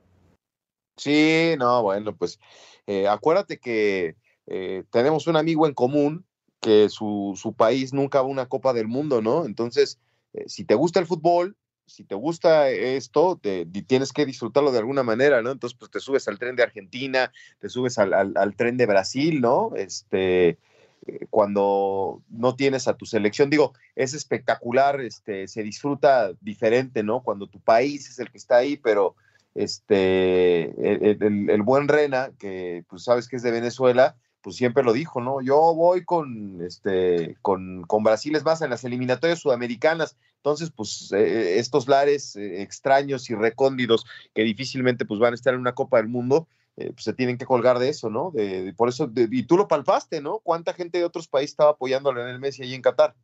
Sí, 0.97 1.55
no, 1.57 1.83
bueno, 1.83 2.15
pues 2.15 2.39
eh, 2.87 3.07
acuérdate 3.07 3.59
que 3.59 4.15
eh, 4.47 4.83
tenemos 4.91 5.27
un 5.27 5.37
amigo 5.37 5.67
en 5.67 5.73
común 5.73 6.25
que 6.59 6.89
su, 6.89 7.33
su, 7.39 7.53
país 7.53 7.93
nunca 7.93 8.21
va 8.21 8.27
a 8.27 8.31
una 8.31 8.49
Copa 8.49 8.73
del 8.73 8.87
Mundo, 8.87 9.21
¿no? 9.21 9.45
Entonces, 9.45 9.99
si 10.47 10.65
te 10.65 10.75
gusta 10.75 10.99
el 10.99 11.05
fútbol, 11.05 11.55
si 11.87 12.03
te 12.03 12.15
gusta 12.15 12.69
esto, 12.69 13.39
te, 13.41 13.65
tienes 13.65 14.11
que 14.11 14.25
disfrutarlo 14.25 14.71
de 14.71 14.79
alguna 14.79 15.03
manera, 15.03 15.41
¿no? 15.41 15.51
Entonces, 15.51 15.77
pues 15.77 15.89
te 15.89 15.99
subes 15.99 16.27
al 16.27 16.37
tren 16.37 16.55
de 16.55 16.63
Argentina, 16.63 17.31
te 17.59 17.69
subes 17.69 17.97
al, 17.97 18.13
al, 18.13 18.33
al 18.35 18.55
tren 18.55 18.77
de 18.77 18.85
Brasil, 18.85 19.39
¿no? 19.39 19.71
Este, 19.75 20.49
eh, 21.07 21.27
cuando 21.29 22.21
no 22.29 22.55
tienes 22.55 22.87
a 22.87 22.95
tu 22.95 23.05
selección. 23.05 23.49
Digo, 23.49 23.73
es 23.95 24.13
espectacular, 24.13 24.99
este, 25.01 25.47
se 25.47 25.63
disfruta 25.63 26.33
diferente, 26.41 27.03
¿no? 27.03 27.23
Cuando 27.23 27.47
tu 27.47 27.59
país 27.61 28.09
es 28.09 28.19
el 28.19 28.29
que 28.29 28.37
está 28.37 28.57
ahí, 28.57 28.77
pero 28.77 29.15
este, 29.57 31.51
el, 31.53 31.61
buen 31.63 31.87
Rena, 31.87 32.31
que 32.37 32.85
pues 32.87 33.03
sabes 33.03 33.27
que 33.27 33.37
es 33.37 33.43
de 33.43 33.51
Venezuela, 33.51 34.15
pues 34.41 34.55
siempre 34.55 34.83
lo 34.83 34.93
dijo, 34.93 35.19
¿no? 35.19 35.41
Yo 35.41 35.73
voy 35.75 36.05
con, 36.05 36.61
este, 36.61 37.35
con, 37.41 37.83
con 37.83 38.03
Brasil, 38.03 38.35
es 38.35 38.45
más, 38.45 38.61
en 38.61 38.69
las 38.69 38.83
eliminatorias 38.83 39.39
sudamericanas. 39.39 40.15
Entonces, 40.37 40.71
pues 40.73 41.11
eh, 41.11 41.59
estos 41.59 41.87
lares 41.87 42.35
extraños 42.35 43.29
y 43.29 43.35
recóndidos 43.35 44.05
que 44.33 44.43
difícilmente 44.43 45.05
pues 45.05 45.19
van 45.19 45.33
a 45.33 45.35
estar 45.35 45.53
en 45.53 45.59
una 45.59 45.75
Copa 45.75 45.97
del 45.97 46.07
Mundo, 46.07 46.47
eh, 46.77 46.91
pues, 46.93 47.03
se 47.03 47.13
tienen 47.13 47.39
que 47.39 47.45
colgar 47.45 47.79
de 47.79 47.89
eso, 47.89 48.11
¿no? 48.11 48.31
De, 48.31 48.71
por 48.77 48.87
eso, 48.87 49.11
y 49.15 49.43
tú 49.43 49.57
lo 49.57 49.67
palpaste, 49.67 50.21
¿no? 50.21 50.39
¿Cuánta 50.39 50.73
gente 50.73 50.99
de 50.99 51.05
otros 51.05 51.27
países 51.27 51.51
estaba 51.51 51.71
apoyando 51.71 52.11
a 52.11 52.13
Lionel 52.13 52.39
Messi 52.39 52.61
ahí 52.61 52.75
en 52.75 52.83
Qatar? 52.83 53.15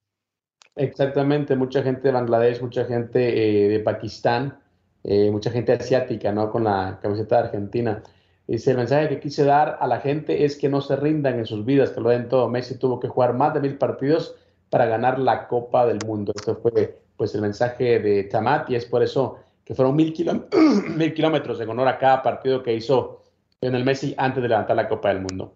Exactamente, 0.75 1.55
mucha 1.55 1.83
gente 1.83 2.01
de 2.07 2.11
Bangladesh, 2.11 2.59
mucha 2.59 2.85
gente 2.85 3.65
eh, 3.65 3.69
de 3.69 3.79
Pakistán, 3.79 4.59
eh, 5.03 5.29
mucha 5.31 5.51
gente 5.51 5.73
asiática, 5.73 6.31
¿no? 6.31 6.49
Con 6.51 6.63
la 6.63 6.99
camiseta 7.01 7.37
de 7.37 7.43
Argentina. 7.43 8.03
Dice, 8.47 8.71
el 8.71 8.77
mensaje 8.77 9.09
que 9.09 9.19
quise 9.19 9.43
dar 9.43 9.77
a 9.79 9.87
la 9.87 9.99
gente 9.99 10.45
es 10.45 10.57
que 10.57 10.69
no 10.69 10.81
se 10.81 10.95
rindan 10.95 11.39
en 11.39 11.45
sus 11.45 11.65
vidas, 11.65 11.91
que 11.91 12.01
lo 12.01 12.09
den 12.09 12.29
todo. 12.29 12.49
Messi 12.49 12.77
tuvo 12.77 12.99
que 12.99 13.07
jugar 13.07 13.33
más 13.33 13.53
de 13.53 13.61
mil 13.61 13.77
partidos 13.77 14.35
para 14.69 14.85
ganar 14.85 15.19
la 15.19 15.47
Copa 15.47 15.85
del 15.85 15.99
Mundo. 16.05 16.33
Esto 16.35 16.55
fue, 16.55 16.99
pues, 17.15 17.33
el 17.35 17.41
mensaje 17.41 17.99
de 17.99 18.23
Tamat 18.23 18.69
y 18.69 18.75
es 18.75 18.85
por 18.85 19.03
eso 19.03 19.37
que 19.63 19.75
fueron 19.75 19.95
mil, 19.95 20.13
kilómetros 21.15 21.59
en 21.61 21.69
honor 21.69 21.87
a 21.87 21.97
cada 21.97 22.21
partido 22.21 22.63
que 22.63 22.73
hizo 22.73 23.23
el 23.61 23.85
Messi 23.85 24.13
antes 24.17 24.43
de 24.43 24.49
levantar 24.49 24.75
la 24.75 24.89
Copa 24.89 25.09
del 25.09 25.21
Mundo. 25.21 25.53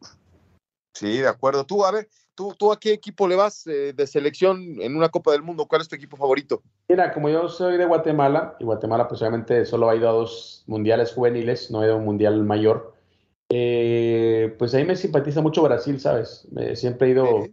Sí, 0.94 1.18
de 1.18 1.28
acuerdo. 1.28 1.66
Tú, 1.66 1.86
a 1.86 1.92
ver, 1.92 2.08
¿tú, 2.38 2.54
tú 2.58 2.72
a 2.72 2.80
qué 2.80 2.94
equipo 2.94 3.28
le 3.28 3.36
vas 3.36 3.66
eh, 3.68 3.92
de 3.94 4.08
selección 4.08 4.80
en 4.80 4.96
una 4.96 5.10
Copa 5.10 5.32
del 5.32 5.42
Mundo? 5.42 5.66
¿Cuál 5.66 5.82
es 5.82 5.90
tu 5.90 5.96
equipo 5.96 6.16
favorito? 6.16 6.62
Mira, 6.88 7.12
como 7.12 7.28
yo 7.30 7.50
soy 7.50 7.78
de 7.78 7.86
Guatemala, 7.86 8.56
y 8.60 8.64
Guatemala 8.64 9.08
pues 9.08 9.22
obviamente 9.22 9.66
solo 9.66 9.90
ha 9.90 9.96
ido 9.96 10.08
a 10.08 10.14
dos 10.14 10.64
mundiales 10.68 11.12
juveniles, 11.12 11.72
no 11.72 11.82
ha 11.82 11.86
ido 11.86 11.96
a 11.96 11.98
un 11.98 12.06
mundial 12.06 12.42
mayor, 12.44 12.94
eh, 13.50 14.56
pues 14.60 14.74
ahí 14.76 14.86
me 14.86 14.96
simpatiza 14.96 15.42
mucho 15.42 15.64
Brasil, 15.64 16.00
¿sabes? 16.00 16.48
siempre 16.76 17.08
he 17.08 17.12
ido 17.12 17.48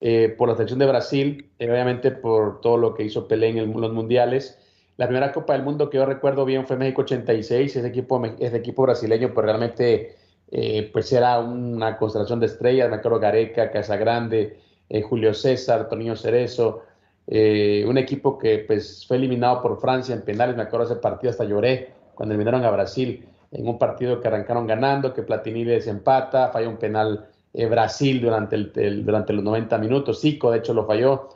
eh, 0.00 0.34
por 0.36 0.48
la 0.48 0.54
selección 0.54 0.78
de 0.78 0.86
Brasil, 0.86 1.50
obviamente 1.58 2.10
por 2.10 2.60
todo 2.60 2.76
lo 2.76 2.94
que 2.94 3.04
hizo 3.04 3.26
Pelé 3.26 3.48
en 3.48 3.80
los 3.80 3.92
mundiales. 3.92 4.58
La 4.98 5.06
primera 5.06 5.32
Copa 5.32 5.54
del 5.54 5.62
Mundo 5.62 5.88
que 5.88 5.96
yo 5.96 6.04
recuerdo 6.04 6.44
bien 6.44 6.66
fue 6.66 6.76
México 6.76 7.02
86, 7.02 7.76
ese 7.76 7.86
equipo, 7.86 8.22
ese 8.38 8.56
equipo 8.56 8.82
brasileño, 8.82 9.32
pues 9.32 9.44
realmente 9.46 10.16
eh, 10.50 10.88
pues 10.92 11.12
era 11.12 11.38
una 11.40 11.98
constelación 11.98 12.40
de 12.40 12.46
estrellas, 12.46 12.88
me 12.88 12.96
acuerdo 12.96 13.20
Gareca, 13.20 13.70
Casagrande, 13.70 14.58
eh, 14.88 15.02
Julio 15.02 15.34
César, 15.34 15.88
Tonino 15.88 16.16
Cerezo, 16.16 16.84
eh, 17.26 17.84
un 17.86 17.98
equipo 17.98 18.38
que 18.38 18.60
pues 18.60 19.06
fue 19.06 19.18
eliminado 19.18 19.60
por 19.60 19.78
Francia 19.78 20.14
en 20.14 20.22
penales, 20.22 20.56
me 20.56 20.62
acuerdo 20.62 20.86
ese 20.86 20.96
partido, 20.96 21.30
hasta 21.30 21.44
lloré 21.44 21.90
cuando 22.14 22.34
eliminaron 22.34 22.64
a 22.64 22.70
Brasil 22.70 23.26
en 23.52 23.68
un 23.68 23.78
partido 23.78 24.20
que 24.20 24.28
arrancaron 24.28 24.66
ganando, 24.66 25.12
que 25.12 25.22
Platini 25.22 25.64
desempata, 25.64 26.48
falló 26.48 26.70
un 26.70 26.78
penal 26.78 27.26
Brasil 27.52 28.20
durante, 28.20 28.56
el, 28.56 29.04
durante 29.04 29.32
los 29.32 29.42
90 29.42 29.78
minutos, 29.78 30.20
Zico 30.20 30.50
de 30.50 30.58
hecho 30.58 30.74
lo 30.74 30.86
falló, 30.86 31.30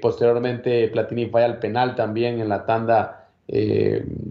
posteriormente 0.00 0.88
Platini 0.88 1.26
falla 1.26 1.46
el 1.46 1.58
penal 1.58 1.94
también 1.94 2.40
en 2.40 2.48
la 2.48 2.64
tanda 2.64 3.28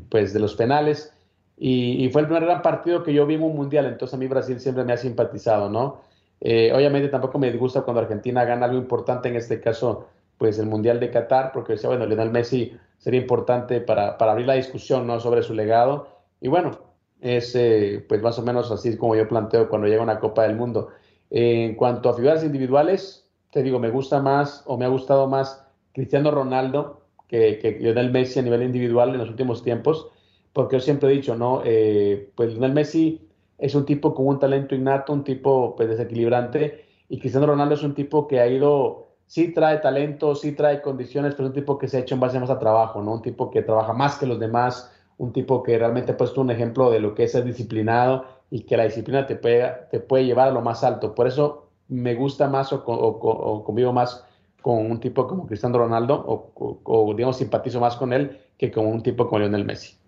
pues 0.09 0.33
de 0.33 0.39
los 0.39 0.55
penales, 0.55 1.13
y, 1.61 2.09
fue 2.09 2.21
el 2.21 2.27
primer 2.27 2.45
gran 2.45 2.61
partido 2.61 3.03
que 3.03 3.13
yo 3.13 3.25
vi 3.25 3.35
en 3.35 3.43
un 3.43 3.53
mundial, 3.53 3.85
entonces 3.85 4.13
a 4.13 4.17
mí 4.17 4.27
Brasil 4.27 4.59
siempre 4.61 4.85
me 4.85 4.93
ha 4.93 4.97
simpatizado, 4.97 5.69
¿no? 5.69 6.01
Eh, 6.39 6.71
obviamente 6.73 7.09
tampoco 7.09 7.37
me 7.37 7.51
disgusta 7.51 7.81
cuando 7.81 7.99
Argentina 8.01 8.45
gana 8.45 8.65
algo 8.65 8.77
importante, 8.77 9.27
en 9.27 9.35
este 9.35 9.59
caso, 9.59 10.07
pues 10.37 10.57
el 10.57 10.67
Mundial 10.67 11.01
de 11.01 11.11
Qatar, 11.11 11.51
porque 11.51 11.73
decía, 11.73 11.89
bueno, 11.89 12.05
Lionel 12.05 12.31
Messi 12.31 12.77
sería 12.97 13.19
importante 13.19 13.81
para, 13.81 14.17
para 14.17 14.31
abrir 14.31 14.47
la 14.47 14.53
discusión, 14.53 15.05
¿no? 15.05 15.19
Sobre 15.19 15.43
su 15.43 15.53
legado. 15.53 16.07
Y 16.39 16.47
bueno, 16.47 16.79
es 17.19 17.53
eh, 17.55 18.05
pues 18.07 18.21
más 18.21 18.39
o 18.39 18.41
menos 18.43 18.71
así 18.71 18.95
como 18.95 19.15
yo 19.17 19.27
planteo 19.27 19.67
cuando 19.67 19.87
llega 19.87 20.01
una 20.01 20.19
Copa 20.21 20.43
del 20.43 20.55
Mundo. 20.55 20.89
en 21.29 21.75
cuanto 21.75 22.09
a 22.09 22.13
figuras 22.13 22.41
individuales, 22.43 23.29
te 23.51 23.63
digo, 23.63 23.79
me 23.79 23.89
gusta 23.89 24.21
más 24.21 24.63
o 24.65 24.77
me 24.77 24.85
ha 24.85 24.87
gustado 24.87 25.27
más 25.27 25.65
Cristiano 25.93 26.31
Ronaldo 26.31 27.01
que, 27.27 27.59
que 27.59 27.71
Lionel 27.71 28.11
Messi 28.11 28.39
a 28.39 28.43
nivel 28.43 28.63
individual 28.63 29.09
en 29.09 29.17
los 29.17 29.29
últimos 29.29 29.61
tiempos 29.61 30.09
porque 30.53 30.77
yo 30.77 30.79
siempre 30.81 31.09
he 31.09 31.13
dicho, 31.13 31.35
¿no? 31.35 31.61
Eh, 31.65 32.31
pues 32.35 32.53
Lionel 32.53 32.73
Messi 32.73 33.27
es 33.57 33.75
un 33.75 33.85
tipo 33.85 34.13
con 34.13 34.27
un 34.27 34.39
talento 34.39 34.75
innato, 34.75 35.13
un 35.13 35.23
tipo 35.23 35.75
pues, 35.75 35.89
desequilibrante, 35.89 36.85
y 37.09 37.19
Cristiano 37.19 37.47
Ronaldo 37.47 37.75
es 37.75 37.83
un 37.83 37.93
tipo 37.93 38.27
que 38.27 38.39
ha 38.39 38.47
ido, 38.47 39.07
sí 39.25 39.53
trae 39.53 39.77
talento, 39.77 40.35
sí 40.35 40.53
trae 40.53 40.81
condiciones, 40.81 41.33
pero 41.33 41.47
es 41.47 41.49
un 41.49 41.55
tipo 41.55 41.77
que 41.77 41.87
se 41.87 41.97
ha 41.97 41.99
hecho 42.01 42.15
en 42.15 42.21
base 42.21 42.39
más 42.39 42.49
a 42.49 42.59
trabajo, 42.59 43.01
¿no? 43.01 43.13
Un 43.13 43.21
tipo 43.21 43.49
que 43.49 43.63
trabaja 43.63 43.93
más 43.93 44.17
que 44.17 44.25
los 44.25 44.39
demás, 44.39 44.91
un 45.17 45.33
tipo 45.33 45.61
que 45.63 45.77
realmente 45.77 46.13
ha 46.13 46.17
puesto 46.17 46.41
un 46.41 46.51
ejemplo 46.51 46.89
de 46.89 46.99
lo 46.99 47.13
que 47.13 47.23
es 47.23 47.31
ser 47.33 47.43
disciplinado 47.43 48.25
y 48.49 48.61
que 48.61 48.77
la 48.77 48.85
disciplina 48.85 49.25
te 49.25 49.35
puede, 49.35 49.71
te 49.91 49.99
puede 49.99 50.25
llevar 50.25 50.47
a 50.47 50.51
lo 50.51 50.61
más 50.61 50.83
alto. 50.83 51.13
Por 51.13 51.27
eso 51.27 51.69
me 51.89 52.15
gusta 52.15 52.47
más 52.47 52.71
o, 52.71 52.83
o, 52.85 53.63
convivo 53.63 53.91
más 53.91 54.25
con 54.61 54.89
un 54.91 54.99
tipo 54.99 55.27
como 55.27 55.45
Cristiano 55.45 55.77
Ronaldo 55.77 56.15
o, 56.15 56.79
o, 56.83 57.13
digamos, 57.13 57.37
simpatizo 57.37 57.79
más 57.79 57.95
con 57.95 58.13
él 58.13 58.39
que 58.57 58.71
con 58.71 58.85
un 58.85 59.03
tipo 59.03 59.27
como 59.27 59.39
Lionel 59.39 59.65
Messi. 59.65 59.98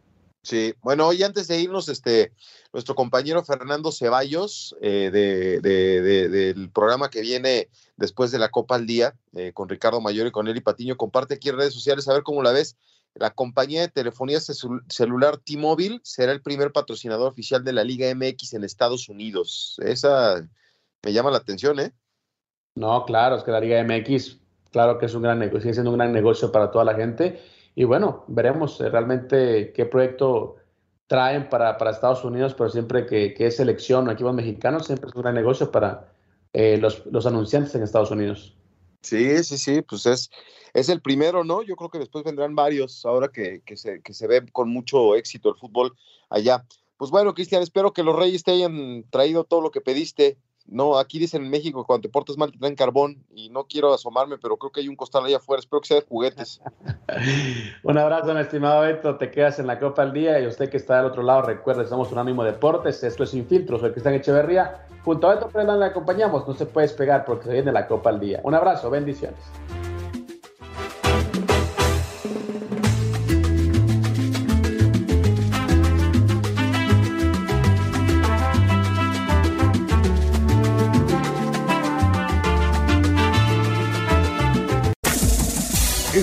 Sí, 0.44 0.74
bueno, 0.82 1.08
hoy 1.08 1.22
antes 1.22 1.48
de 1.48 1.60
irnos, 1.60 1.88
este, 1.88 2.34
nuestro 2.74 2.96
compañero 2.96 3.44
Fernando 3.44 3.92
Ceballos, 3.92 4.76
eh, 4.82 5.12
del 5.12 6.72
programa 6.72 7.12
que 7.12 7.22
viene 7.22 7.70
después 7.96 8.32
de 8.32 8.40
la 8.40 8.50
Copa 8.50 8.76
al 8.76 8.88
Día, 8.88 9.16
eh, 9.34 9.52
con 9.54 9.70
Ricardo 9.70 10.02
Mayor 10.02 10.26
y 10.26 10.32
con 10.32 10.48
Eli 10.48 10.62
Patiño, 10.62 10.98
comparte 10.98 11.36
aquí 11.36 11.50
en 11.50 11.58
redes 11.58 11.76
sociales, 11.76 12.08
a 12.08 12.14
ver 12.14 12.24
cómo 12.24 12.42
la 12.42 12.52
ves. 12.52 12.76
La 13.14 13.30
compañía 13.30 13.82
de 13.82 13.90
telefonía 13.90 14.40
celular 14.40 15.38
T-Mobile 15.38 16.00
será 16.02 16.32
el 16.32 16.42
primer 16.42 16.72
patrocinador 16.72 17.28
oficial 17.28 17.64
de 17.64 17.74
la 17.74 17.84
Liga 17.84 18.12
MX 18.16 18.54
en 18.54 18.64
Estados 18.64 19.10
Unidos. 19.10 19.80
Esa 19.84 20.48
me 21.04 21.14
llama 21.14 21.30
la 21.30 21.38
atención, 21.38 21.80
¿eh? 21.80 21.94
No, 22.74 23.06
claro, 23.06 23.36
es 23.36 23.44
que 23.44 23.52
la 23.52 23.60
Liga 23.60 23.84
MX, 23.84 24.40
claro 24.72 24.98
que 24.98 25.06
es 25.06 25.14
un 25.14 25.22
gran 25.22 25.38
negocio, 25.38 25.62
sigue 25.62 25.74
siendo 25.74 25.92
un 25.92 25.98
gran 25.98 26.14
negocio 26.14 26.52
para 26.52 26.72
toda 26.72 26.86
la 26.86 26.96
gente 26.96 27.40
y 27.76 27.84
bueno, 27.84 28.26
veremos 28.28 28.80
eh, 28.82 28.90
realmente 28.90 29.72
qué 29.74 29.86
proyecto 29.86 30.58
traen 31.08 31.50
para, 31.50 31.78
para 31.78 31.92
Estados 31.92 32.24
Unidos, 32.24 32.54
pero 32.54 32.70
siempre 32.70 33.06
que, 33.06 33.34
que 33.34 33.48
es 33.48 33.58
selección 33.58 34.08
o 34.08 34.12
equipos 34.12 34.34
mexicanos, 34.34 34.86
siempre 34.86 35.10
es 35.10 35.16
un 35.16 35.22
gran 35.22 35.36
negocio 35.36 35.72
para 35.72 36.14
eh, 36.54 36.78
los, 36.78 37.06
los 37.08 37.26
anunciantes 37.26 37.76
en 37.76 37.84
Estados 37.84 38.12
Unidos. 38.12 38.56
Sí, 39.02 39.44
sí, 39.44 39.58
sí, 39.58 39.82
pues 39.82 40.06
es, 40.06 40.30
es 40.74 40.90
el 40.90 41.02
primero, 41.02 41.44
¿no? 41.44 41.64
Yo 41.64 41.76
creo 41.76 41.90
que 41.90 42.00
después 42.00 42.24
vendrán 42.24 42.56
varios, 42.56 43.06
ahora 43.06 43.30
que, 43.30 43.62
que, 43.66 43.76
se, 43.76 44.02
que 44.02 44.14
se 44.14 44.28
ve 44.28 44.46
con 44.52 44.70
mucho 44.70 45.16
éxito 45.16 45.50
el 45.50 45.56
fútbol 45.56 45.96
allá. 46.30 46.64
Pues 46.98 47.10
bueno, 47.10 47.34
Cristian, 47.34 47.64
espero 47.64 47.94
que 47.94 48.04
los 48.04 48.16
Reyes 48.16 48.44
te 48.44 48.52
hayan 48.52 49.04
traído 49.10 49.44
todo 49.44 49.62
lo 49.62 49.72
que 49.72 49.82
pediste. 49.82 50.38
No, 50.72 50.98
aquí 50.98 51.20
dicen 51.20 51.44
en 51.44 51.50
México, 51.50 51.86
cuando 51.86 52.04
te 52.04 52.10
portas 52.10 52.38
mal 52.38 52.50
te 52.50 52.58
traen 52.58 52.78
carbón 52.78 53.22
y 53.36 53.50
no 53.50 53.66
quiero 53.66 53.94
asomarme, 53.94 54.38
pero 54.38 54.56
creo 54.56 54.72
que 54.72 54.80
hay 54.80 54.88
un 54.88 54.96
costal 54.96 55.26
allá 55.26 55.36
afuera. 55.36 55.60
Espero 55.60 55.82
que 55.82 55.88
sea 55.90 56.00
de 56.00 56.08
juguetes. 56.08 56.62
un 57.84 57.98
abrazo, 57.98 58.34
mi 58.34 58.40
estimado 58.40 58.84
Beto. 58.84 59.18
Te 59.18 59.30
quedas 59.30 59.60
en 59.60 59.68
la 59.68 59.78
Copa 59.78 60.02
al 60.02 60.14
Día 60.14 60.40
y 60.40 60.48
usted 60.48 60.70
que 60.70 60.78
está 60.78 60.96
del 60.96 61.08
otro 61.08 61.24
lado, 61.24 61.42
recuerde, 61.42 61.86
somos 61.86 62.10
un 62.14 62.20
ánimo 62.20 62.46
Deportes. 62.46 63.04
Esto 63.04 63.26
es 63.26 63.32
Sin 63.32 63.46
Filtros. 63.46 63.82
Soy 63.82 63.92
Cristian 63.92 64.16
Echeverría. 64.16 64.88
Junto 65.04 65.30
a 65.30 65.36
Beto 65.36 65.50
Prenda 65.50 65.76
le 65.76 65.88
acompañamos. 65.88 66.48
No 66.48 66.54
se 66.54 66.66
puede 66.66 66.88
despegar 66.88 67.26
porque 67.26 67.48
se 67.48 67.54
viene 67.54 67.74
la 67.74 67.86
Copa 67.86 68.10
al 68.10 68.22
Día. 68.22 68.40
Un 68.46 68.56
abrazo, 68.56 68.90
bendiciones. 68.90 69.42